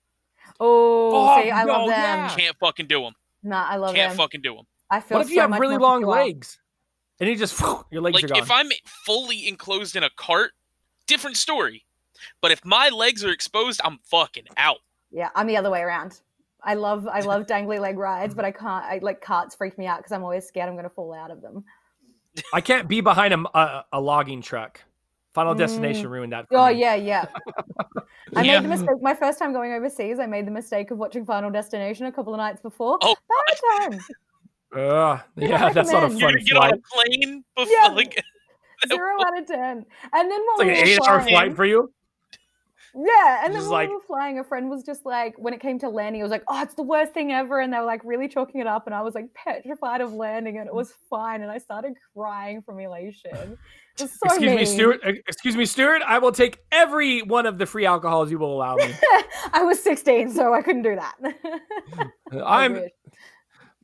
Oh, 0.59 1.11
Oh, 1.15 1.41
see, 1.41 1.49
I 1.49 1.63
no, 1.63 1.73
love 1.73 1.89
them. 1.89 1.99
yeah. 1.99 2.35
Can't 2.35 2.55
fucking 2.59 2.85
do 2.87 3.01
them. 3.01 3.13
Nah, 3.41 3.65
I 3.67 3.77
love 3.77 3.89
them. 3.89 3.95
Can't 3.95 4.11
them. 4.11 4.17
fucking 4.17 4.41
do 4.41 4.55
them. 4.55 4.65
I 4.91 4.99
feel 4.99 5.17
What 5.17 5.25
if 5.27 5.31
you 5.33 5.41
have 5.41 5.51
really 5.59 5.77
long 5.77 6.01
secure. 6.01 6.11
legs? 6.15 6.59
And 7.19 7.29
you 7.29 7.35
just 7.35 7.59
your 7.91 8.01
legs 8.01 8.13
Like 8.15 8.25
are 8.25 8.27
gone. 8.27 8.37
if 8.37 8.51
I'm 8.51 8.69
fully 9.05 9.47
enclosed 9.47 9.95
in 9.95 10.03
a 10.03 10.09
cart, 10.11 10.51
different 11.07 11.37
story. 11.37 11.85
But 12.41 12.51
if 12.51 12.63
my 12.65 12.89
legs 12.89 13.23
are 13.23 13.31
exposed, 13.31 13.81
I'm 13.83 13.99
fucking 14.03 14.45
out. 14.57 14.77
Yeah, 15.11 15.29
I'm 15.35 15.47
the 15.47 15.57
other 15.57 15.69
way 15.69 15.81
around. 15.81 16.19
I 16.63 16.73
love 16.73 17.07
I 17.07 17.19
love 17.31 17.45
dangly 17.45 17.79
leg 17.79 17.97
rides, 17.97 18.33
but 18.35 18.45
I 18.45 18.51
can't. 18.51 18.85
I 18.85 18.99
like 19.01 19.21
carts 19.21 19.55
freak 19.55 19.77
me 19.77 19.85
out 19.87 19.97
because 19.99 20.11
I'm 20.11 20.23
always 20.23 20.45
scared 20.45 20.67
I'm 20.67 20.75
going 20.75 20.83
to 20.83 20.89
fall 20.89 21.13
out 21.13 21.31
of 21.31 21.41
them. 21.41 21.63
I 22.53 22.59
can't 22.61 22.87
be 22.87 22.99
behind 23.01 23.33
a, 23.33 23.57
a, 23.57 23.85
a 23.93 24.01
logging 24.01 24.41
truck. 24.41 24.81
Final 25.33 25.53
Mm. 25.53 25.59
Destination 25.59 26.09
ruined 26.09 26.33
that. 26.33 26.47
for 26.49 26.57
Oh 26.57 26.67
me. 26.67 26.79
yeah, 26.79 26.95
yeah. 26.95 27.25
I 28.35 28.41
Yeah. 28.43 28.55
made 28.59 28.63
the 28.65 28.69
mistake. 28.69 29.01
My 29.01 29.13
first 29.13 29.37
time 29.39 29.53
going 29.53 29.73
overseas, 29.73 30.17
I 30.19 30.25
made 30.25 30.47
the 30.47 30.51
mistake 30.51 30.91
of 30.91 30.97
watching 30.97 31.25
Final 31.25 31.49
Destination 31.51 32.05
a 32.07 32.11
couple 32.11 32.33
of 32.33 32.37
nights 32.37 32.61
before. 32.61 32.97
Oh, 33.01 33.15
bad 33.29 33.89
time. 33.91 33.99
Ugh, 34.75 35.19
yeah, 35.37 35.69
that's 35.69 35.91
not 35.91 36.03
a 36.03 36.07
recommend. 36.07 36.47
You're 36.47 36.59
fun 36.59 36.69
get 36.71 36.73
on 36.73 36.73
a 36.73 36.81
plane 36.91 37.43
before 37.55 37.71
Yeah. 37.73 37.87
like 37.89 38.23
Zero 38.89 39.21
out 39.25 39.39
of 39.39 39.45
ten. 39.47 39.85
And 40.13 40.31
then 40.31 40.41
what 40.41 40.59
It's 40.59 40.59
like 40.59 40.67
we 40.67 40.73
an 40.81 40.87
eight-hour 40.87 41.21
flight 41.21 41.55
for 41.55 41.63
you. 41.65 41.93
Yeah, 42.97 43.43
and 43.43 43.53
then 43.53 43.59
Just 43.59 43.69
while 43.69 43.81
like- 43.81 43.89
we 43.89 43.95
were 43.95 44.01
flying, 44.07 44.39
a 44.39 44.43
friend 44.43 44.69
was 44.69 44.83
just 44.83 45.05
like, 45.05 45.33
when 45.37 45.53
it 45.53 45.59
came 45.59 45.77
to 45.79 45.89
landing, 45.89 46.21
it 46.21 46.23
was 46.23 46.31
like, 46.31 46.43
"Oh, 46.47 46.61
it's 46.61 46.75
the 46.75 46.83
worst 46.83 47.13
thing 47.13 47.31
ever," 47.33 47.59
and 47.59 47.73
they 47.73 47.77
were 47.77 47.83
like 47.85 48.01
really 48.05 48.29
chalking 48.29 48.61
it 48.61 48.67
up, 48.67 48.85
and 48.85 48.95
I 48.95 49.01
was 49.01 49.13
like 49.15 49.25
petrified 49.33 49.99
of 49.99 50.13
landing, 50.13 50.57
and 50.57 50.67
it 50.67 50.73
was 50.73 50.93
fine, 51.09 51.41
and 51.41 51.51
I 51.51 51.57
started 51.57 51.93
crying 52.15 52.61
from 52.61 52.79
elation. 52.79 53.57
It 53.97 54.01
was 54.01 54.11
so 54.11 54.17
excuse 54.25 54.55
me. 54.55 54.65
Stuart. 54.65 55.01
uh, 55.05 55.11
Excuse 55.27 55.55
me, 55.57 55.65
Stuart. 55.65 56.01
I 56.07 56.19
will 56.19 56.31
take 56.31 56.59
every 56.71 57.21
one 57.21 57.45
of 57.45 57.57
the 57.57 57.65
free 57.65 57.85
alcohols 57.85 58.31
you 58.31 58.37
will 58.39 58.53
allow 58.55 58.75
me. 58.75 58.93
I 59.53 59.63
was 59.63 59.81
16, 59.83 60.31
so 60.31 60.53
I 60.53 60.61
couldn't 60.61 60.81
do 60.83 60.95
that. 60.95 61.15
I 62.43 62.65
I'm. 62.65 62.73
wish. 62.73 62.91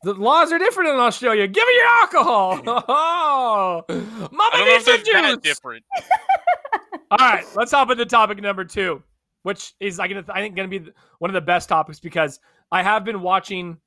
The 0.03 0.13
laws 0.15 0.51
are 0.51 0.57
different 0.57 0.89
in 0.89 0.95
Australia. 0.95 1.45
Give 1.47 1.63
me 1.67 1.75
your 1.75 1.87
alcohol. 2.01 2.61
Oh, 2.87 3.83
I 3.87 3.93
Mama 3.93 4.49
don't 4.53 4.59
know 4.59 4.65
needs 4.65 4.77
if 4.77 4.83
some 4.83 4.95
that's 4.95 5.09
that 5.11 5.33
juice. 5.35 5.37
different. 5.43 5.83
All 7.11 7.17
right, 7.19 7.45
let's 7.55 7.71
hop 7.71 7.91
into 7.91 8.05
topic 8.05 8.41
number 8.41 8.63
two, 8.65 9.03
which 9.43 9.73
is 9.79 9.99
I 9.99 10.07
gonna 10.07 10.23
I 10.29 10.39
think 10.41 10.55
gonna 10.55 10.67
be 10.67 10.79
one 11.19 11.29
of 11.29 11.33
the 11.33 11.41
best 11.41 11.67
topics 11.69 11.99
because 11.99 12.39
I 12.71 12.81
have 12.83 13.03
been 13.03 13.21
watching 13.21 13.77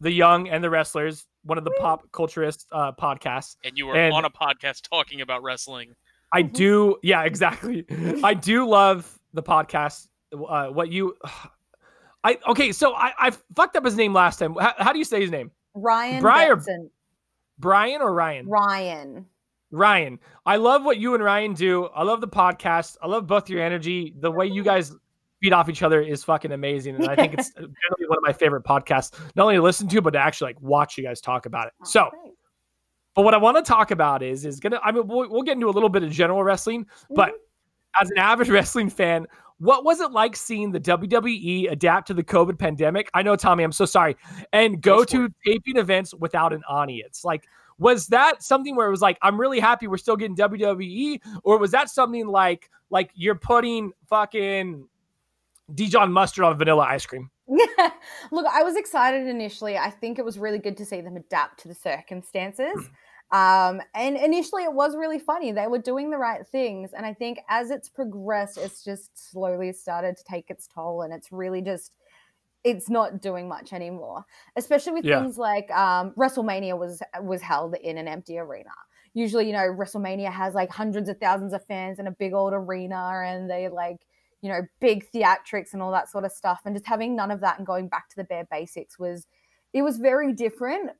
the 0.00 0.10
Young 0.10 0.48
and 0.48 0.62
the 0.64 0.70
Wrestlers, 0.70 1.26
one 1.44 1.58
of 1.58 1.64
the 1.64 1.70
pop 1.72 2.06
culturist 2.12 2.66
uh, 2.72 2.92
podcasts. 2.92 3.56
And 3.64 3.76
you 3.76 3.86
were 3.86 3.94
And- 3.96 4.12
on 4.14 4.24
a 4.24 4.30
podcast 4.30 4.88
talking 4.88 5.20
about 5.20 5.42
wrestling. 5.42 5.94
I 6.32 6.42
Mhm. 6.42 6.52
do, 6.54 6.96
yeah, 7.02 7.22
exactly. 7.22 7.84
I 8.24 8.34
do 8.34 8.66
love 8.68 9.18
the 9.32 9.42
podcast. 9.42 10.08
Uh, 10.34 10.66
what 10.68 10.90
you, 10.90 11.14
I 12.24 12.38
okay, 12.48 12.72
so 12.72 12.94
I 12.94 13.12
I 13.18 13.30
fucked 13.54 13.76
up 13.76 13.84
his 13.84 13.96
name 13.96 14.12
last 14.12 14.38
time. 14.38 14.54
How, 14.58 14.74
how 14.78 14.92
do 14.92 14.98
you 14.98 15.04
say 15.04 15.20
his 15.20 15.30
name? 15.30 15.50
Ryan 15.74 16.20
Briar- 16.22 16.56
Benson. 16.56 16.90
Brian 17.58 18.02
or 18.02 18.12
Ryan? 18.12 18.46
Ryan. 18.48 19.26
Ryan, 19.70 20.18
I 20.44 20.56
love 20.56 20.84
what 20.84 20.98
you 20.98 21.14
and 21.14 21.22
Ryan 21.22 21.54
do. 21.54 21.86
I 21.86 22.02
love 22.04 22.20
the 22.20 22.28
podcast. 22.28 22.96
I 23.02 23.06
love 23.08 23.26
both 23.26 23.50
your 23.50 23.60
energy. 23.62 24.14
The 24.20 24.30
way 24.30 24.46
you 24.46 24.62
guys 24.62 24.94
feed 25.42 25.52
off 25.52 25.68
each 25.68 25.82
other 25.82 26.00
is 26.00 26.22
fucking 26.24 26.52
amazing. 26.52 26.94
And 26.96 27.08
I 27.08 27.16
think 27.16 27.34
it's 27.34 27.50
generally 27.54 28.06
one 28.08 28.18
of 28.18 28.22
my 28.22 28.32
favorite 28.32 28.64
podcasts, 28.64 29.18
not 29.34 29.44
only 29.44 29.56
to 29.56 29.62
listen 29.62 29.88
to, 29.88 30.00
but 30.00 30.10
to 30.12 30.18
actually 30.18 30.50
like 30.50 30.60
watch 30.62 30.96
you 30.96 31.04
guys 31.04 31.20
talk 31.20 31.46
about 31.46 31.66
it. 31.66 31.72
Oh, 31.82 31.84
So, 31.86 32.10
but 33.14 33.22
what 33.22 33.34
I 33.34 33.38
want 33.38 33.56
to 33.56 33.62
talk 33.62 33.90
about 33.90 34.22
is, 34.22 34.44
is 34.44 34.60
gonna, 34.60 34.80
I 34.84 34.92
mean, 34.92 35.06
we'll, 35.06 35.28
we'll 35.30 35.42
get 35.42 35.52
into 35.54 35.68
a 35.68 35.70
little 35.72 35.88
bit 35.88 36.02
of 36.02 36.10
general 36.10 36.42
wrestling, 36.44 36.86
but 37.10 37.30
Mhm. 37.30 38.02
as 38.02 38.10
an 38.10 38.18
avid 38.18 38.48
wrestling 38.50 38.88
fan, 38.90 39.26
what 39.58 39.84
was 39.86 40.00
it 40.00 40.12
like 40.12 40.36
seeing 40.36 40.70
the 40.70 40.80
WWE 40.80 41.70
adapt 41.72 42.08
to 42.08 42.14
the 42.14 42.22
COVID 42.22 42.58
pandemic? 42.58 43.10
I 43.14 43.22
know, 43.22 43.36
Tommy, 43.36 43.64
I'm 43.64 43.72
so 43.72 43.86
sorry, 43.86 44.16
and 44.52 44.82
Go 44.82 45.02
to 45.04 45.30
taping 45.46 45.76
events 45.78 46.12
without 46.14 46.52
an 46.52 46.62
audience. 46.68 47.24
Like, 47.24 47.46
was 47.78 48.06
that 48.08 48.42
something 48.42 48.76
where 48.76 48.86
it 48.86 48.90
was 48.90 49.02
like, 49.02 49.18
I'm 49.22 49.38
really 49.38 49.60
happy 49.60 49.86
we're 49.86 49.98
still 49.98 50.16
getting 50.16 50.36
WWE, 50.36 51.20
or 51.44 51.58
was 51.58 51.70
that 51.72 51.90
something 51.90 52.26
like, 52.26 52.70
like 52.90 53.10
you're 53.14 53.34
putting 53.34 53.92
fucking 54.08 54.86
Dijon 55.74 56.12
mustard 56.12 56.44
on 56.44 56.56
vanilla 56.58 56.86
ice 56.88 57.06
cream? 57.06 57.30
Look, 57.48 58.46
I 58.46 58.62
was 58.62 58.76
excited 58.76 59.26
initially. 59.26 59.76
I 59.76 59.90
think 59.90 60.18
it 60.18 60.24
was 60.24 60.38
really 60.38 60.58
good 60.58 60.76
to 60.78 60.84
see 60.84 61.00
them 61.00 61.16
adapt 61.16 61.60
to 61.60 61.68
the 61.68 61.74
circumstances. 61.74 62.88
Um, 63.32 63.80
and 63.94 64.16
initially, 64.16 64.64
it 64.64 64.72
was 64.72 64.96
really 64.96 65.18
funny. 65.18 65.52
They 65.52 65.66
were 65.66 65.78
doing 65.78 66.10
the 66.10 66.16
right 66.16 66.46
things. 66.46 66.92
And 66.92 67.04
I 67.04 67.12
think 67.12 67.40
as 67.48 67.70
it's 67.70 67.88
progressed, 67.88 68.56
it's 68.58 68.84
just 68.84 69.30
slowly 69.30 69.72
started 69.72 70.16
to 70.16 70.24
take 70.24 70.50
its 70.50 70.66
toll. 70.66 71.02
And 71.02 71.12
it's 71.12 71.32
really 71.32 71.60
just, 71.60 71.96
it's 72.66 72.90
not 72.90 73.22
doing 73.22 73.48
much 73.48 73.72
anymore, 73.72 74.24
especially 74.56 74.92
with 74.94 75.04
Yeah. 75.04 75.20
things 75.20 75.38
like 75.38 75.70
um, 75.70 76.12
WrestleMania 76.18 76.76
was 76.76 77.00
was 77.22 77.40
held 77.40 77.76
in 77.76 77.96
an 77.96 78.08
empty 78.08 78.38
arena. 78.38 78.74
Usually, 79.14 79.46
you 79.46 79.52
know, 79.52 79.68
WrestleMania 79.80 80.32
has 80.32 80.52
like 80.54 80.70
hundreds 80.70 81.08
of 81.08 81.18
thousands 81.18 81.52
of 81.52 81.64
fans 81.64 82.00
in 82.00 82.08
a 82.08 82.10
big 82.10 82.34
old 82.34 82.52
arena, 82.52 83.22
and 83.24 83.48
they 83.48 83.68
like, 83.68 83.98
you 84.42 84.50
know, 84.50 84.62
big 84.80 85.06
theatrics 85.12 85.72
and 85.72 85.80
all 85.80 85.92
that 85.92 86.10
sort 86.10 86.24
of 86.24 86.32
stuff. 86.32 86.60
And 86.64 86.74
just 86.74 86.86
having 86.86 87.14
none 87.14 87.30
of 87.30 87.40
that 87.40 87.58
and 87.58 87.66
going 87.66 87.88
back 87.88 88.08
to 88.10 88.16
the 88.16 88.24
bare 88.24 88.46
basics 88.50 88.98
was, 88.98 89.26
it 89.72 89.82
was 89.82 89.98
very 89.98 90.32
different. 90.32 90.90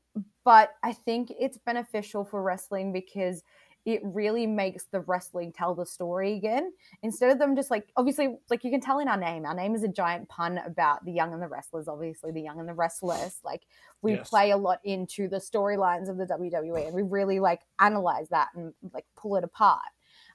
But 0.45 0.69
I 0.83 0.93
think 0.93 1.31
it's 1.37 1.57
beneficial 1.57 2.23
for 2.23 2.41
wrestling 2.41 2.93
because 2.93 3.43
it 3.87 4.01
really 4.03 4.45
makes 4.45 4.83
the 4.91 4.99
wrestling 4.99 5.49
tell 5.53 5.73
the 5.73 5.85
story 5.85 6.33
again 6.33 6.73
instead 7.03 7.31
of 7.31 7.39
them 7.39 7.55
just 7.55 7.71
like 7.71 7.87
obviously 7.95 8.35
like 8.49 8.65
you 8.65 8.69
can 8.69 8.81
tell 8.81 8.99
in 8.99 9.07
our 9.07 9.15
name 9.17 9.45
our 9.45 9.53
name 9.55 9.73
is 9.73 9.81
a 9.81 9.87
giant 9.87 10.27
pun 10.27 10.57
about 10.59 11.03
the 11.05 11.11
young 11.11 11.31
and 11.33 11.41
the 11.41 11.47
wrestlers 11.47 11.87
obviously 11.87 12.31
the 12.33 12.41
young 12.41 12.59
and 12.59 12.67
the 12.67 12.73
restless 12.73 13.39
like 13.45 13.63
we 14.01 14.11
Yes. 14.11 14.29
play 14.29 14.51
a 14.51 14.57
lot 14.57 14.79
into 14.83 15.29
the 15.29 15.37
storylines 15.37 16.09
of 16.09 16.17
the 16.17 16.25
WWE 16.25 16.85
and 16.85 16.93
we 16.93 17.01
really 17.01 17.39
like 17.39 17.61
analyze 17.79 18.27
that 18.29 18.49
and 18.55 18.73
like 18.93 19.05
pull 19.15 19.37
it 19.37 19.43
apart 19.45 19.81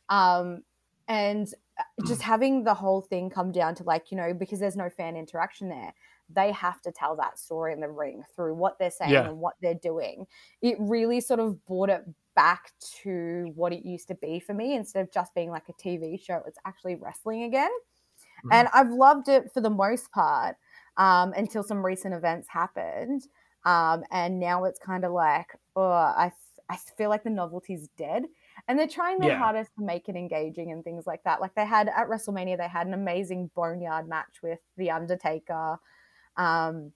um 0.08 0.62
and 1.08 1.52
uh, 1.78 1.82
just 2.06 2.22
having 2.32 2.64
the 2.64 2.74
whole 2.74 3.02
thing 3.02 3.28
come 3.28 3.52
down 3.52 3.74
to 3.74 3.82
like 3.84 4.10
you 4.10 4.16
know 4.16 4.32
because 4.32 4.60
there's 4.60 4.76
no 4.76 4.88
fan 4.88 5.14
interaction 5.14 5.68
there 5.68 5.92
they 6.30 6.50
have 6.52 6.80
to 6.80 6.90
tell 6.90 7.14
that 7.16 7.38
story 7.38 7.74
in 7.74 7.80
the 7.80 7.88
ring 7.90 8.22
through 8.34 8.54
what 8.54 8.78
they're 8.78 8.90
saying 8.90 9.12
Yeah. 9.12 9.28
and 9.28 9.38
what 9.38 9.56
they're 9.60 9.74
doing 9.74 10.26
it 10.62 10.76
really 10.80 11.20
sort 11.20 11.40
of 11.40 11.62
brought 11.66 11.90
it 11.90 12.02
back 12.35 12.73
to 12.81 13.53
what 13.55 13.73
it 13.73 13.85
used 13.85 14.09
to 14.09 14.14
be 14.14 14.40
for 14.40 14.55
me 14.55 14.75
instead 14.75 15.03
of 15.05 15.12
just 15.12 15.35
being 15.35 15.51
like 15.51 15.68
a 15.68 15.73
TV 15.75 16.16
show 16.16 16.42
it's 16.47 16.59
actually 16.66 16.97
wrestling 16.97 17.45
again 17.45 17.71
Mhm. 18.42 18.53
and 18.53 18.68
I've 18.73 18.90
loved 18.90 19.29
it 19.29 19.53
for 19.53 19.61
the 19.61 19.71
most 19.71 20.11
part 20.12 20.57
um, 20.97 21.33
until 21.35 21.62
some 21.62 21.85
recent 21.85 22.14
events 22.14 22.49
happened 22.49 23.23
um, 23.64 24.05
and 24.11 24.40
now 24.40 24.64
it's 24.64 24.79
kind 24.79 25.05
of 25.05 25.12
like 25.12 25.57
oh 25.77 25.90
I, 25.90 26.33
I 26.68 26.77
feel 26.77 27.11
like 27.11 27.25
the 27.25 27.31
novelty's 27.31 27.88
dead 27.97 28.25
and 28.68 28.79
they're 28.79 28.88
trying 28.88 29.21
their 29.21 29.31
Yeah. 29.31 29.38
hardest 29.38 29.75
to 29.79 29.85
make 29.85 30.09
it 30.09 30.16
engaging 30.16 30.73
and 30.73 30.85
things 30.85 31.07
like 31.07 31.23
that 31.25 31.40
like 31.40 31.55
they 31.55 31.66
had 31.66 31.88
at 31.88 32.09
WrestleMania 32.09 32.57
they 32.59 32.68
had 32.68 32.87
an 32.87 32.95
amazing 32.95 33.51
boneyard 33.55 34.09
match 34.09 34.42
with 34.42 34.61
the 34.77 34.90
Undertaker 34.90 35.79
um, 36.37 36.92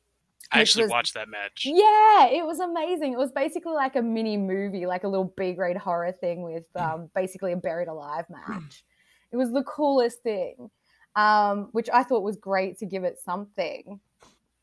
I 0.52 0.60
actually 0.60 0.84
was- 0.84 0.92
watched 0.92 1.14
that 1.14 1.28
match. 1.28 1.64
yeah, 1.66 2.26
it 2.28 2.46
was 2.46 2.60
amazing. 2.60 3.12
It 3.12 3.18
was 3.18 3.32
basically 3.32 3.74
like 3.74 3.96
a 3.96 4.02
mini 4.02 4.36
movie, 4.36 4.86
like 4.86 5.04
a 5.04 5.08
little 5.08 5.32
B 5.36 5.52
grade 5.52 5.76
horror 5.76 6.12
thing 6.12 6.42
with 6.42 6.64
um, 6.76 7.10
basically 7.14 7.52
a 7.52 7.56
buried 7.56 7.88
alive 7.88 8.24
match. 8.30 8.84
It 9.32 9.36
was 9.36 9.52
the 9.52 9.64
coolest 9.64 10.22
thing, 10.22 10.70
um, 11.16 11.68
which 11.72 11.88
I 11.92 12.04
thought 12.04 12.22
was 12.22 12.36
great 12.36 12.78
to 12.78 12.86
give 12.86 13.04
it 13.04 13.18
something. 13.24 14.00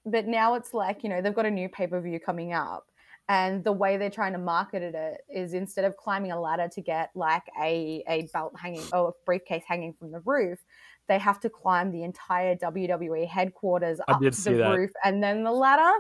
But 0.05 0.25
now 0.27 0.55
it's 0.55 0.73
like, 0.73 1.03
you 1.03 1.09
know, 1.09 1.21
they've 1.21 1.33
got 1.33 1.45
a 1.45 1.51
new 1.51 1.69
pay 1.69 1.87
per 1.87 1.99
view 2.01 2.19
coming 2.19 2.53
up. 2.53 2.87
And 3.29 3.63
the 3.63 3.71
way 3.71 3.95
they're 3.95 4.09
trying 4.09 4.33
to 4.33 4.37
market 4.37 4.81
it 4.83 5.21
is 5.33 5.53
instead 5.53 5.85
of 5.85 5.95
climbing 5.95 6.33
a 6.33 6.39
ladder 6.39 6.67
to 6.73 6.81
get 6.81 7.09
like 7.15 7.43
a, 7.61 8.03
a 8.07 8.27
belt 8.33 8.53
hanging 8.59 8.83
or 8.91 9.09
a 9.09 9.11
briefcase 9.25 9.63
hanging 9.65 9.93
from 9.93 10.11
the 10.11 10.19
roof, 10.25 10.59
they 11.07 11.19
have 11.19 11.39
to 11.41 11.49
climb 11.49 11.91
the 11.91 12.03
entire 12.03 12.55
WWE 12.55 13.27
headquarters 13.27 13.99
I 14.07 14.13
up 14.13 14.21
to 14.21 14.29
the 14.31 14.51
that. 14.57 14.69
roof 14.77 14.91
and 15.03 15.21
then 15.21 15.43
the 15.43 15.51
ladder. 15.51 15.91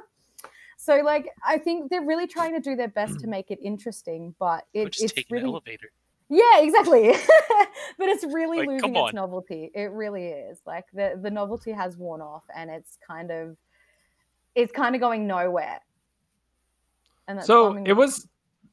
So, 0.77 0.97
like, 0.97 1.29
I 1.45 1.57
think 1.57 1.89
they're 1.89 2.05
really 2.05 2.27
trying 2.27 2.53
to 2.53 2.59
do 2.59 2.75
their 2.75 2.89
best 2.89 3.19
to 3.21 3.27
mm. 3.27 3.31
make 3.31 3.51
it 3.51 3.59
interesting, 3.61 4.35
but 4.39 4.65
it, 4.73 4.85
Which 4.85 5.01
it's 5.01 5.13
take 5.13 5.27
an 5.29 5.35
really 5.35 5.45
elevator. 5.45 5.91
yeah, 6.29 6.59
exactly. 6.59 7.09
but 7.97 8.09
it's 8.09 8.23
really 8.25 8.59
Like, 8.59 8.67
losing 8.67 8.95
its 8.95 9.09
on. 9.09 9.15
novelty. 9.15 9.71
It 9.73 9.91
really 9.91 10.27
is. 10.27 10.61
Like 10.65 10.85
the 10.93 11.19
the 11.21 11.31
novelty 11.31 11.71
has 11.71 11.97
worn 11.97 12.21
off, 12.21 12.43
and 12.55 12.69
it's 12.69 12.97
kind 13.07 13.31
of 13.31 13.55
it's 14.55 14.71
kind 14.71 14.95
of 14.95 15.01
going 15.01 15.25
nowhere. 15.27 15.79
And 17.27 17.37
that's 17.37 17.47
So 17.47 17.75
it 17.85 17.93
was, 17.93 18.27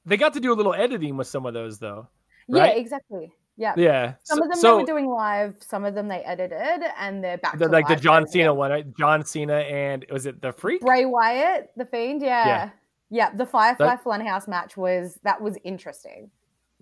they 0.04 0.16
got 0.16 0.34
to 0.34 0.40
do 0.40 0.52
a 0.52 0.56
little 0.56 0.74
editing 0.74 1.16
with 1.16 1.28
some 1.28 1.46
of 1.46 1.54
those 1.54 1.78
though. 1.78 2.08
yeah, 2.48 2.66
exactly. 2.66 3.32
Yeah. 3.60 3.74
Yeah. 3.76 4.14
Some 4.24 4.38
so, 4.38 4.44
of 4.44 4.50
them 4.50 4.58
so 4.58 4.76
they 4.76 4.80
were 4.82 4.86
doing 4.86 5.06
live. 5.10 5.54
Some 5.60 5.84
of 5.84 5.94
them 5.94 6.08
they 6.08 6.20
edited, 6.20 6.82
and 6.98 7.22
they're 7.22 7.36
back 7.36 7.58
the, 7.58 7.66
to 7.66 7.70
like 7.70 7.86
the 7.88 7.96
John. 7.96 8.26
Cena 8.26 8.54
one, 8.54 8.70
right? 8.70 8.86
John 8.96 9.22
Cena 9.22 9.58
and 9.58 10.06
was 10.10 10.24
it 10.24 10.40
the 10.40 10.50
Freak? 10.50 10.80
Bray 10.80 11.04
Wyatt, 11.04 11.70
the 11.76 11.84
Fiend. 11.84 12.22
Yeah. 12.22 12.70
Yeah, 13.10 13.34
the 13.34 13.44
Firefly 13.44 13.86
That- 13.86 14.04
Funhouse 14.04 14.48
match 14.48 14.76
was 14.78 15.18
that 15.24 15.40
was 15.42 15.58
interesting. 15.62 16.30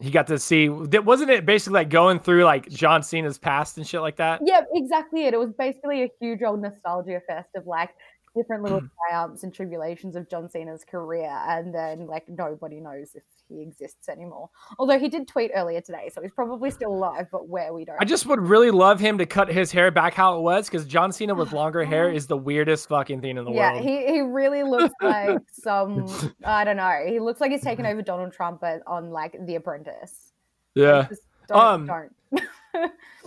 He 0.01 0.13
got 0.13 0.29
to 0.29 0.39
see. 0.39 0.69
that- 0.69 1.05
Wasn't 1.05 1.29
it 1.31 1.45
basically 1.45 1.81
like 1.81 1.91
going 1.91 2.21
through 2.21 2.45
like 2.45 2.69
John 2.69 3.03
Cena's 3.03 3.39
past 3.39 3.77
and 3.79 3.85
shit 3.85 4.01
like 4.01 4.15
that? 4.17 4.41
Yeah, 4.45 4.61
exactly 4.73 5.25
it. 5.27 5.35
It 5.35 5.39
was 5.39 5.53
basically 5.59 6.05
a 6.05 6.11
huge 6.21 6.43
old 6.43 6.63
nostalgia 6.63 7.21
fest 7.27 7.49
of 7.57 7.67
like 7.67 7.91
different 8.41 8.63
little 8.63 8.81
Mm. 8.81 8.91
triumphs 9.09 9.43
and 9.45 9.53
tribulations 9.53 10.17
of 10.17 10.29
John 10.29 10.49
Cena's 10.49 10.85
career, 10.85 11.31
and 11.49 11.75
then 11.75 12.07
like 12.07 12.29
nobody 12.29 12.81
knows 12.81 13.15
if 13.15 13.23
he 13.49 13.61
exists 13.63 14.09
anymore. 14.09 14.51
Although 14.79 14.99
he 14.99 15.09
did 15.09 15.27
tweet 15.27 15.51
earlier 15.55 15.81
today, 15.81 16.11
so 16.13 16.23
he's 16.23 16.33
probably 16.33 16.71
still 16.71 16.93
alive, 16.93 17.27
but 17.33 17.49
where 17.49 17.73
we 17.73 17.85
don't. 17.85 17.97
I 18.01 18.05
just 18.05 18.27
would 18.27 18.41
really 18.41 18.71
love 18.71 19.01
him 19.01 19.19
to 19.19 19.27
cut 19.27 19.49
his 19.49 19.73
hair 19.73 19.91
back 19.91 20.15
how 20.15 20.37
it 20.39 20.41
was 20.43 20.69
because 20.69 20.87
John 20.87 21.11
Cena 21.13 21.35
with 21.35 21.53
longer 21.61 21.85
hair 21.85 22.11
is 22.11 22.27
the 22.27 22.37
weirdest 22.37 22.89
fucking 22.89 23.21
thing 23.21 23.37
in 23.39 23.45
the 23.45 23.51
yeah, 23.53 23.73
world. 23.75 23.85
he 23.85 24.07
he 24.07 24.21
really 24.21 24.63
looks 24.63 24.95
like 25.03 25.39
some 25.53 26.07
I 26.45 26.65
don't 26.65 26.77
know. 26.77 27.05
He 27.07 27.21
looks 27.21 27.41
like 27.41 27.51
he's 27.51 27.63
taken 27.63 27.85
over 27.87 28.03
Donald 28.03 28.33
Trump 28.33 28.61
but 28.61 28.83
on 28.87 29.11
like 29.11 29.37
The 29.47 29.57
Apprentice. 29.57 30.33
Yeah. 30.75 31.09
don't, 31.49 31.59
Um, 31.59 31.87
don't. 31.87 32.13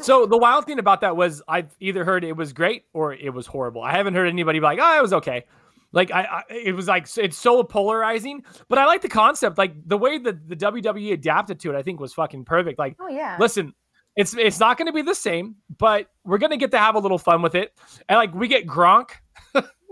So 0.01 0.25
the 0.25 0.37
wild 0.37 0.65
thing 0.65 0.79
about 0.79 1.01
that 1.01 1.15
was 1.15 1.43
I've 1.47 1.75
either 1.79 2.03
heard 2.03 2.23
it 2.23 2.35
was 2.35 2.53
great 2.53 2.85
or 2.93 3.13
it 3.13 3.33
was 3.33 3.45
horrible. 3.45 3.83
I 3.83 3.91
haven't 3.91 4.15
heard 4.15 4.27
anybody 4.27 4.59
be 4.59 4.63
like, 4.63 4.79
"Oh, 4.81 4.97
it 4.97 5.01
was 5.01 5.13
okay." 5.13 5.45
Like 5.91 6.11
I, 6.11 6.21
I 6.21 6.43
it 6.53 6.75
was 6.75 6.87
like 6.87 7.07
it's 7.17 7.37
so 7.37 7.61
polarizing, 7.63 8.43
but 8.67 8.79
I 8.79 8.85
like 8.85 9.01
the 9.01 9.09
concept. 9.09 9.57
Like 9.57 9.73
the 9.85 9.97
way 9.97 10.17
that 10.17 10.49
the 10.49 10.55
WWE 10.55 11.13
adapted 11.13 11.59
to 11.59 11.69
it, 11.71 11.75
I 11.75 11.83
think 11.83 11.99
was 11.99 12.13
fucking 12.13 12.45
perfect. 12.45 12.79
Like 12.79 12.95
Oh 12.99 13.09
yeah. 13.09 13.37
listen 13.39 13.73
it's 14.15 14.35
it's 14.35 14.59
not 14.59 14.77
going 14.77 14.87
to 14.87 14.93
be 14.93 15.01
the 15.01 15.15
same 15.15 15.55
but 15.77 16.07
we're 16.25 16.37
going 16.37 16.51
to 16.51 16.57
get 16.57 16.71
to 16.71 16.77
have 16.77 16.95
a 16.95 16.99
little 16.99 17.17
fun 17.17 17.41
with 17.41 17.55
it 17.55 17.73
and 18.09 18.17
like 18.17 18.33
we 18.33 18.47
get 18.47 18.67
gronk 18.67 19.11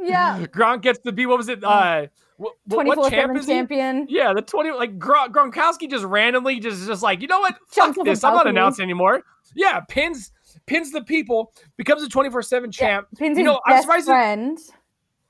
yeah. 0.02 0.45
gronk 0.48 0.82
gets 0.82 1.00
to 1.00 1.12
be 1.12 1.26
what 1.26 1.38
was 1.38 1.50
it 1.50 1.63
uh 1.63 2.06
what, 2.39 2.56
what 2.88 2.95
four 2.95 3.10
seven 3.10 3.36
is 3.38 3.45
he? 3.45 3.52
champion. 3.54 4.06
yeah 4.10 4.34
the 4.34 4.41
20 4.41 4.71
like 4.71 4.97
Gron- 4.97 5.30
gronkowski 5.32 5.89
just 5.89 6.06
randomly 6.06 6.60
just 6.60 6.88
just 6.88 7.04
like 7.04 7.21
you 7.21 7.28
know 7.28 7.39
what 7.41 7.56
fuck 7.67 7.95
this 8.06 8.23
i'm 8.23 8.34
not 8.34 8.47
announcing 8.47 8.84
anymore 8.84 9.21
yeah 9.56 9.82
pins 9.89 10.32
pins 10.65 10.91
the 10.91 11.02
people 11.04 11.52
becomes 11.78 12.02
a 12.04 12.08
24-7 12.08 12.73
champ 12.73 13.08
Pins 13.17 13.38
You 13.38 13.43
know, 13.43 13.60
I'm 13.65 13.82
surprised 13.82 14.08
that- 14.08 14.12
friend. 14.13 14.58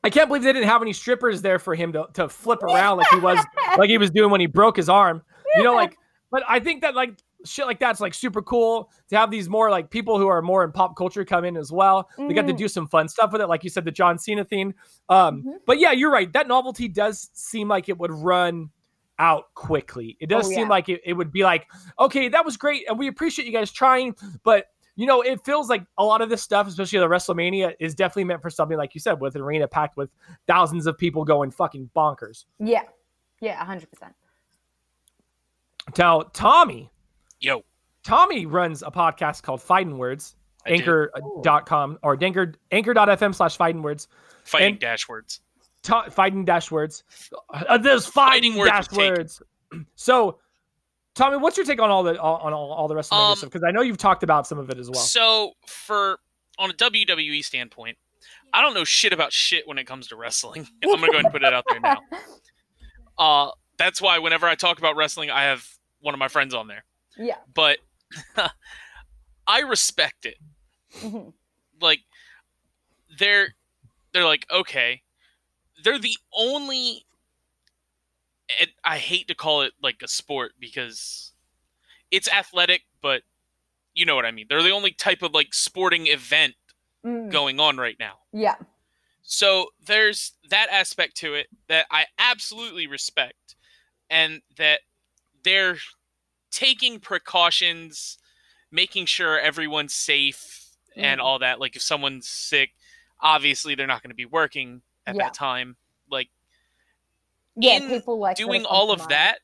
i 0.04 0.10
can't 0.10 0.30
believe 0.30 0.43
they 0.43 0.54
didn't 0.54 0.69
have 0.69 0.82
any 0.82 0.93
strippers 0.93 1.41
there 1.41 1.60
for 1.60 1.74
him 1.76 1.91
to, 1.93 2.06
to 2.13 2.30
flip 2.30 2.62
around 2.63 2.98
like 2.98 3.08
he 3.10 3.19
was 3.19 3.39
like 3.78 3.89
he 3.89 3.98
was 3.98 4.12
doing 4.12 4.30
when 4.32 4.39
he 4.41 4.48
broke 4.48 4.78
his 4.78 4.88
arm 4.89 5.22
you 5.56 5.63
know 5.63 5.74
like 5.76 5.98
but 6.32 6.43
i 6.48 6.60
think 6.60 6.82
that 6.82 6.93
like 6.95 7.15
shit 7.50 7.66
like 7.66 7.80
that's 7.80 8.00
like 8.00 8.14
super 8.14 8.42
cool 8.42 8.90
to 9.10 9.18
have 9.18 9.30
these 9.32 9.50
more 9.50 9.70
like 9.70 9.90
people 9.90 10.18
who 10.18 10.28
are 10.28 10.42
more 10.42 10.64
in 10.64 10.72
pop 10.72 10.96
culture 10.96 11.26
come 11.26 11.44
in 11.46 11.58
as 11.58 11.72
well 11.72 12.10
they 12.18 12.34
got 12.34 12.48
to 12.48 12.54
do 12.54 12.68
some 12.68 12.88
fun 12.88 13.08
stuff 13.08 13.32
with 13.32 13.42
it 13.42 13.48
like 13.48 13.64
you 13.64 13.70
said 13.70 13.84
the 13.86 13.92
john 13.92 14.18
cena 14.18 14.44
thing 14.46 14.74
um 15.10 15.44
Mhm. 15.44 15.54
but 15.66 15.80
yeah 15.80 15.92
you're 15.92 16.12
right 16.12 16.32
that 16.34 16.48
novelty 16.48 16.88
does 16.88 17.30
seem 17.34 17.68
like 17.68 17.90
it 17.90 17.98
would 17.98 18.12
run 18.12 18.70
out 19.18 19.54
quickly 19.54 20.16
it 20.20 20.28
does 20.30 20.46
Oh, 20.46 20.50
seem 20.50 20.60
yeah. 20.60 20.68
like 20.70 20.88
it, 20.90 21.02
it 21.04 21.14
would 21.14 21.32
be 21.32 21.44
like 21.44 21.68
okay 22.00 22.30
that 22.30 22.46
was 22.46 22.56
great 22.58 22.88
and 22.88 22.98
we 22.98 23.08
appreciate 23.08 23.46
you 23.46 23.52
guys 23.52 23.72
trying 23.72 24.15
but 24.44 24.67
you 24.96 25.06
know, 25.06 25.21
it 25.21 25.46
feels 25.46 25.69
like 25.69 25.86
a 25.98 26.04
lot 26.04 26.19
of 26.19 26.28
this 26.30 26.44
stuff, 26.44 26.67
especially 26.67 27.00
the 27.00 27.08
WrestleMania, 27.08 27.73
is 27.80 27.96
definitely 27.96 28.26
meant 28.26 28.42
for 28.42 28.50
something 28.50 28.78
like 28.78 28.94
you 28.94 29.00
said, 29.00 29.21
with 29.21 29.34
an 29.36 29.42
arena 29.42 29.65
packed 29.65 29.96
with 29.96 30.10
thousands 30.46 30.88
of 30.88 30.98
people 30.98 31.23
going 31.23 31.52
fucking 31.52 31.90
bonkers. 31.96 32.44
Yeah. 32.60 32.82
Yeah, 33.40 33.63
hundred 33.63 33.90
percent. 33.90 34.13
Now, 35.98 36.23
Tommy, 36.34 36.92
Yo, 37.40 37.63
Tommy 38.04 38.46
runs 38.46 38.83
a 38.83 38.92
podcast 38.92 39.44
called 39.44 39.62
Fighting 39.62 39.98
Words, 39.98 40.35
I 40.65 40.71
anchor.com 40.71 42.00
or 42.04 42.17
anchor, 42.21 42.54
anchor.fm 42.71 43.33
slash 43.35 43.58
fighting 43.58 43.81
words, 43.81 44.08
fighting 44.44 44.71
and- 44.73 44.79
dash 44.79 45.08
words. 45.08 45.42
Ta- 45.81 46.10
fighting 46.10 46.44
dash 46.44 46.69
words. 46.71 47.06
Uh, 47.54 47.77
there's 47.77 48.06
fighting, 48.06 48.52
Fighting 48.54 48.58
words 48.60 48.71
dash 48.71 48.87
take. 48.90 49.12
words. 49.17 49.42
So, 49.96 50.40
Tommy, 51.15 51.37
what's 51.37 51.56
your 51.56 51.65
take 51.65 51.79
on 51.79 51.90
all 51.90 52.04
the 52.04 52.19
on 52.19 52.52
all, 52.52 52.73
all 52.73 52.87
the 52.90 52.96
WrestleMania 52.96 53.29
Um, 53.31 53.35
stuff? 53.37 53.50
Because 53.50 53.63
I 53.63 53.71
know 53.71 53.79
you've 53.81 53.98
talked 53.98 54.23
about 54.23 54.46
some 54.46 54.60
of 54.60 54.69
it 54.69 54.77
as 54.77 54.90
well. 54.90 55.00
So 55.02 55.54
for 55.67 56.19
on 56.58 56.69
a 56.69 56.73
WWE 56.73 57.42
standpoint, 57.46 57.98
I 58.52 58.62
don't 58.62 58.73
know 58.73 58.83
shit 58.83 59.13
about 59.13 59.31
shit 59.31 59.65
when 59.69 59.77
it 59.77 59.85
comes 59.87 60.08
to 60.08 60.17
wrestling. 60.17 60.67
I'm 60.83 60.90
gonna 60.90 61.08
go 61.08 61.13
ahead 61.13 61.25
and 61.25 61.31
put 61.33 61.44
it 61.44 61.54
out 61.54 61.63
there 61.69 61.79
now. 61.79 61.98
Uh, 63.17 63.52
that's 63.77 64.02
why 64.02 64.19
whenever 64.19 64.48
I 64.48 64.56
talk 64.56 64.77
about 64.79 64.96
wrestling, 64.96 65.29
I 65.29 65.44
have 65.44 65.65
one 66.00 66.13
of 66.13 66.19
my 66.19 66.29
friends 66.29 66.54
on 66.54 66.67
there. 66.67 66.85
Yeah. 67.20 67.38
But 67.54 67.78
I 69.48 69.60
respect 69.62 70.26
it. 70.26 70.38
Mhm. 70.96 71.34
Like 71.80 72.00
they're 73.17 73.56
they're 74.13 74.26
like 74.26 74.46
okay, 74.52 75.04
they're 75.84 76.00
the 76.00 76.17
only. 76.34 77.06
It, 78.60 78.70
I 78.84 78.98
hate 78.98 79.28
to 79.28 79.36
call 79.36 79.62
it 79.62 79.74
like 79.82 80.02
a 80.04 80.08
sport 80.08 80.54
because 80.60 81.34
it's 82.10 82.28
athletic, 82.28 82.82
but 83.02 83.22
you 83.94 84.06
know 84.06 84.15
what 84.15 84.26
I 84.26 84.32
mean. 84.32 84.48
They're 84.50 84.63
the 84.63 84.72
only 84.72 84.92
type 84.92 85.22
of 85.22 85.34
like 85.34 85.54
sporting 85.54 86.08
event 86.08 86.56
Mm, 87.06 87.32
going 87.32 87.62
on 87.62 87.78
right 87.78 87.96
now. 87.98 88.15
Yeah. 88.34 88.56
So 89.22 89.67
there's 89.86 90.34
that 90.50 90.67
aspect 90.70 91.15
to 91.17 91.34
it 91.34 91.48
that 91.70 91.86
I 91.90 92.08
absolutely 92.17 92.88
respect, 92.88 93.56
and 94.10 94.42
that 94.58 94.82
they're 95.44 95.78
taking 96.52 97.00
precautions, 97.00 98.17
making 98.71 99.06
sure 99.06 99.39
everyone's 99.39 99.93
safe 99.93 100.65
and 100.95 101.19
Mhm. 101.19 101.23
all 101.23 101.39
that. 101.39 101.60
Like 101.60 101.75
if 101.75 101.81
someone's 101.81 102.27
sick, 102.27 102.71
obviously 103.19 103.75
they're 103.75 103.87
not 103.87 104.02
going 104.04 104.12
to 104.12 104.15
be 104.15 104.25
working 104.25 104.81
at 105.08 105.15
Yeah. 105.15 105.23
that 105.23 105.33
time. 105.33 105.77
Like 106.10 106.29
Yeah. 107.56 107.79
People 107.87 108.19
like 108.19 108.37
doing 108.37 108.65
all 108.65 108.91
of 108.91 109.00
compromised. 109.00 109.10
that, 109.10 109.39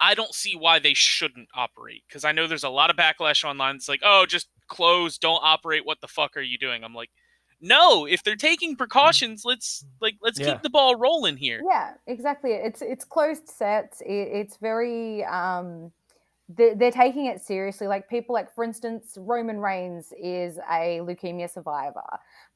I 0.00 0.14
don't 0.14 0.34
see 0.34 0.56
why 0.56 0.78
they 0.80 0.94
shouldn't 0.94 1.48
operate 1.54 2.02
because 2.08 2.24
I 2.24 2.32
know 2.32 2.46
there's 2.46 2.64
a 2.64 2.68
lot 2.68 2.90
of 2.90 2.96
backlash 2.96 3.44
online. 3.44 3.76
It's 3.76 3.88
like, 3.88 4.00
oh, 4.02 4.26
just 4.26 4.48
close, 4.66 5.16
don't 5.18 5.40
operate. 5.42 5.84
What 5.84 6.00
the 6.00 6.08
fuck 6.08 6.36
are 6.36 6.40
you 6.42 6.58
doing? 6.58 6.82
I'm 6.82 6.94
like, 6.94 7.10
no. 7.62 8.04
If 8.06 8.22
they're 8.24 8.36
taking 8.36 8.76
precautions, 8.76 9.44
let's 9.44 9.84
like 10.00 10.16
let's 10.20 10.38
Yeah. 10.38 10.52
keep 10.52 10.62
the 10.62 10.70
ball 10.70 10.96
rolling 10.96 11.36
here. 11.36 11.62
Yeah, 11.64 11.94
exactly. 12.06 12.52
It's 12.52 12.82
it's 12.82 13.04
closed 13.04 13.48
sets. 13.48 14.00
It, 14.02 14.08
it's 14.10 14.56
very 14.58 15.24
um, 15.24 15.92
they're, 16.48 16.74
they're 16.74 16.90
taking 16.90 17.26
it 17.26 17.40
seriously. 17.40 17.86
Like 17.86 18.08
people, 18.10 18.34
like 18.34 18.54
for 18.54 18.64
instance, 18.64 19.16
Roman 19.16 19.58
Reigns 19.58 20.12
is 20.20 20.58
a 20.70 21.00
leukemia 21.02 21.48
survivor, 21.50 22.02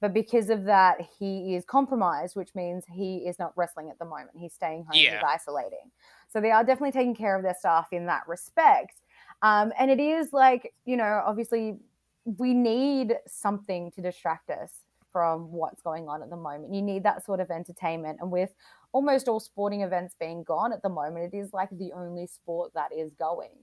but 0.01 0.13
because 0.13 0.51
of 0.51 0.65
that, 0.65 0.99
he 1.19 1.55
is 1.55 1.65
compromised, 1.65 2.37
which 2.37 2.55
means 2.55 2.85
he 2.93 3.19
is 3.19 3.39
not 3.39 3.53
wrestling 3.57 3.89
at 3.91 3.99
the 3.99 4.05
moment. 4.05 4.31
He's 4.35 4.53
staying 4.53 4.85
home. 4.85 4.95
Yeah. 5.01 5.15
He's 5.15 5.25
isolating. 5.25 5.91
So 6.29 6.41
they 6.41 6.51
are 6.51 6.65
definitely 6.65 6.93
taking 6.93 7.15
care 7.15 7.37
of 7.37 7.43
their 7.43 7.55
staff 7.59 7.89
in 7.93 8.07
that 8.07 8.23
respect. 8.27 9.01
Um, 9.43 9.73
and 9.79 9.91
it 9.91 10.01
is 10.01 10.33
like 10.33 10.75
you 10.85 10.97
know, 10.97 11.23
obviously, 11.25 11.79
we 12.25 12.53
need 12.55 13.17
something 13.29 13.93
to 13.93 14.01
distract 14.03 14.51
us 14.51 14.83
from 15.17 15.51
what's 15.51 15.81
going 15.81 16.09
on 16.09 16.23
at 16.23 16.29
the 16.29 16.37
moment. 16.37 16.75
You 16.75 16.83
need 16.83 17.05
that 17.05 17.25
sort 17.25 17.41
of 17.41 17.51
entertainment, 17.51 18.19
and 18.21 18.31
with 18.31 18.55
almost 18.93 19.29
all 19.29 19.41
sporting 19.41 19.81
events 19.81 20.15
being 20.21 20.43
gone 20.45 20.75
at 20.75 20.83
the 20.83 20.91
moment, 20.91 21.33
it 21.33 21.37
is 21.39 21.55
like 21.55 21.71
the 21.71 21.93
only 21.95 22.27
sport 22.27 22.73
that 22.75 22.91
is 22.93 23.13
going. 23.15 23.57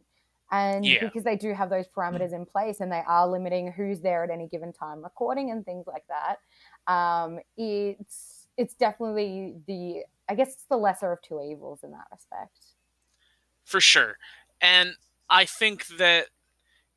And 0.51 0.85
Yeah. 0.85 0.99
because 0.99 1.23
they 1.23 1.35
do 1.35 1.53
have 1.53 1.69
those 1.69 1.87
parameters 1.87 2.33
in 2.33 2.45
place 2.45 2.79
and 2.79 2.91
they 2.91 3.03
are 3.07 3.27
limiting 3.27 3.71
who's 3.71 4.01
there 4.01 4.23
at 4.23 4.31
any 4.31 4.47
given 4.47 4.73
time 4.73 5.03
recording 5.03 5.51
and 5.51 5.63
things 5.63 5.85
like 5.85 6.05
that, 6.07 6.37
um, 6.91 7.39
it's 7.55 8.47
it's 8.57 8.73
definitely 8.75 9.55
the 9.67 10.03
I 10.29 10.35
guess 10.35 10.53
it's 10.53 10.65
the 10.65 10.77
lesser 10.77 11.11
of 11.11 11.21
two 11.21 11.39
evils 11.41 11.83
in 11.83 11.91
that 11.91 12.07
respect. 12.11 12.57
for 13.63 13.81
sure. 13.81 14.17
And 14.61 14.95
I 15.29 15.45
think 15.45 15.87
that 15.97 16.27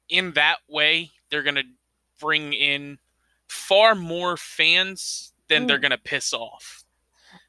in 0.09 0.33
that 0.33 0.59
way, 0.69 1.13
they're 1.31 1.43
going 1.43 1.57
to 1.57 1.65
bring 2.21 2.53
in 2.53 2.99
far 3.49 3.95
more 3.95 4.37
fans 4.37 5.33
than 5.49 5.67
they're 5.67 5.79
Mm. 5.79 5.83
going 5.83 5.91
to 5.93 5.99
piss 5.99 6.33
off. 6.33 6.85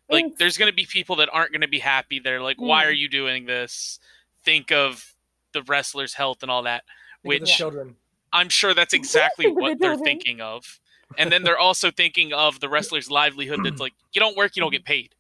Like, 0.10 0.26
It's- 0.26 0.40
there's 0.40 0.58
going 0.58 0.72
to 0.72 0.76
be 0.76 0.86
people 0.86 1.16
that 1.18 1.30
aren't 1.34 1.52
going 1.52 1.62
to 1.62 1.68
be 1.68 1.80
happy. 1.80 2.20
They're 2.20 2.42
like, 2.42 2.58
why 2.62 2.84
Mm. 2.84 2.88
are 2.88 2.92
you 2.92 3.10
doing 3.10 3.46
this? 3.46 4.00
Think 4.44 4.72
of 4.72 5.14
the 5.54 5.64
wrestler's 5.64 6.14
health 6.14 6.44
and 6.44 6.52
all 6.52 6.64
that. 6.64 6.84
Think 7.24 7.42
Which 7.42 7.56
children. 7.58 7.98
I'm 8.32 8.50
sure 8.50 8.74
that's 8.74 8.94
exactly 8.94 9.46
Think 9.46 9.58
of 9.58 9.62
what 9.62 9.80
they're 9.80 9.98
thinking 9.98 10.40
of. 10.42 10.80
And 11.18 11.32
then 11.32 11.44
they're 11.44 11.58
also 11.60 11.90
thinking 11.92 12.34
of 12.34 12.60
the 12.60 12.70
wrestler's 12.70 13.10
livelihood 13.10 13.62
that's 13.64 13.80
like, 13.82 13.94
you 14.14 14.20
don't 14.20 14.36
work, 14.38 14.56
you 14.56 14.62
don't 14.62 14.72
get 14.72 14.86
paid. 14.86 15.16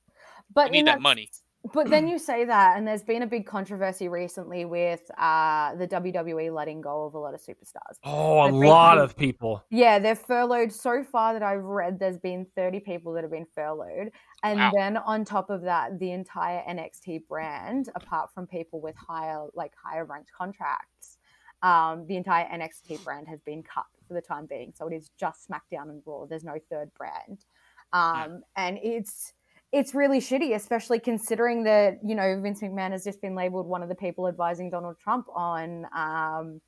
but 0.54 0.68
I 0.68 0.70
need 0.70 0.80
in 0.80 0.86
that 0.86 1.02
money. 1.02 1.30
But 1.74 1.89
then 1.89 2.07
you 2.07 2.20
say 2.20 2.45
that, 2.45 2.78
and 2.78 2.88
there's 2.88 3.03
been 3.03 3.24
a 3.24 3.28
big 3.28 3.45
controversy 3.45 4.07
recently 4.07 4.65
with 4.65 5.01
uh, 5.18 5.76
the 5.76 5.88
WWE 5.88 6.53
letting 6.53 6.82
go 6.82 7.05
of 7.05 7.13
a 7.13 7.20
lot 7.20 7.34
of 7.34 7.41
superstars. 7.41 7.97
Oh, 8.03 8.47
a 8.47 8.51
lot 8.51 8.95
do- 8.95 9.01
of 9.03 9.18
people. 9.18 9.63
Yeah, 9.70 9.99
they're 9.99 10.15
furloughed 10.15 10.72
so 10.72 11.03
far 11.03 11.34
that 11.34 11.43
I've 11.43 11.63
read 11.63 11.99
there's 11.99 12.18
been 12.18 12.45
30 12.55 12.80
people 12.82 13.13
that 13.13 13.24
have 13.24 13.32
been 13.32 13.47
furloughed. 13.55 14.11
And 14.43 14.59
Wow. 14.59 14.72
then 14.76 14.97
on 14.97 15.26
top 15.26 15.49
of 15.49 15.61
that, 15.63 15.99
the 15.99 16.11
entire 16.11 16.61
NXT 16.70 17.28
brand, 17.28 17.89
apart 17.95 18.32
from 18.34 18.47
people 18.47 18.80
with 18.82 18.95
higher 18.95 19.45
like 19.55 19.74
higher 19.84 20.05
ranked 20.05 20.32
contracts, 20.32 21.18
um, 21.63 22.05
the 22.07 22.15
entire 22.18 22.45
NXT 22.45 23.03
brand 23.03 23.28
has 23.28 23.41
been 23.41 23.63
cut 23.63 23.86
for 24.07 24.13
the 24.13 24.22
time 24.22 24.45
being. 24.45 24.74
So 24.76 24.88
it 24.88 24.93
is 24.93 25.09
just 25.20 25.49
SmackDown 25.49 25.89
and 25.89 26.03
Raw. 26.05 26.26
There's 26.26 26.43
no 26.43 26.57
third 26.70 26.91
brand. 26.93 27.45
Um, 27.93 28.41
and 28.55 28.78
it's 28.84 29.34
it's 29.72 29.93
really 29.93 30.20
shitty, 30.20 30.55
especially 30.55 30.99
considering 30.99 31.63
that, 31.63 31.99
you 32.03 32.15
know, 32.15 32.39
Vince 32.41 32.61
McMahon 32.61 32.91
has 32.91 33.03
just 33.03 33.22
been 33.22 33.36
labeled 33.36 33.68
one 33.68 33.84
of 33.84 33.89
the 33.89 33.95
people 33.95 34.28
advising 34.28 34.70
Donald 34.70 34.97
Trump 34.99 35.28
on 35.34 35.86
um 35.95 36.61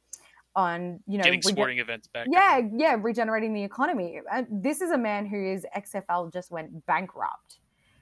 on, 0.55 0.99
you 1.07 1.17
know, 1.17 1.23
Getting 1.23 1.39
rege- 1.39 1.45
sporting 1.53 1.79
events 1.79 2.07
back. 2.07 2.27
yeah, 2.29 2.59
yeah, 2.73 2.97
regenerating 2.99 3.53
the 3.53 3.63
economy. 3.63 4.19
And 4.31 4.47
this 4.49 4.81
is 4.81 4.91
a 4.91 4.97
man 4.97 5.25
whose 5.25 5.63
XFL 5.77 6.33
just 6.33 6.51
went 6.51 6.85
bankrupt. 6.85 7.59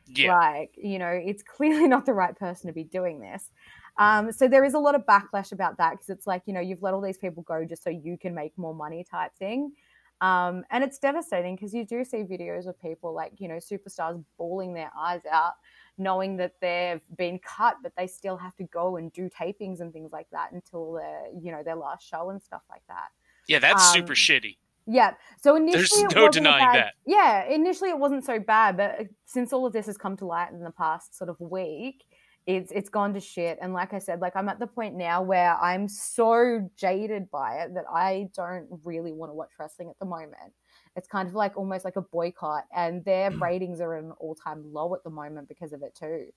Yeah. 0.07 0.35
Like, 0.35 0.71
you 0.77 0.97
know, 0.97 1.09
it's 1.09 1.43
clearly 1.43 1.87
not 1.87 2.05
the 2.05 2.13
right 2.13 2.35
person 2.35 2.67
to 2.67 2.73
be 2.73 2.85
doing 2.85 3.19
this. 3.19 3.51
Um, 3.99 4.31
so 4.31 4.47
there 4.47 4.63
is 4.63 4.73
a 4.75 4.79
lot 4.79 4.95
of 4.95 5.05
backlash 5.05 5.51
about 5.51 5.77
that 5.79 5.91
because 5.91 6.09
it's 6.09 6.27
like, 6.27 6.43
you 6.45 6.53
know, 6.53 6.59
you've 6.59 6.81
let 6.81 6.93
all 6.93 7.01
these 7.01 7.17
people 7.17 7.43
go 7.43 7.65
just 7.65 7.83
so 7.83 7.89
you 7.89 8.17
can 8.17 8.33
make 8.33 8.57
more 8.57 8.73
money 8.73 9.03
type 9.09 9.31
thing. 9.37 9.73
Um, 10.21 10.63
and 10.71 10.83
it's 10.83 10.97
devastating 10.97 11.55
because 11.55 11.73
you 11.73 11.85
do 11.85 12.03
see 12.03 12.23
videos 12.23 12.67
of 12.67 12.79
people 12.81 13.13
like, 13.13 13.33
you 13.37 13.47
know, 13.47 13.55
superstars 13.57 14.23
bawling 14.37 14.73
their 14.73 14.91
eyes 14.97 15.21
out, 15.31 15.53
knowing 15.97 16.37
that 16.37 16.53
they've 16.59 17.01
been 17.17 17.39
cut, 17.39 17.75
but 17.83 17.93
they 17.95 18.07
still 18.07 18.35
have 18.37 18.55
to 18.55 18.63
go 18.63 18.97
and 18.97 19.13
do 19.13 19.29
tapings 19.29 19.79
and 19.79 19.93
things 19.93 20.11
like 20.11 20.27
that 20.31 20.51
until 20.53 20.93
their, 20.93 21.25
you 21.39 21.51
know, 21.51 21.61
their 21.63 21.75
last 21.75 22.07
show 22.07 22.31
and 22.31 22.41
stuff 22.41 22.63
like 22.69 22.81
that. 22.87 23.09
Yeah, 23.47 23.59
that's 23.59 23.91
super 23.93 24.13
Um, 24.13 24.15
shitty. 24.15 24.57
Yeah. 24.89 25.13
So 25.41 25.55
initially, 25.55 26.03
There's 26.03 26.15
no 26.15 26.29
denying 26.29 26.65
bad- 26.65 26.75
that. 26.75 26.93
Yeah, 27.05 27.43
initially 27.45 27.89
it 27.89 27.99
wasn't 27.99 28.25
so 28.25 28.39
bad, 28.39 28.77
but 28.77 29.01
since 29.25 29.51
all 29.53 29.65
of 29.65 29.73
this 29.73 29.85
has 29.85 29.97
come 29.97 30.15
to 30.17 30.25
light 30.25 30.51
in 30.51 30.63
the 30.63 30.71
past 30.71 31.13
sort 31.15 31.29
of 31.29 31.39
week, 31.41 32.05
it's 32.47 32.71
it's 32.71 32.89
gone 32.89 33.13
to 33.13 33.19
shit. 33.19 33.59
And 33.61 33.73
like 33.73 33.93
I 33.93 33.99
said, 33.99 34.21
like 34.21 34.35
I'm 34.35 34.47
at 34.47 34.57
the 34.57 34.65
point 34.65 34.95
now 34.95 35.21
where 35.21 35.55
I'm 35.57 35.87
so 35.89 36.67
jaded 36.77 37.29
by 37.29 37.57
it 37.57 37.73
that 37.75 37.83
I 37.93 38.29
don't 38.33 38.67
really 38.83 39.11
want 39.11 39.29
to 39.29 39.33
watch 39.35 39.51
wrestling 39.59 39.89
at 39.89 39.99
the 39.99 40.05
moment. 40.05 40.53
It's 40.95 41.07
kind 41.09 41.27
of 41.27 41.35
like 41.35 41.57
almost 41.57 41.85
like 41.85 41.97
a 41.97 42.01
boycott, 42.01 42.63
and 42.75 43.03
their 43.05 43.29
ratings 43.31 43.81
are 43.81 43.95
at 43.95 44.03
an 44.03 44.11
all 44.19 44.33
time 44.33 44.63
low 44.73 44.95
at 44.95 45.03
the 45.03 45.09
moment 45.09 45.49
because 45.49 45.73
of 45.73 45.83
it 45.83 45.93
too. 45.93 46.27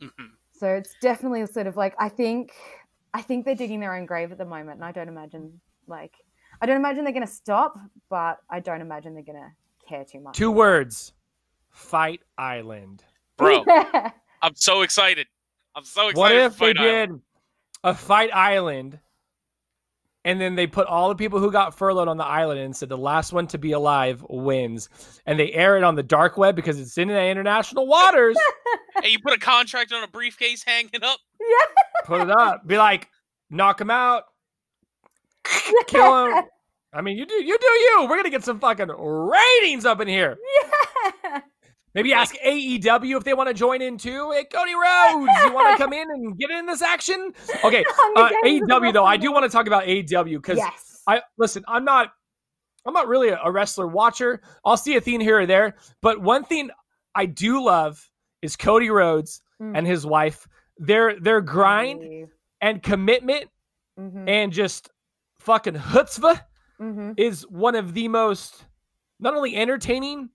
Mhm. 0.00 0.30
So 0.52 0.68
it's 0.68 0.94
definitely 1.00 1.46
sort 1.46 1.66
of 1.66 1.76
like 1.76 1.94
I 1.98 2.08
think 2.08 2.52
I 3.12 3.20
think 3.20 3.44
they're 3.44 3.54
digging 3.54 3.80
their 3.80 3.94
own 3.94 4.06
grave 4.06 4.32
at 4.32 4.38
the 4.38 4.46
moment, 4.46 4.76
and 4.76 4.84
I 4.84 4.92
don't 4.92 5.08
imagine 5.08 5.60
like 5.86 6.14
I 6.62 6.66
don't 6.66 6.76
imagine 6.76 7.04
they're 7.04 7.12
going 7.12 7.26
to 7.26 7.32
stop, 7.32 7.76
but 8.08 8.38
I 8.48 8.60
don't 8.60 8.80
imagine 8.80 9.12
they're 9.14 9.22
going 9.22 9.42
to 9.42 9.52
care 9.86 10.04
too 10.04 10.20
much. 10.20 10.36
Two 10.36 10.50
words. 10.50 11.12
Fight 11.70 12.20
Island. 12.38 13.02
Bro, 13.36 13.64
I'm 14.42 14.54
so 14.54 14.82
excited. 14.82 15.26
I'm 15.76 15.84
so 15.84 16.08
excited. 16.08 16.18
What 16.18 16.30
for 16.52 16.68
if 16.68 16.74
they 16.74 16.80
Island. 16.80 17.12
did 17.12 17.20
a 17.84 17.94
Fight 17.94 18.30
Island 18.32 18.98
and 20.24 20.40
then 20.40 20.54
they 20.54 20.66
put 20.66 20.86
all 20.86 21.08
the 21.10 21.14
people 21.16 21.38
who 21.38 21.50
got 21.52 21.76
furloughed 21.76 22.08
on 22.08 22.16
the 22.16 22.24
island 22.24 22.58
and 22.60 22.74
said 22.74 22.88
the 22.88 22.96
last 22.96 23.32
one 23.32 23.46
to 23.48 23.58
be 23.58 23.72
alive 23.72 24.24
wins? 24.28 24.88
And 25.26 25.38
they 25.38 25.52
air 25.52 25.76
it 25.76 25.84
on 25.84 25.94
the 25.96 26.02
dark 26.02 26.38
web 26.38 26.56
because 26.56 26.80
it's 26.80 26.96
in 26.96 27.08
the 27.08 27.24
international 27.26 27.86
waters. 27.86 28.36
Hey, 29.02 29.08
you 29.08 29.18
put 29.18 29.32
a 29.32 29.38
contract 29.40 29.92
on 29.92 30.04
a 30.04 30.06
briefcase 30.06 30.62
hanging 30.62 31.02
up? 31.02 31.18
Yeah. 31.40 32.04
put 32.04 32.20
it 32.20 32.30
up. 32.30 32.64
Be 32.64 32.78
like, 32.78 33.08
knock 33.50 33.80
him 33.80 33.90
out, 33.90 34.22
kill 35.88 36.26
him. 36.28 36.44
I 36.92 37.00
mean, 37.02 37.18
you 37.18 37.26
do 37.26 37.34
you 37.34 37.58
do 37.58 37.66
you. 37.66 38.06
We're 38.08 38.16
gonna 38.16 38.30
get 38.30 38.44
some 38.44 38.60
fucking 38.60 38.88
ratings 38.96 39.84
up 39.84 40.00
in 40.00 40.06
here. 40.06 40.38
yeah. 41.24 41.40
Maybe 41.94 42.12
ask 42.12 42.34
AEW 42.44 43.16
if 43.16 43.24
they 43.24 43.34
want 43.34 43.48
to 43.48 43.54
join 43.54 43.80
in 43.80 43.96
too. 43.98 44.32
Hey, 44.32 44.44
Cody 44.44 44.72
Rhodes, 44.74 45.30
you 45.44 45.52
want 45.52 45.76
to 45.76 45.82
come 45.82 45.92
in 45.92 46.10
and 46.10 46.36
get 46.36 46.50
in 46.50 46.66
this 46.66 46.82
action? 46.82 47.32
Okay, 47.62 47.84
uh, 48.16 48.30
AEW 48.44 48.92
though, 48.92 49.04
I 49.04 49.16
do 49.16 49.30
want 49.32 49.44
to 49.44 49.48
talk 49.48 49.66
about 49.68 49.84
AEW 49.84 50.36
because 50.36 50.58
yes. 50.58 51.02
I 51.06 51.22
listen. 51.38 51.64
I'm 51.68 51.84
not. 51.84 52.12
I'm 52.86 52.92
not 52.92 53.08
really 53.08 53.28
a, 53.28 53.50
wrestler 53.50 53.86
watcher. 53.86 54.42
I'll 54.64 54.76
see 54.76 54.96
a 54.96 55.00
thing 55.00 55.18
here 55.20 55.40
or 55.40 55.46
there, 55.46 55.76
but 56.02 56.20
one 56.20 56.44
thing 56.44 56.68
I 57.14 57.24
do 57.26 57.64
love 57.64 58.10
is 58.42 58.56
Cody 58.56 58.90
Rhodes 58.90 59.40
Mm. 59.62 59.78
and 59.78 59.86
his 59.86 60.04
wife. 60.04 60.48
Their 60.78 61.18
their 61.20 61.40
grind 61.40 62.28
and 62.60 62.82
commitment 62.82 63.48
Mhm. 63.98 64.28
and 64.28 64.52
just 64.52 64.90
fucking 65.38 65.74
chutzpah 65.74 66.40
Mm-hmm. 66.80 67.12
is 67.16 67.46
one 67.48 67.76
of 67.76 67.94
the 67.94 68.08
most 68.08 68.64
not 69.20 69.34
only 69.36 69.54
entertaining 69.54 70.28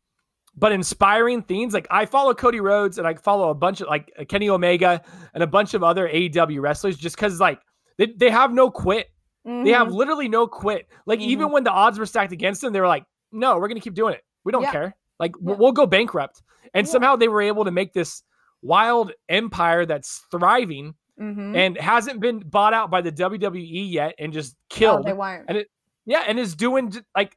but 0.60 0.72
inspiring 0.72 1.42
things. 1.42 1.74
Like 1.74 1.88
I 1.90 2.06
follow 2.06 2.34
Cody 2.34 2.60
Rhodes 2.60 2.98
and 2.98 3.08
I 3.08 3.14
follow 3.16 3.50
a 3.50 3.56
bunch 3.56 3.82
of 3.82 3.88
like 3.88 4.12
Kenny 4.28 4.50
Omega 4.50 5.02
and 5.34 5.42
a 5.42 5.48
bunch 5.48 5.74
of 5.74 5.84
other 5.84 6.08
AEW 6.08 6.62
wrestlers 6.62 6.98
just 6.98 7.16
because 7.16 7.40
like 7.40 7.62
they, 7.98 8.08
they 8.18 8.30
have 8.30 8.54
no 8.54 8.70
quit. 8.70 9.08
They 9.46 9.72
have 9.72 9.88
Mhm. 9.88 9.94
literally 9.94 10.28
no 10.28 10.46
quit. 10.48 10.88
Like 11.06 11.22
even 11.22 11.52
when 11.52 11.64
the 11.64 11.72
odds 11.72 11.98
were 11.98 12.06
stacked 12.06 12.34
against 12.34 12.62
them, 12.62 12.74
they 12.74 12.80
were 12.82 12.88
like, 12.88 13.06
no, 13.32 13.58
we're 13.58 13.68
gonna 13.70 13.80
keep 13.80 13.96
doing 13.96 14.14
it. 14.14 14.22
We 14.44 14.52
don't 14.52 14.62
Yeah. 14.64 14.72
care. 14.72 14.96
Like 15.20 15.32
Yeah. 15.42 15.56
we'll 15.58 15.72
go 15.72 15.86
bankrupt. 15.88 16.44
And 16.74 16.86
Yeah. 16.86 16.92
somehow 16.92 17.16
they 17.16 17.28
were 17.30 17.42
able 17.42 17.66
to 17.66 17.72
make 17.72 17.94
this 17.94 18.22
wild 18.62 19.12
empire 19.30 19.86
that's 19.86 20.26
thriving 20.30 20.94
Mhm. 21.20 21.56
and 21.56 21.78
hasn't 21.78 22.20
been 22.20 22.40
bought 22.40 22.74
out 22.74 22.92
by 22.92 23.02
the 23.02 23.12
WWE 23.12 23.84
yet 23.90 24.14
and 24.20 24.34
just 24.34 24.56
Oh, 24.56 24.64
killed. 24.70 25.06
they 25.06 25.14
won't. 25.14 25.46
and 25.48 25.66
yeah, 26.06 26.24
and 26.28 26.38
is 26.38 26.56
doing 26.56 26.94
like 27.16 27.36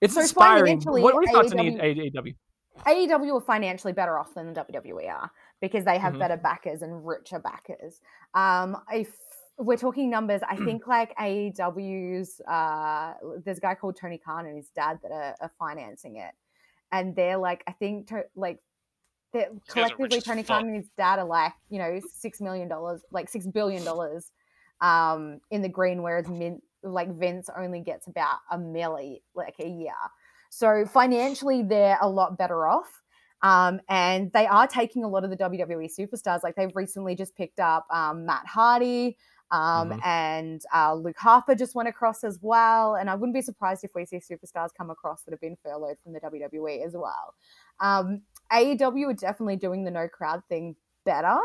it's 0.00 0.14
So 0.14 0.20
inspiring. 0.20 0.80
What 0.80 1.14
are 1.14 1.22
your 1.22 1.32
thoughts 1.32 1.52
on 1.52 1.58
AEW 1.58 2.34
AEW? 2.86 3.36
Are 3.36 3.40
financially 3.40 3.92
better 3.92 4.18
off 4.18 4.34
than 4.34 4.52
the 4.52 4.64
WWE 4.64 5.08
are 5.08 5.30
because 5.60 5.84
they 5.84 5.98
have 5.98 6.14
Mhm. 6.14 6.18
better 6.18 6.36
backers 6.36 6.82
and 6.82 7.06
richer 7.06 7.38
backers. 7.38 8.00
Um, 8.34 8.76
if 8.92 9.16
we're 9.58 9.76
talking 9.76 10.08
numbers, 10.10 10.40
I 10.48 10.56
think 10.56 10.86
like 10.86 11.14
AEW's 11.16 12.40
uh, 12.48 13.14
there's 13.44 13.58
a 13.58 13.60
guy 13.60 13.74
called 13.74 13.96
Tony 13.96 14.18
Khan 14.18 14.46
and 14.46 14.56
his 14.56 14.70
dad 14.70 14.98
that 15.02 15.12
are, 15.12 15.36
are 15.40 15.52
financing 15.58 16.16
it, 16.16 16.32
and 16.90 17.14
they're 17.14 17.36
like 17.36 17.62
I 17.66 17.72
think 17.72 18.08
to, 18.08 18.24
like 18.34 18.58
they're 19.32 19.50
guys 19.50 19.90
are 19.90 19.96
rich 19.98 19.98
collectively 19.98 20.20
Tony. 20.20 20.42
Khan 20.42 20.66
and 20.66 20.76
his 20.76 20.88
dad 20.96 21.18
are 21.18 21.24
like 21.26 21.52
you 21.68 21.78
know 21.78 22.00
six 22.12 22.40
million 22.40 22.68
dollars, 22.68 23.02
like 23.10 23.28
six 23.28 23.46
billion 23.46 23.84
dollars 23.84 24.32
um, 24.80 25.40
in 25.50 25.62
the 25.62 25.68
green, 25.68 26.02
whereas 26.02 26.28
Min- 26.28 26.62
like 26.82 27.08
Vince 27.16 27.48
only 27.56 27.80
gets 27.80 28.08
about 28.08 28.38
a 28.50 28.58
milli 28.58 29.20
like 29.34 29.54
a 29.60 29.68
year. 29.68 29.92
So 30.54 30.84
financially, 30.84 31.62
they're 31.62 31.96
a 32.02 32.08
lot 32.08 32.36
better 32.36 32.66
off. 32.68 33.02
Um, 33.40 33.80
and 33.88 34.30
they 34.32 34.46
are 34.46 34.66
taking 34.68 35.02
a 35.02 35.08
lot 35.08 35.24
of 35.24 35.30
the 35.30 35.36
WWE 35.36 35.88
superstars. 35.98 36.42
Like 36.44 36.54
they've 36.56 36.76
recently 36.76 37.14
just 37.16 37.34
picked 37.34 37.58
up 37.58 37.86
um, 37.90 38.26
Matt 38.26 38.46
Hardy, 38.46 39.16
um, 39.50 39.90
Mhm. 39.90 40.06
and 40.06 40.62
uh, 40.74 40.94
Luke 40.94 41.16
Harper 41.18 41.54
just 41.54 41.74
went 41.74 41.88
across 41.88 42.22
as 42.22 42.38
well. 42.42 42.96
And 42.96 43.08
I 43.08 43.14
wouldn't 43.14 43.34
be 43.34 43.40
surprised 43.42 43.82
if 43.82 43.92
we 43.94 44.04
see 44.04 44.18
superstars 44.18 44.68
come 44.76 44.90
across 44.90 45.22
that 45.24 45.32
have 45.32 45.40
been 45.40 45.56
furloughed 45.62 45.96
from 46.04 46.12
the 46.12 46.20
WWE 46.20 46.84
as 46.86 46.94
well. 46.94 47.34
Um, 47.80 48.20
AEW 48.52 49.08
are 49.08 49.14
definitely 49.14 49.56
doing 49.56 49.84
the 49.84 49.90
no 49.90 50.06
crowd 50.06 50.42
thing 50.50 50.76
better 51.04 51.38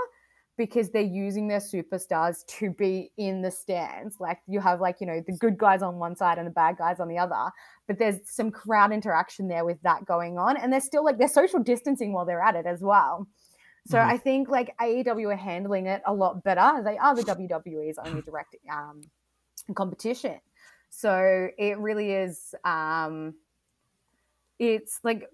because 0.58 0.90
they're 0.90 1.02
using 1.04 1.48
their 1.48 1.60
superstars 1.60 2.46
to 2.48 2.72
be 2.72 3.12
in 3.18 3.42
the 3.42 3.52
stands. 3.52 4.20
Like 4.20 4.40
you 4.48 4.60
have 4.60 4.82
like, 4.82 4.98
you 5.00 5.08
know, 5.08 5.22
the 5.26 5.34
good 5.34 5.58
guys 5.58 5.82
on 5.84 5.98
one 6.00 6.16
side 6.16 6.40
and 6.40 6.48
the 6.48 6.52
bad 6.52 6.78
guys 6.78 7.00
on 7.00 7.08
the 7.08 7.18
other, 7.20 7.52
but 7.88 8.00
there's 8.00 8.18
some 8.26 8.52
crowd 8.52 8.92
interaction 8.92 9.48
there 9.48 9.66
with 9.66 9.82
that 9.84 10.06
going 10.06 10.38
on. 10.38 10.58
And 10.58 10.74
they're 10.74 10.82
still 10.82 11.06
like 11.06 11.18
they're 11.20 11.28
social 11.28 11.60
distancing 11.62 12.12
while 12.12 12.26
they're 12.26 12.42
at 12.42 12.56
it 12.56 12.66
as 12.66 12.82
well. 12.82 13.28
So 13.86 14.00
Mhm. 14.00 14.06
I 14.06 14.18
think 14.18 14.50
like 14.50 14.76
AEW 14.82 15.32
are 15.34 15.38
handling 15.38 15.86
it 15.86 16.02
a 16.06 16.14
lot 16.14 16.44
better. 16.44 16.82
They 16.84 16.98
are 16.98 17.16
the 17.16 17.24
WWE's 17.24 17.98
only 18.04 18.22
direct 18.22 18.56
um, 18.72 19.02
competition. 19.76 20.40
So 20.90 21.50
it 21.58 21.78
really 21.78 22.12
is 22.14 22.56
um 22.64 23.36
it's 24.60 25.00
like 25.04 25.30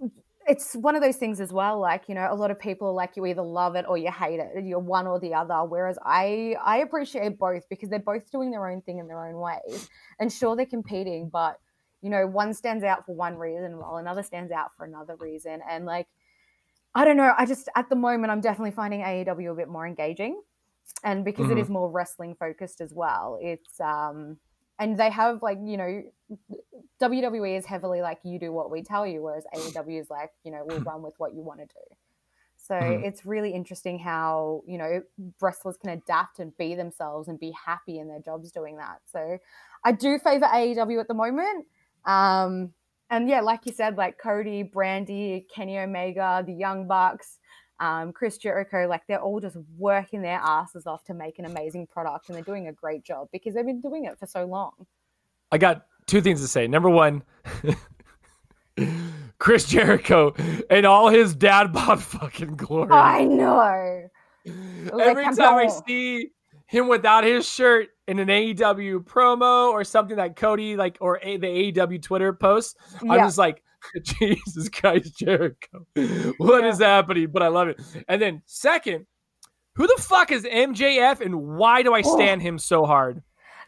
it's 0.47 0.73
one 0.75 0.95
of 0.95 1.01
those 1.01 1.15
things 1.15 1.39
as 1.39 1.53
well 1.53 1.79
like 1.79 2.09
you 2.09 2.15
know 2.15 2.27
a 2.29 2.35
lot 2.35 2.51
of 2.51 2.59
people 2.59 2.87
are 2.87 2.93
like 2.93 3.15
you 3.15 3.25
either 3.25 3.41
love 3.41 3.75
it 3.75 3.85
or 3.87 3.97
you 3.97 4.11
hate 4.11 4.39
it 4.39 4.63
you're 4.63 4.79
one 4.79 5.07
or 5.07 5.19
the 5.19 5.33
other 5.33 5.63
whereas 5.65 5.97
i 6.05 6.55
i 6.63 6.77
appreciate 6.77 7.37
both 7.37 7.67
because 7.69 7.89
they're 7.89 7.99
both 7.99 8.29
doing 8.31 8.51
their 8.51 8.67
own 8.67 8.81
thing 8.81 8.99
in 8.99 9.07
their 9.07 9.25
own 9.25 9.35
ways 9.35 9.89
and 10.19 10.31
sure 10.31 10.55
they're 10.55 10.65
competing 10.65 11.29
but 11.31 11.57
you 12.01 12.09
know 12.09 12.27
one 12.27 12.53
stands 12.53 12.83
out 12.83 13.05
for 13.05 13.15
one 13.15 13.35
reason 13.37 13.77
while 13.77 13.97
another 13.97 14.23
stands 14.23 14.51
out 14.51 14.71
for 14.75 14.85
another 14.85 15.15
reason 15.17 15.61
and 15.69 15.85
like 15.85 16.07
i 16.95 17.05
don't 17.05 17.17
know 17.17 17.33
i 17.37 17.45
just 17.45 17.69
at 17.75 17.89
the 17.89 17.95
moment 17.95 18.31
i'm 18.31 18.41
definitely 18.41 18.71
finding 18.71 19.01
aew 19.01 19.51
a 19.51 19.55
bit 19.55 19.69
more 19.69 19.87
engaging 19.87 20.41
and 21.03 21.23
because 21.23 21.49
it 21.49 21.57
Mhm. 21.57 21.61
is 21.61 21.69
more 21.69 21.89
wrestling 21.89 22.35
focused 22.35 22.81
as 22.81 22.93
well 22.93 23.37
it's 23.41 23.79
um 23.79 24.37
and 24.79 24.97
they 24.99 25.09
have 25.09 25.41
like 25.41 25.57
you 25.63 25.77
know 25.77 26.03
WWE 27.01 27.57
is 27.57 27.65
heavily 27.65 28.01
like 28.01 28.19
you 28.23 28.39
do 28.39 28.51
what 28.51 28.71
we 28.71 28.81
tell 28.83 29.05
you, 29.05 29.21
whereas 29.21 29.45
AEW 29.53 29.99
is 29.99 30.09
like 30.09 30.31
you 30.43 30.51
know 30.51 30.63
we'll 30.65 30.81
run 30.81 31.01
with 31.01 31.15
what 31.17 31.33
you 31.33 31.41
want 31.41 31.59
to 31.59 31.65
do. 31.65 31.95
So 32.57 32.75
Mhm. 32.75 33.03
it's 33.03 33.25
really 33.25 33.51
interesting 33.53 33.99
how 33.99 34.63
you 34.65 34.77
know 34.77 35.01
wrestlers 35.41 35.75
can 35.77 35.89
adapt 35.89 36.39
and 36.39 36.55
be 36.57 36.75
themselves 36.75 37.27
and 37.27 37.37
be 37.39 37.51
happy 37.51 37.99
in 37.99 38.07
their 38.07 38.19
jobs 38.21 38.51
doing 38.51 38.77
that. 38.77 39.01
So 39.05 39.37
I 39.83 39.91
do 39.91 40.17
favor 40.19 40.45
AEW 40.45 40.99
at 40.99 41.07
the 41.07 41.13
moment. 41.13 41.67
Um, 42.05 42.73
and 43.09 43.27
yeah, 43.29 43.41
like 43.41 43.65
you 43.65 43.73
said, 43.73 43.97
like 43.97 44.17
Cody, 44.17 44.63
Brandi, 44.63 45.45
Kenny 45.53 45.77
Omega, 45.77 46.41
the 46.45 46.53
Young 46.53 46.87
Bucks, 46.87 47.39
um, 47.79 48.13
Chris 48.13 48.37
Jericho, 48.37 48.87
like 48.87 49.05
they're 49.07 49.21
all 49.21 49.39
just 49.41 49.57
working 49.77 50.21
their 50.21 50.39
asses 50.41 50.87
off 50.87 51.03
to 51.05 51.13
make 51.13 51.37
an 51.39 51.45
amazing 51.45 51.87
product, 51.87 52.29
and 52.29 52.35
they're 52.35 52.43
doing 52.43 52.67
a 52.67 52.73
great 52.73 53.03
job 53.03 53.27
because 53.31 53.53
they've 53.55 53.65
been 53.65 53.81
doing 53.81 54.05
it 54.05 54.17
for 54.17 54.25
so 54.25 54.45
long. 54.45 54.87
I 55.51 55.57
got 55.57 55.85
two 56.07 56.21
things 56.21 56.41
to 56.41 56.47
say. 56.47 56.67
Number 56.67 56.89
one, 56.89 57.23
Chris 59.37 59.65
Jericho 59.65 60.33
and 60.69 60.85
all 60.85 61.09
his 61.09 61.35
dad 61.35 61.73
bod 61.73 62.01
fucking 62.03 62.55
glory. 62.55 62.91
I 62.91 63.23
know. 63.25 64.09
Every 64.99 65.25
time 65.25 65.55
I 65.55 65.67
see 65.67 66.29
him 66.67 66.87
without 66.87 67.23
his 67.23 67.47
shirt 67.47 67.89
in 68.07 68.19
an 68.19 68.27
AEW 68.29 69.03
promo 69.03 69.69
or 69.69 69.83
something 69.83 70.17
that 70.17 70.35
Cody 70.35 70.75
like 70.75 70.97
or 71.01 71.19
a, 71.21 71.37
the 71.37 71.47
AEW 71.71 72.01
Twitter 72.01 72.33
post, 72.33 72.77
I'm 73.01 73.19
just 73.19 73.37
like, 73.37 73.61
Jesus 74.03 74.69
Christ, 74.69 75.17
Jericho, 75.17 75.85
what 76.37 76.65
is 76.65 76.79
happening? 76.79 77.27
But 77.31 77.43
I 77.43 77.49
love 77.49 77.67
it. 77.67 77.81
And 78.07 78.21
then 78.21 78.41
second, 78.45 79.05
who 79.75 79.87
the 79.87 80.01
fuck 80.01 80.31
is 80.31 80.43
MJF 80.43 81.19
and 81.21 81.35
why 81.35 81.83
do 81.83 81.93
I 81.93 82.01
Oh. 82.05 82.15
stand 82.15 82.41
him 82.41 82.57
so 82.57 82.85
hard? 82.85 83.21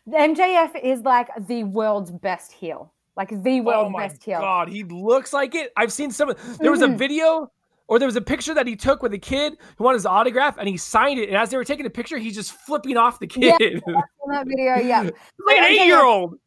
MJF 0.07 0.79
is 0.83 1.01
like 1.01 1.29
the 1.47 1.63
world's 1.63 2.11
best 2.11 2.51
heel, 2.51 2.93
like 3.17 3.29
the 3.43 3.59
Oh 3.59 3.63
world's 3.63 3.91
my 3.93 4.07
best 4.07 4.23
heel. 4.23 4.37
Oh 4.37 4.41
my 4.41 4.45
god, 4.45 4.69
he 4.69 4.83
looks 4.83 5.33
like 5.33 5.55
it. 5.55 5.71
I've 5.75 5.91
seen 5.91 6.11
some. 6.11 6.33
There 6.59 6.71
was 6.71 6.81
a 6.81 6.87
Mhm. 6.87 6.97
video 6.97 7.51
or 7.87 7.99
there 7.99 8.07
was 8.07 8.15
a 8.15 8.21
picture 8.21 8.53
that 8.53 8.67
he 8.67 8.75
took 8.75 9.01
with 9.03 9.13
a 9.13 9.17
kid 9.19 9.57
who 9.77 9.83
wanted 9.83 9.97
his 9.97 10.05
autograph, 10.05 10.57
and 10.57 10.67
he 10.67 10.77
signed 10.77 11.19
it. 11.19 11.29
And 11.29 11.37
as 11.37 11.49
they 11.49 11.57
were 11.57 11.63
taking 11.63 11.83
the 11.83 11.89
picture, 11.89 12.17
he's 12.17 12.35
just 12.35 12.51
flipping 12.51 12.97
off 12.97 13.19
the 13.19 13.27
kid, 13.27 13.59
In 13.61 13.81
that 14.29 14.45
video, 14.47 14.75
yeah, 14.77 15.01
like 15.47 15.57
an 15.57 15.63
MJF 15.63 15.69
eight-year-old. 15.69 16.39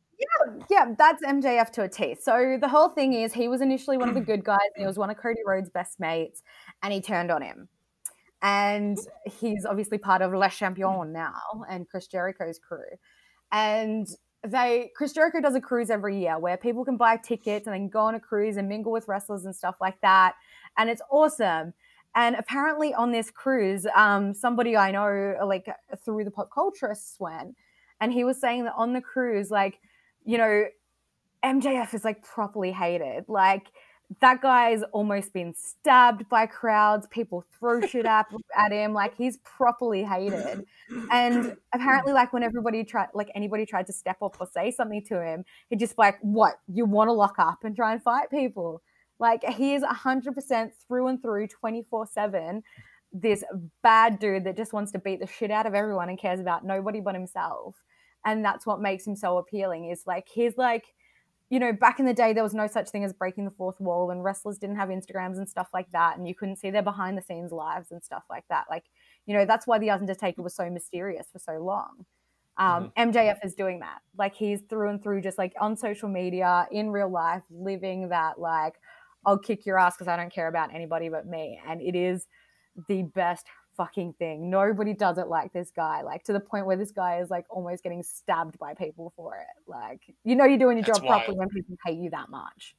yeah, 0.71 0.95
that's 0.99 1.23
MJF 1.25 1.71
to 1.73 1.83
a 1.83 1.89
T. 1.89 2.17
So 2.21 2.59
the 2.61 2.69
whole 2.69 2.89
thing 2.89 3.13
is, 3.13 3.33
he 3.33 3.47
was 3.49 3.61
initially 3.61 3.97
one 3.99 4.09
of 4.09 4.15
the 4.17 4.21
good 4.33 4.45
guys, 4.45 4.59
and 4.77 4.83
he 4.83 4.87
was 4.87 4.99
one 4.99 5.11
of 5.11 5.17
Cody 5.17 5.41
Rhodes' 5.47 5.71
best 5.71 5.99
mates, 6.01 6.43
and 6.83 6.93
he 6.93 7.01
turned 7.01 7.31
on 7.31 7.43
him. 7.43 7.69
And 8.43 8.97
he's 9.25 9.65
obviously 9.65 9.99
part 9.99 10.23
of 10.23 10.33
Les 10.33 10.57
Champions 10.57 11.13
now, 11.13 11.35
and 11.69 11.89
Chris 11.89 12.07
Jericho's 12.07 12.59
crew. 12.61 12.79
And 13.53 14.09
they, 14.47 14.91
Chris 14.97 15.13
Jericho 15.13 15.41
does 15.41 15.55
a 15.55 15.61
cruise 15.61 15.91
every 15.91 16.21
year 16.21 16.39
where 16.39 16.57
people 16.57 16.85
can 16.85 16.97
buy 16.97 17.17
tickets 17.17 17.67
and 17.67 17.75
then 17.75 17.89
go 17.89 18.01
on 18.01 18.15
a 18.15 18.21
cruise 18.21 18.57
and 18.57 18.69
mingle 18.69 18.93
with 18.93 19.09
wrestlers 19.09 19.45
and 19.45 19.55
stuff 19.55 19.77
like 19.81 20.01
that. 20.03 20.35
And 20.77 20.89
it's 20.89 21.03
awesome. 21.11 21.75
And 22.15 22.37
apparently 22.37 22.95
on 22.95 23.13
this 23.13 23.31
cruise, 23.31 23.87
um, 23.95 24.35
somebody 24.35 24.77
I 24.77 24.91
know, 24.91 25.37
like 25.45 25.67
through 26.05 26.25
the 26.25 26.31
pop 26.31 26.51
culturists, 26.51 27.21
went, 27.21 27.57
and 28.01 28.13
he 28.13 28.25
was 28.25 28.41
saying 28.41 28.65
that 28.65 28.75
on 28.77 28.93
the 28.93 29.01
cruise, 29.01 29.51
like 29.51 29.79
you 30.25 30.37
know, 30.37 30.65
MJF 31.45 31.95
is 31.95 32.05
like 32.05 32.23
properly 32.23 32.73
hated. 32.73 33.25
Like 33.29 33.67
that 34.21 34.41
guy's 34.41 34.83
almost 34.93 35.33
been 35.33 35.55
stabbed 35.55 36.29
by 36.29 36.47
crowds. 36.47 37.07
People 37.11 37.45
throw 37.59 37.81
shit 37.83 38.07
up 38.07 38.27
at 38.59 38.73
him. 38.73 38.95
Like 38.95 39.15
he's 39.17 39.37
properly 39.39 40.03
hated. 40.03 40.65
And 41.11 41.57
apparently, 41.75 42.13
like 42.13 42.33
when 42.33 42.43
everybody 42.43 42.85
tried, 42.85 43.09
like 43.15 43.29
anybody 43.35 43.67
tried 43.67 43.87
to 43.87 43.93
step 43.93 44.17
up 44.23 44.37
or 44.41 44.47
say 44.47 44.71
something 44.71 45.05
to 45.09 45.23
him, 45.23 45.45
he'd 45.69 45.79
just 45.79 45.97
be 45.97 46.03
like, 46.03 46.19
"What? 46.23 46.55
You 46.67 46.87
want 46.87 47.09
to 47.09 47.13
lock 47.13 47.35
up 47.39 47.59
and 47.65 47.77
try 47.77 47.93
and 47.93 48.03
fight 48.03 48.31
people?" 48.31 48.83
Like 49.19 49.45
he 49.45 49.75
is 49.75 49.83
hundred 49.85 50.35
percent 50.35 50.73
through 50.87 51.09
and 51.09 51.21
through, 51.21 51.49
twenty 51.49 51.85
four 51.91 52.07
seven. 52.07 52.63
This 53.13 53.45
bad 53.83 54.19
dude 54.19 54.45
that 54.45 54.57
just 54.57 54.73
wants 54.73 54.93
to 54.93 54.99
beat 54.99 55.21
the 55.21 55.27
shit 55.27 55.51
out 55.51 55.67
of 55.67 55.75
everyone 55.75 56.09
and 56.09 56.19
cares 56.19 56.41
about 56.41 56.65
nobody 56.65 57.01
but 57.01 57.15
himself 57.15 57.75
and 58.25 58.45
that's 58.45 58.67
what 58.67 58.81
makes 58.81 59.07
him 59.07 59.17
so 59.17 59.39
appealing 59.39 59.91
is 59.91 60.03
like 60.07 60.29
he's 60.29 60.57
like 60.57 60.85
you 61.51 61.59
know 61.59 61.73
back 61.73 61.99
in 61.99 62.07
the 62.07 62.15
day 62.15 62.33
there 62.33 62.43
was 62.43 62.55
no 62.55 62.67
such 62.67 62.91
thing 62.91 63.05
as 63.05 63.13
breaking 63.13 63.45
the 63.45 63.51
fourth 63.51 63.81
wall 63.81 64.11
and 64.11 64.23
wrestlers 64.23 64.59
didn't 64.59 64.77
have 64.77 64.89
instagrams 64.89 65.39
and 65.39 65.49
stuff 65.49 65.69
like 65.73 65.91
that 65.93 66.17
and 66.19 66.29
you 66.29 66.35
couldn't 66.35 66.57
see 66.57 66.71
their 66.71 66.83
behind 66.83 67.17
the 67.17 67.23
scenes 67.23 67.53
lives 67.53 67.91
and 67.91 68.03
stuff 68.03 68.25
like 68.29 68.45
that. 68.49 68.65
Like 68.71 68.85
you 69.27 69.35
know 69.35 69.45
that's 69.45 69.67
why 69.67 69.79
the 69.79 69.91
undertaker 69.91 70.43
was 70.43 70.55
so 70.55 70.69
mysterious 70.71 71.29
for 71.33 71.39
so 71.39 71.59
long. 71.59 72.05
Um, 72.57 72.93
mjf 72.99 73.39
is 73.45 73.55
doing 73.55 73.81
that. 73.81 74.01
Like 74.17 74.35
he's 74.35 74.61
through 74.69 74.91
and 74.91 75.03
through 75.03 75.23
just 75.23 75.39
like 75.39 75.55
on 75.61 75.77
social 75.77 76.09
media 76.09 76.67
in 76.73 76.91
real 76.91 77.11
life 77.11 77.43
living 77.51 78.09
that 78.09 78.39
like 78.41 78.75
i'll 79.27 79.39
kick 79.39 79.67
your 79.67 79.79
ass 79.79 79.97
because 79.97 80.07
i 80.07 80.17
don't 80.17 80.33
care 80.33 80.47
about 80.47 80.73
anybody 80.73 81.09
but 81.09 81.27
me 81.27 81.61
and 81.67 81.83
it 81.83 81.97
is 81.97 82.27
the 82.89 83.03
best 83.03 83.47
fucking 83.79 84.13
thing. 84.19 84.51
Nobody 84.51 84.93
does 84.93 85.17
it 85.17 85.29
like 85.29 85.55
this 85.55 85.71
guy. 85.75 86.03
Like 86.03 86.23
to 86.25 86.35
the 86.35 86.41
point 86.41 86.67
where 86.67 86.77
this 86.77 86.91
guy 86.91 87.21
is 87.21 87.31
like 87.31 87.47
almost 87.49 87.83
getting 87.83 88.03
stabbed 88.03 88.59
by 88.59 88.75
people 88.75 89.15
for 89.17 89.37
it. 89.37 89.47
Like 89.67 90.03
you 90.25 90.37
know 90.37 90.45
you're 90.45 90.59
doing 90.59 90.77
your 90.77 90.85
That's 90.85 90.99
job 90.99 91.07
properly 91.07 91.39
wild. 91.39 91.51
when 91.55 91.63
people 91.63 91.77
hate 91.87 91.97
you 91.99 92.11
that 92.11 92.29
much. 92.29 92.75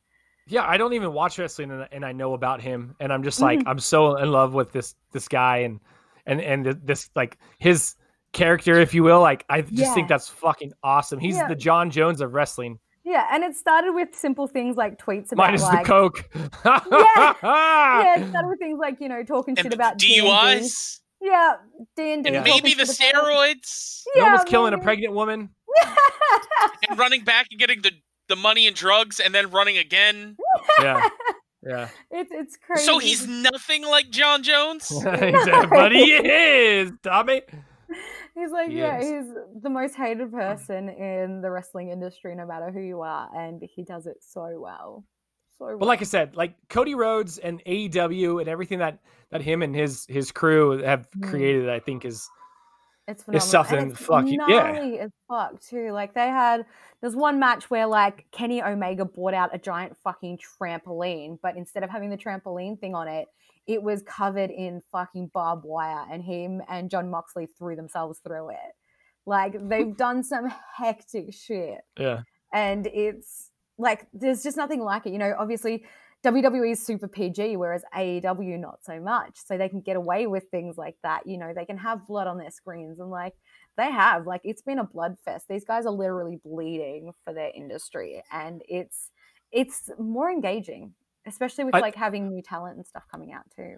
Yeah, 0.45 0.63
I 0.67 0.77
don't 0.77 0.93
even 0.93 1.13
watch 1.13 1.37
wrestling, 1.39 1.71
and, 1.71 1.87
and 1.91 2.05
I 2.05 2.11
know 2.11 2.33
about 2.33 2.61
him, 2.61 2.95
and 2.99 3.11
I'm 3.11 3.23
just 3.23 3.39
like 3.39 3.59
Mhm. 3.61 3.67
I'm 3.67 3.79
so 3.79 4.17
in 4.17 4.31
love 4.31 4.53
with 4.53 4.71
this 4.71 4.95
this 5.11 5.27
guy 5.27 5.57
and 5.57 5.79
and 6.25 6.41
and 6.41 6.65
this 6.85 7.09
like 7.15 7.37
his 7.57 7.95
character, 8.33 8.79
if 8.79 8.93
you 8.93 9.01
will. 9.03 9.21
Like 9.21 9.45
I 9.49 9.61
just 9.61 9.73
Yeah. 9.73 9.93
think 9.95 10.07
that's 10.07 10.27
fucking 10.27 10.73
awesome. 10.83 11.17
He's 11.19 11.35
Yeah. 11.37 11.47
the 11.47 11.55
Jon 11.55 11.89
Jones 11.89 12.21
of 12.21 12.33
wrestling, 12.33 12.79
Yeah, 13.09 13.25
and 13.31 13.43
it 13.43 13.55
started 13.55 13.93
with 13.93 14.13
simple 14.13 14.45
things 14.45 14.77
like 14.77 14.99
tweets 14.99 15.31
about 15.31 15.47
minus 15.47 15.63
like 15.63 15.83
the 15.83 15.89
coke. 15.91 16.29
Yeah. 16.63 17.33
yeah, 17.41 18.19
it 18.19 18.29
started 18.29 18.47
with 18.49 18.59
things 18.59 18.77
like 18.79 19.01
you 19.01 19.09
know 19.09 19.23
talking 19.23 19.55
And 19.57 19.63
shit 19.65 19.71
the 19.71 19.75
about 19.75 19.97
D&D. 19.97 20.21
DUIs 20.21 20.99
Yeah, 21.19 21.55
D 21.97 22.13
and 22.13 22.23
D. 22.23 22.29
maybe 22.29 22.75
the 22.75 22.83
steroids 22.83 24.03
And 24.15 24.23
almost 24.25 24.45
Yeah, 24.47 24.51
killing 24.51 24.73
a 24.75 24.77
pregnant 24.77 25.13
woman. 25.15 25.49
and 26.87 26.99
running 26.99 27.23
back 27.23 27.47
and 27.49 27.59
getting 27.59 27.81
the, 27.81 27.91
the 28.27 28.35
money 28.35 28.67
and 28.67 28.75
drugs 28.75 29.19
and 29.19 29.33
then 29.33 29.49
running 29.49 29.77
again. 29.79 30.37
Yeah, 30.81 31.09
yeah. 31.63 31.89
it's 32.11 32.31
it's 32.31 32.55
crazy. 32.57 32.85
So 32.85 32.99
he's 32.99 33.27
nothing 33.27 33.83
like 33.83 34.11
Jon 34.11 34.43
Jones. 34.43 34.87
but 35.03 35.91
he 35.91 36.11
is 36.13 36.91
Tommy. 37.03 37.41
He's 38.35 38.51
like, 38.51 38.69
He 38.69 38.77
yeah, 38.77 38.99
is. 38.99 39.05
he's 39.05 39.33
the 39.61 39.69
most 39.69 39.95
hated 39.95 40.31
person 40.31 40.89
in 40.89 41.41
the 41.41 41.49
wrestling 41.49 41.89
industry, 41.89 42.35
no 42.35 42.45
matter 42.45 42.71
who 42.71 42.81
you 42.81 43.01
are, 43.01 43.29
and 43.35 43.61
he 43.75 43.83
does 43.83 44.05
it 44.05 44.17
so 44.21 44.59
well. 44.59 45.03
So 45.57 45.65
well. 45.65 45.77
But 45.79 45.87
like 45.87 46.01
I 46.01 46.05
said, 46.05 46.35
like 46.35 46.53
Cody 46.69 46.95
Rhodes 46.95 47.37
and 47.37 47.63
AEW 47.65 48.39
and 48.39 48.47
everything 48.49 48.79
that 48.79 48.99
that 49.31 49.41
him 49.41 49.61
and 49.61 49.75
his 49.75 50.05
his 50.07 50.31
crew 50.31 50.81
have 50.83 51.07
Mm. 51.17 51.29
created, 51.29 51.69
I 51.69 51.79
think 51.79 52.05
is 52.05 52.29
it's 53.09 53.23
phenomenal. 53.23 53.47
something 53.47 53.77
and 53.79 53.91
it's 53.91 53.99
fucking- 54.05 54.39
yeah. 54.47 54.71
as 55.05 55.11
fuck 55.27 55.59
too. 55.61 55.91
Like 55.91 56.13
they 56.13 56.27
had 56.27 56.65
there's 57.01 57.15
one 57.15 57.39
match 57.39 57.69
where 57.69 57.87
like 57.87 58.25
Kenny 58.31 58.61
Omega 58.61 59.05
bought 59.05 59.33
out 59.33 59.49
a 59.53 59.57
giant 59.57 59.95
fucking 60.03 60.39
trampoline, 60.39 61.39
but 61.41 61.55
instead 61.57 61.83
of 61.83 61.89
having 61.89 62.09
the 62.09 62.17
trampoline 62.17 62.79
thing 62.79 62.93
on 62.95 63.07
it, 63.07 63.27
it 63.67 63.81
was 63.81 64.01
covered 64.03 64.49
in 64.51 64.81
fucking 64.91 65.31
barbed 65.33 65.63
wire, 65.65 66.05
and 66.11 66.23
him 66.23 66.61
and 66.69 66.89
Jon 66.89 67.09
Moxley 67.09 67.47
threw 67.57 67.75
themselves 67.75 68.19
through 68.19 68.49
it. 68.49 68.73
Like 69.25 69.55
they've 69.69 69.95
done 70.05 70.23
some 70.23 70.51
hectic 70.75 71.33
shit. 71.33 71.79
yeah. 71.97 72.21
and 72.53 72.87
it's 72.87 73.51
like 73.77 74.07
there's 74.13 74.43
just 74.43 74.57
nothing 74.57 74.81
like 74.81 75.05
it. 75.05 75.13
You 75.13 75.19
know, 75.19 75.33
obviously 75.37 75.85
WWE 76.25 76.71
is 76.71 76.85
super 76.85 77.07
PG, 77.07 77.55
whereas 77.55 77.83
AEW 77.95 78.59
not 78.59 78.83
so 78.83 78.99
much. 78.99 79.37
So 79.45 79.57
they 79.57 79.69
can 79.69 79.81
get 79.81 79.95
away 79.95 80.27
with 80.27 80.43
things 80.51 80.77
like 80.77 80.95
that. 81.03 81.25
You 81.25 81.37
know, 81.37 81.53
they 81.55 81.65
can 81.65 81.77
have 81.77 82.07
blood 82.07 82.27
on 82.27 82.37
their 82.37 82.51
screens, 82.51 82.99
and 82.99 83.09
like 83.09 83.33
they 83.77 83.91
have, 83.91 84.27
like 84.27 84.41
it's 84.43 84.61
been 84.61 84.79
a 84.79 84.83
blood 84.83 85.15
fest. 85.23 85.45
These 85.49 85.65
guys 85.65 85.85
are 85.85 85.93
literally 85.93 86.39
bleeding 86.43 87.11
for 87.23 87.33
their 87.33 87.51
industry, 87.55 88.21
and 88.31 88.61
it's 88.67 89.11
it's 89.51 89.89
more 89.97 90.29
engaging, 90.29 90.93
especially 91.25 91.63
with 91.63 91.75
I- 91.75 91.79
like 91.79 91.95
having 91.95 92.29
new 92.29 92.41
talent 92.41 92.77
and 92.77 92.85
stuff 92.85 93.03
coming 93.09 93.31
out 93.31 93.43
too. 93.55 93.77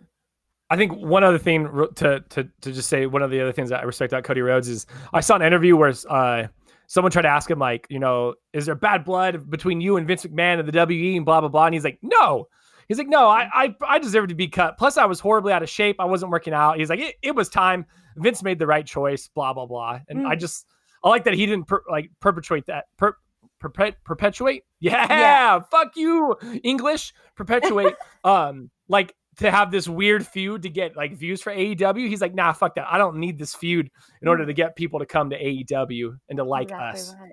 I 0.71 0.77
think 0.77 0.93
one 0.93 1.23
other 1.25 1.37
thing 1.37 1.65
to 1.95 2.23
to 2.29 2.49
to 2.61 2.71
just 2.71 2.87
say 2.87 3.05
one 3.05 3.21
of 3.21 3.29
the 3.29 3.41
other 3.41 3.51
things 3.51 3.69
that 3.69 3.81
I 3.81 3.83
respect 3.83 4.13
about 4.13 4.23
Cody 4.23 4.39
Rhodes 4.39 4.69
is 4.69 4.85
I 5.11 5.19
saw 5.19 5.35
an 5.35 5.41
interview 5.41 5.75
where 5.75 5.93
uh, 6.09 6.47
someone 6.91 7.09
tried 7.09 7.21
to 7.21 7.29
ask 7.29 7.49
him 7.49 7.57
like, 7.57 7.87
you 7.89 7.99
know, 7.99 8.33
is 8.51 8.65
there 8.65 8.75
bad 8.75 9.05
blood 9.05 9.49
between 9.49 9.79
you 9.79 9.95
and 9.95 10.05
Vince 10.05 10.25
McMahon 10.25 10.59
and 10.59 10.67
the 10.67 10.85
WE 10.85 11.15
and 11.15 11.25
blah 11.25 11.39
blah 11.39 11.47
blah, 11.49 11.65
and 11.65 11.73
he's 11.73 11.85
like, 11.85 11.99
no. 12.01 12.47
He's 12.89 12.97
like, 12.97 13.07
no, 13.07 13.27
I 13.29 13.47
I, 13.53 13.75
I 13.87 13.99
deserve 13.99 14.27
to 14.27 14.35
be 14.35 14.49
cut. 14.49 14.77
Plus, 14.77 14.97
I 14.97 15.05
was 15.05 15.21
horribly 15.21 15.53
out 15.53 15.63
of 15.63 15.69
shape. 15.69 15.95
I 15.99 16.05
wasn't 16.05 16.31
working 16.31 16.53
out. 16.53 16.77
He's 16.77 16.89
like, 16.89 16.99
it, 16.99 17.15
it 17.21 17.33
was 17.35 17.47
time. 17.47 17.85
Vince 18.17 18.43
made 18.43 18.59
the 18.59 18.67
right 18.67 18.85
choice. 18.85 19.29
Blah 19.29 19.53
blah 19.53 19.65
blah. 19.65 19.99
And 20.09 20.27
I 20.27 20.35
Mm. 20.35 20.39
just 20.39 20.65
I 21.03 21.07
like 21.07 21.23
that 21.23 21.33
he 21.33 21.45
didn't 21.45 21.67
per, 21.67 21.81
like 21.89 22.11
perpetuate 22.19 22.65
that. 22.65 22.85
Per, 22.97 23.15
perpet, 23.61 23.95
perpetuate 24.03 24.63
yeah, 24.81 25.07
Yeah. 25.09 25.59
fuck 25.71 25.95
you 25.95 26.35
english 26.63 27.13
perpetuate 27.35 27.93
um 28.23 28.69
like 28.89 29.13
to 29.37 29.49
have 29.49 29.71
this 29.71 29.87
weird 29.87 30.25
feud 30.27 30.63
to 30.63 30.69
get 30.69 30.95
like 30.95 31.13
views 31.15 31.41
for 31.41 31.53
AEW 31.53 32.07
he's 32.09 32.21
like 32.21 32.33
nah 32.35 32.51
fuck 32.53 32.75
that 32.75 32.85
I 32.91 32.97
don't 32.97 33.17
need 33.17 33.39
this 33.39 33.55
feud 33.55 33.89
in 34.21 34.27
order 34.27 34.45
to 34.45 34.53
get 34.53 34.75
people 34.75 34.99
to 34.99 35.05
come 35.05 35.29
to 35.29 35.41
AEW 35.41 36.17
and 36.29 36.37
to 36.37 36.43
like 36.43 36.69
exactly 36.71 37.01
us 37.01 37.15
right. 37.19 37.31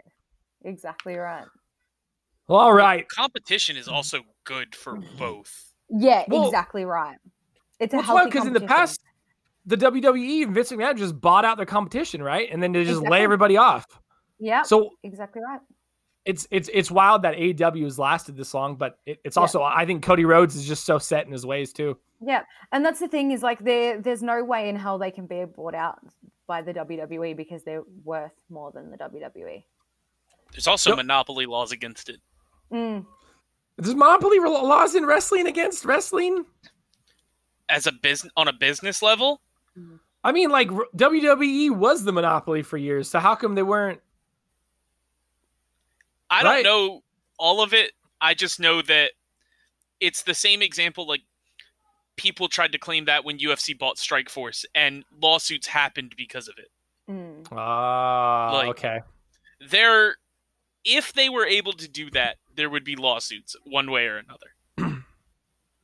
Exactly 0.65 1.17
right. 1.17 1.45
all 2.49 2.73
right 2.73 3.09
Competition 3.09 3.77
is 3.77 3.89
also 3.89 4.21
good 4.45 4.75
for 4.75 4.97
both. 5.19 5.73
Yeah, 5.91 6.25
Well- 6.29 6.47
exactly 6.47 6.85
right. 6.85 7.17
It's 7.81 7.95
a 7.95 7.99
Well, 7.99 8.07
healthy 8.07 8.25
because 8.31 8.47
in 8.47 8.53
the 8.53 8.61
past 8.61 9.01
the 9.67 9.77
WWE 9.77 10.45
and 10.45 10.55
Vince 10.55 10.73
McMahon 10.73 10.97
just 10.97 11.21
bought 11.21 11.45
out 11.45 11.57
their 11.59 11.67
competition 11.67 12.23
right 12.23 12.49
and 12.51 12.63
then 12.63 12.73
they 12.73 12.85
just 12.85 13.03
lay 13.03 13.23
everybody 13.23 13.57
off 13.57 13.85
Yeah, 14.39 14.63
so 14.63 14.91
exactly 15.03 15.43
right. 15.43 15.61
It's 16.29 16.47
it's 16.51 16.69
it's 16.73 16.91
wild 16.91 17.23
that 17.23 17.35
AEW 17.37 17.85
has 17.85 17.99
lasted 17.99 18.37
this 18.37 18.53
long 18.55 18.77
but 18.77 18.99
it, 19.07 19.19
it's 19.25 19.37
Yeah. 19.37 19.41
also 19.43 19.63
I 19.63 19.85
think 19.87 20.03
Cody 20.05 20.25
Rhodes 20.25 20.55
is 20.55 20.67
just 20.67 20.85
so 20.85 20.99
set 20.99 21.27
in 21.27 21.33
his 21.33 21.45
ways 21.47 21.73
too 21.73 21.97
Yeah, 22.21 22.43
and 22.73 22.85
that's 22.85 23.01
the 23.01 23.09
thing 23.09 23.33
is 23.33 23.43
like 23.43 23.61
there 23.65 24.01
there's 24.01 24.23
no 24.23 24.45
way 24.45 24.69
in 24.69 24.77
hell 24.77 24.99
they 24.99 25.11
can 25.11 25.27
be 25.27 25.45
bought 25.45 25.75
out 25.75 25.99
by 26.47 26.63
the 26.63 26.73
WWE 26.75 27.37
because 27.37 27.63
they're 27.65 27.83
worth 28.05 28.33
more 28.49 28.71
than 28.73 28.91
the 28.91 28.97
WWE. 28.99 29.65
There's 30.53 30.67
also 30.67 30.91
Yep. 30.91 30.97
monopoly 30.99 31.47
laws 31.47 31.73
against 31.73 32.09
it. 32.09 32.21
Mm. 32.73 33.05
Does 33.81 33.95
monopoly 33.95 34.39
laws 34.41 34.95
in 34.95 35.05
wrestling 35.07 35.47
against 35.47 35.85
wrestling? 35.85 36.45
As 37.69 37.87
a 37.87 37.93
business 37.93 38.33
on 38.37 38.49
a 38.49 38.53
business 38.53 39.03
level, 39.03 39.43
I 40.25 40.33
mean, 40.33 40.51
like 40.51 40.69
WWE 40.97 41.71
was 41.77 42.03
the 42.05 42.13
monopoly 42.13 42.63
for 42.63 42.77
years, 42.79 43.11
so 43.11 43.19
how 43.19 43.35
come 43.35 43.55
they 43.55 43.63
weren't? 43.63 44.01
I 46.31 46.43
don't 46.43 46.53
Right. 46.53 46.65
know 46.65 47.03
all 47.39 47.63
of 47.63 47.73
it. 47.73 47.93
I 48.21 48.35
just 48.35 48.59
know 48.61 48.83
that 48.83 49.13
it's 50.01 50.23
the 50.23 50.35
same 50.35 50.63
example 50.63 51.07
like 51.07 51.23
people 52.17 52.49
tried 52.49 52.73
to 52.73 52.79
claim 52.79 53.05
that 53.07 53.25
when 53.25 53.39
UFC 53.39 53.73
bought 53.79 53.97
Strikeforce 53.97 54.65
and 54.75 55.05
lawsuits 55.23 55.67
happened 55.69 56.15
because 56.17 56.49
of 56.49 56.55
it. 56.59 56.71
Mm. 57.11 57.47
Ah, 57.53 58.51
Like- 58.53 58.69
okay. 58.71 59.01
There 59.61 60.17
if 60.85 61.13
they 61.13 61.29
were 61.29 61.45
able 61.47 61.73
to 61.75 61.89
do 61.89 62.11
that, 62.11 62.39
there 62.55 62.71
would 62.71 62.85
be 62.85 62.97
lawsuits 62.97 63.55
one 63.65 63.91
way 63.91 64.07
or 64.07 64.17
another. 64.19 64.55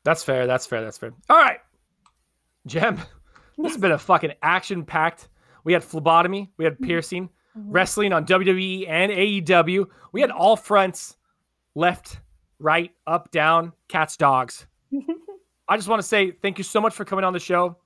That's 0.05 0.23
fair. 0.25 0.47
That's 0.47 0.67
fair. 0.67 0.83
That's 0.83 0.99
fair. 0.99 1.13
All 1.29 1.37
right, 1.37 1.61
Jem. 2.67 2.97
This 3.59 3.73
has 3.73 3.77
been 3.81 3.93
a 3.93 3.99
fucking 3.99 4.33
action-packed. 4.43 5.29
We 5.65 5.73
had 5.73 5.83
phlebotomy. 5.85 6.53
We 6.57 6.65
had 6.65 6.79
piercing. 6.79 7.31
Mhm. 7.57 7.63
Wrestling 7.69 8.13
on 8.13 8.25
WWE 8.27 8.87
and 8.89 9.13
AEW. 9.13 9.87
We 10.13 10.21
had 10.21 10.31
all 10.31 10.57
fronts, 10.57 11.17
left, 11.75 12.21
right, 12.59 12.91
up, 13.07 13.31
down, 13.31 13.73
cats, 13.89 14.17
dogs. 14.17 14.67
I 15.69 15.77
just 15.77 15.89
want 15.89 16.01
to 16.03 16.07
say 16.07 16.31
thank 16.33 16.59
you 16.59 16.65
so 16.65 16.81
much 16.81 16.95
for 16.95 17.05
coming 17.05 17.25
on 17.25 17.33
the 17.33 17.39
show. 17.41 17.77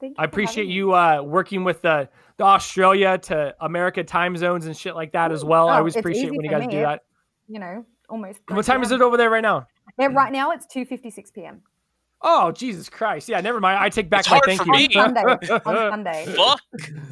Thank 0.00 0.16
I 0.18 0.24
appreciate 0.24 0.66
you 0.66 0.94
uh, 0.94 1.22
working 1.22 1.64
with 1.64 1.82
the, 1.82 2.08
the 2.38 2.44
Australia 2.44 3.16
to 3.18 3.54
America 3.60 4.02
time 4.02 4.36
zones 4.36 4.66
and 4.66 4.76
shit 4.76 4.94
like 4.96 5.12
that 5.12 5.30
as 5.32 5.44
well. 5.44 5.68
I 5.68 5.74
Oh, 5.76 5.78
always 5.78 5.96
appreciate 5.96 6.30
when 6.32 6.42
you 6.44 6.50
for 6.50 6.58
guys 6.58 6.68
do 6.68 6.80
that. 6.80 7.02
You 7.48 7.60
know, 7.60 7.84
almost. 8.08 8.40
What 8.48 8.64
time 8.64 8.82
is 8.82 8.90
it 8.90 9.00
over 9.00 9.16
there 9.16 9.30
right 9.30 9.42
now? 9.42 9.66
Yeah, 9.98 10.06
right 10.06 10.32
now 10.32 10.50
it's 10.50 10.66
two 10.66 10.84
fifty 10.84 11.10
six 11.10 11.30
p.m. 11.30 11.62
Oh 12.22 12.50
Jesus 12.52 12.88
Christ! 12.88 13.28
Yeah, 13.28 13.40
never 13.42 13.60
mind. 13.60 13.78
I 13.78 13.90
take 13.90 14.08
back 14.10 14.20
It's 14.20 14.30
my 14.30 14.36
hard 14.36 14.44
thank 14.46 14.62
for 14.62 14.66
you. 14.76 14.88
me. 14.88 14.96
On 14.96 15.14
Sunday. 15.14 15.48
on 15.66 15.74
Sunday. 15.92 16.26
Fuck. 16.34 16.60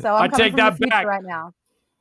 So 0.00 0.14
I'm 0.14 0.22
I 0.24 0.28
coming 0.28 0.38
take 0.38 0.52
from 0.52 0.56
that 0.56 0.78
the 0.78 0.86
back. 0.88 1.06
right 1.06 1.22
now. 1.22 1.52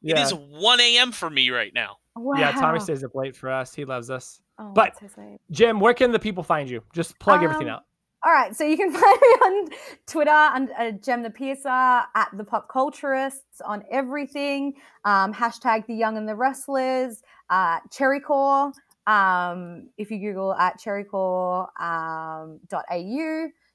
It 0.03 0.15
yeah, 0.17 0.23
is 0.23 0.33
1 0.33 0.79
a.m. 0.81 1.11
for 1.11 1.29
me 1.29 1.49
right 1.51 1.73
now. 1.73 1.97
Wow. 2.15 2.37
yeah. 2.39 2.51
Tommy 2.51 2.79
stays 2.79 3.03
up 3.03 3.15
late 3.15 3.35
for 3.35 3.49
us. 3.49 3.73
He 3.73 3.85
loves 3.85 4.09
us. 4.09 4.41
Oh, 4.59 4.71
but- 4.73 4.93
that's 4.99 5.13
so 5.13 5.21
sweet. 5.21 5.39
Jem, 5.51 5.79
where 5.79 5.93
can 5.93 6.11
the 6.11 6.19
people 6.19 6.43
find 6.43 6.69
you? 6.69 6.83
Just 6.93 7.17
plug 7.19 7.43
everything 7.43 7.67
Um, 7.69 7.75
out. 7.75 7.83
All 8.23 8.31
right, 8.31 8.55
so 8.55 8.63
you 8.63 8.77
can 8.77 8.91
find 8.91 9.01
me 9.01 9.27
on 9.27 9.67
Twitter 10.05 10.29
and 10.29 10.69
uh, 10.77 10.91
Gem 10.91 11.23
the 11.23 11.31
Piercer 11.31 11.67
at 11.69 12.29
the 12.33 12.43
Pop 12.43 12.69
Culturists 12.69 13.61
on 13.65 13.83
everything. 13.91 14.73
Um, 15.05 15.33
hashtag 15.33 15.87
the 15.87 15.95
Young 15.95 16.17
and 16.17 16.27
the 16.29 16.35
Wrestlers. 16.35 17.23
Uh, 17.49 17.79
Cherrycore. 17.89 18.73
Um, 19.07 19.89
if 19.97 20.11
you 20.11 20.19
Google 20.19 20.53
at 20.53 20.79
cherrycore 20.79 21.67
um, 21.81 22.59
dot 22.69 22.85
au, 22.91 22.97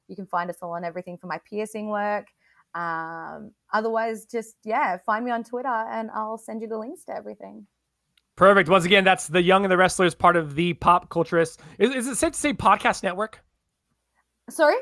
you 0.09 0.14
can 0.14 0.27
find 0.27 0.49
us 0.49 0.57
all 0.62 0.72
on 0.72 0.85
everything 0.85 1.18
for 1.18 1.27
my 1.27 1.39
piercing 1.39 1.89
work. 1.89 2.29
Um, 2.77 3.53
otherwise, 3.72 4.27
just 4.27 4.57
yeah, 4.64 4.99
find 5.07 5.24
me 5.24 5.31
on 5.31 5.45
Twitter 5.45 5.68
and 5.68 6.11
I'll 6.14 6.37
send 6.37 6.61
you 6.61 6.68
the 6.68 6.79
links 6.79 7.05
to 7.05 7.16
everything. 7.16 7.66
Perfect. 8.37 8.68
Once 8.68 8.85
again, 8.85 9.03
that's 9.03 9.29
the 9.29 9.41
Young 9.41 9.64
and 9.64 9.72
the 9.72 9.79
Wrestlers, 9.79 10.14
part 10.14 10.37
of 10.37 10.55
the 10.55 10.74
Pop 10.74 11.09
Culturist. 11.09 11.59
Is, 11.79 11.95
is 11.95 12.07
it 12.07 12.16
safe 12.16 12.33
to 12.33 12.39
say 12.39 12.53
podcast 12.53 13.03
network? 13.03 13.43
Sorry. 14.51 14.77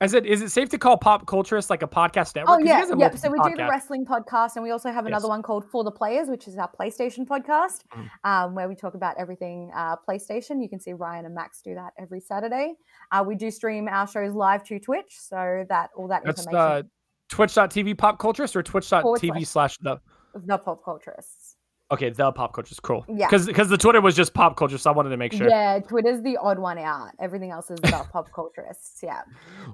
Is 0.00 0.12
it 0.12 0.26
is 0.26 0.42
it 0.42 0.50
safe 0.50 0.68
to 0.70 0.78
call 0.78 0.96
Pop 0.98 1.24
Culturist 1.24 1.70
like 1.70 1.82
a 1.82 1.86
podcast 1.86 2.34
network? 2.34 2.58
Oh 2.60 2.62
yeah, 2.64 2.84
yeah. 2.98 3.10
So 3.14 3.30
we 3.30 3.38
do 3.48 3.54
the 3.56 3.68
wrestling 3.70 4.04
podcast, 4.04 4.56
and 4.56 4.64
we 4.64 4.70
also 4.70 4.90
have 4.90 5.06
another 5.06 5.24
Yes. 5.26 5.28
one 5.28 5.42
called 5.42 5.64
For 5.70 5.84
the 5.84 5.92
Players, 5.92 6.28
which 6.28 6.48
is 6.48 6.58
our 6.58 6.68
PlayStation 6.78 7.24
podcast, 7.26 7.84
Mhm. 7.94 8.08
um, 8.24 8.54
where 8.56 8.68
we 8.68 8.74
talk 8.74 8.94
about 8.94 9.16
everything 9.18 9.70
uh, 9.74 9.96
PlayStation. 10.06 10.60
You 10.60 10.68
can 10.68 10.80
see 10.80 10.92
Ryan 10.94 11.26
and 11.26 11.34
Max 11.34 11.62
do 11.62 11.74
that 11.76 11.92
every 11.96 12.20
Saturday. 12.20 12.74
Uh, 13.12 13.24
we 13.26 13.36
do 13.36 13.50
stream 13.52 13.86
our 13.88 14.06
shows 14.08 14.34
live 14.34 14.64
to 14.64 14.80
Twitch, 14.80 15.16
so 15.16 15.64
that 15.68 15.90
all 15.96 16.08
that 16.08 16.22
That's 16.24 16.40
information 16.40 16.60
uh, 16.60 16.82
twitch.tv 17.28 17.96
Pop 17.96 18.18
Culturist 18.18 18.56
or 18.56 18.62
twitch.tv 18.64 19.46
slash- 19.46 19.76
slash 19.76 19.78
the 19.78 20.00
the 20.34 20.58
pop 20.58 20.82
culturists. 20.84 21.53
Okay 21.90 22.10
the 22.10 22.32
Pop 22.32 22.54
culture 22.54 22.72
is 22.72 22.80
Cool. 22.80 23.04
Yeah. 23.08 23.26
Because 23.26 23.46
because 23.46 23.68
the 23.68 23.78
Twitter 23.78 24.00
was 24.00 24.14
just 24.14 24.34
Pop 24.34 24.56
Culture, 24.56 24.78
so 24.78 24.90
I 24.90 24.94
wanted 24.94 25.10
to 25.10 25.16
make 25.16 25.32
sure. 25.32 25.48
Yeah, 25.48 25.78
Twitter's 25.80 26.22
the 26.22 26.36
odd 26.36 26.58
one 26.58 26.78
out. 26.78 27.10
Everything 27.20 27.50
else 27.50 27.70
is 27.70 27.78
about 27.84 28.10
pop 28.10 28.30
culturists. 28.30 29.02
Yeah. 29.02 29.22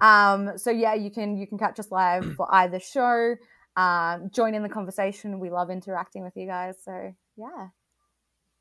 Um, 0.01 0.57
so 0.57 0.71
yeah, 0.71 0.95
you 0.95 1.11
can 1.11 1.37
you 1.37 1.47
can 1.47 1.59
catch 1.59 1.79
us 1.79 1.91
live 1.91 2.35
for 2.37 2.53
either 2.55 2.81
show. 2.81 3.37
Um, 3.77 4.31
join 4.33 4.55
in 4.55 4.63
the 4.63 4.69
conversation. 4.69 5.39
We 5.39 5.51
love 5.51 5.71
interacting 5.71 6.23
with 6.23 6.35
you 6.37 6.47
guys. 6.47 6.77
So 6.85 7.15
yeah. 7.37 7.69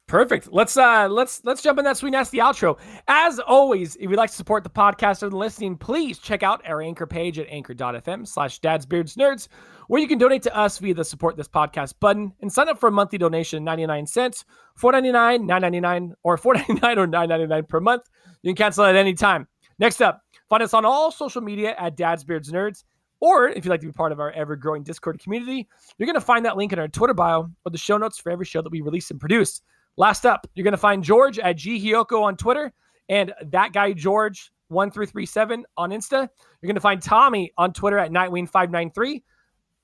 Perfect. 0.09 0.51
Let's 0.51 0.75
uh 0.75 1.07
let's 1.07 1.45
let's 1.45 1.61
jump 1.61 1.77
in 1.77 1.85
that 1.85 1.95
sweet 1.95 2.09
nasty 2.09 2.39
outro. 2.39 2.79
As 3.07 3.37
always, 3.37 3.95
if 3.97 4.09
you'd 4.09 4.17
like 4.17 4.31
to 4.31 4.35
support 4.35 4.63
the 4.63 4.69
podcast 4.69 5.21
and 5.21 5.31
listening, 5.31 5.77
please 5.77 6.17
check 6.17 6.41
out 6.41 6.67
our 6.67 6.81
anchor 6.81 7.05
page 7.05 7.37
at 7.37 7.45
anchor.fm 7.47 8.27
slash 8.27 8.57
dads 8.57 8.87
beards 8.87 9.15
nerds, 9.17 9.49
where 9.87 10.01
you 10.01 10.07
can 10.07 10.17
donate 10.17 10.41
to 10.41 10.57
us 10.57 10.79
via 10.79 10.95
the 10.95 11.05
support 11.05 11.37
this 11.37 11.47
podcast 11.47 11.93
button 11.99 12.33
and 12.41 12.51
sign 12.51 12.67
up 12.69 12.79
for 12.79 12.89
a 12.89 12.91
monthly 12.91 13.19
donation 13.19 13.63
99 13.63 14.07
cents, 14.07 14.45
499, 14.77 15.45
999, 15.45 16.15
or 16.23 16.37
499 16.37 16.97
or 16.97 17.05
999 17.05 17.65
per 17.67 17.79
month. 17.79 18.09
You 18.41 18.49
can 18.49 18.55
cancel 18.55 18.85
at 18.85 18.95
any 18.95 19.13
time. 19.13 19.47
Next 19.77 20.01
up, 20.01 20.23
find 20.49 20.63
us 20.63 20.73
on 20.73 20.85
all 20.85 21.11
social 21.11 21.41
media 21.41 21.75
at 21.77 21.95
Dads 21.95 22.23
Beards 22.23 22.51
Nerds. 22.51 22.83
Or 23.19 23.47
if 23.49 23.63
you'd 23.63 23.69
like 23.69 23.81
to 23.81 23.87
be 23.87 23.93
part 23.93 24.11
of 24.11 24.19
our 24.19 24.31
ever 24.31 24.55
growing 24.55 24.81
Discord 24.81 25.19
community, 25.19 25.67
you're 25.99 26.07
going 26.07 26.15
to 26.15 26.21
find 26.21 26.45
that 26.45 26.57
link 26.57 26.73
in 26.73 26.79
our 26.79 26.87
Twitter 26.87 27.13
bio 27.13 27.51
or 27.63 27.71
the 27.71 27.77
show 27.77 27.99
notes 27.99 28.17
for 28.17 28.31
every 28.31 28.45
show 28.45 28.63
that 28.63 28.71
we 28.71 28.81
release 28.81 29.11
and 29.11 29.19
produce. 29.19 29.61
Last 29.99 30.25
up, 30.25 30.47
you're 30.55 30.63
going 30.63 30.71
to 30.71 30.77
find 30.77 31.03
George 31.03 31.39
at 31.39 31.57
G 31.57 31.93
on 31.93 32.37
Twitter 32.37 32.71
and 33.09 33.33
that 33.47 33.73
guy 33.73 33.91
George 33.91 34.49
1337 34.69 35.65
on 35.75 35.89
Insta. 35.89 36.29
You're 36.61 36.67
going 36.67 36.75
to 36.75 36.81
find 36.81 37.01
Tommy 37.01 37.51
on 37.57 37.73
Twitter 37.73 37.97
at 37.97 38.09
Nightwing593, 38.09 39.21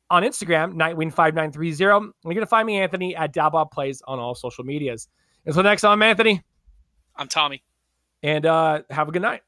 on 0.09 0.23
Instagram, 0.23 0.75
Nightwing5930. 0.75 1.97
And 1.97 2.13
you're 2.23 2.33
going 2.33 2.37
to 2.37 2.45
find 2.45 2.65
me, 2.65 2.79
Anthony, 2.79 3.13
at 3.13 3.33
Dalbob 3.33 3.71
Plays 3.71 4.01
on 4.07 4.17
all 4.17 4.35
social 4.35 4.63
medias. 4.63 5.09
Until 5.45 5.63
next 5.63 5.81
time, 5.81 5.91
I'm 5.91 6.01
Anthony, 6.01 6.41
I'm 7.17 7.27
Tommy. 7.27 7.61
and 8.23 8.45
uh, 8.45 8.83
have 8.91 9.09
a 9.09 9.11
good 9.11 9.21
night. 9.21 9.41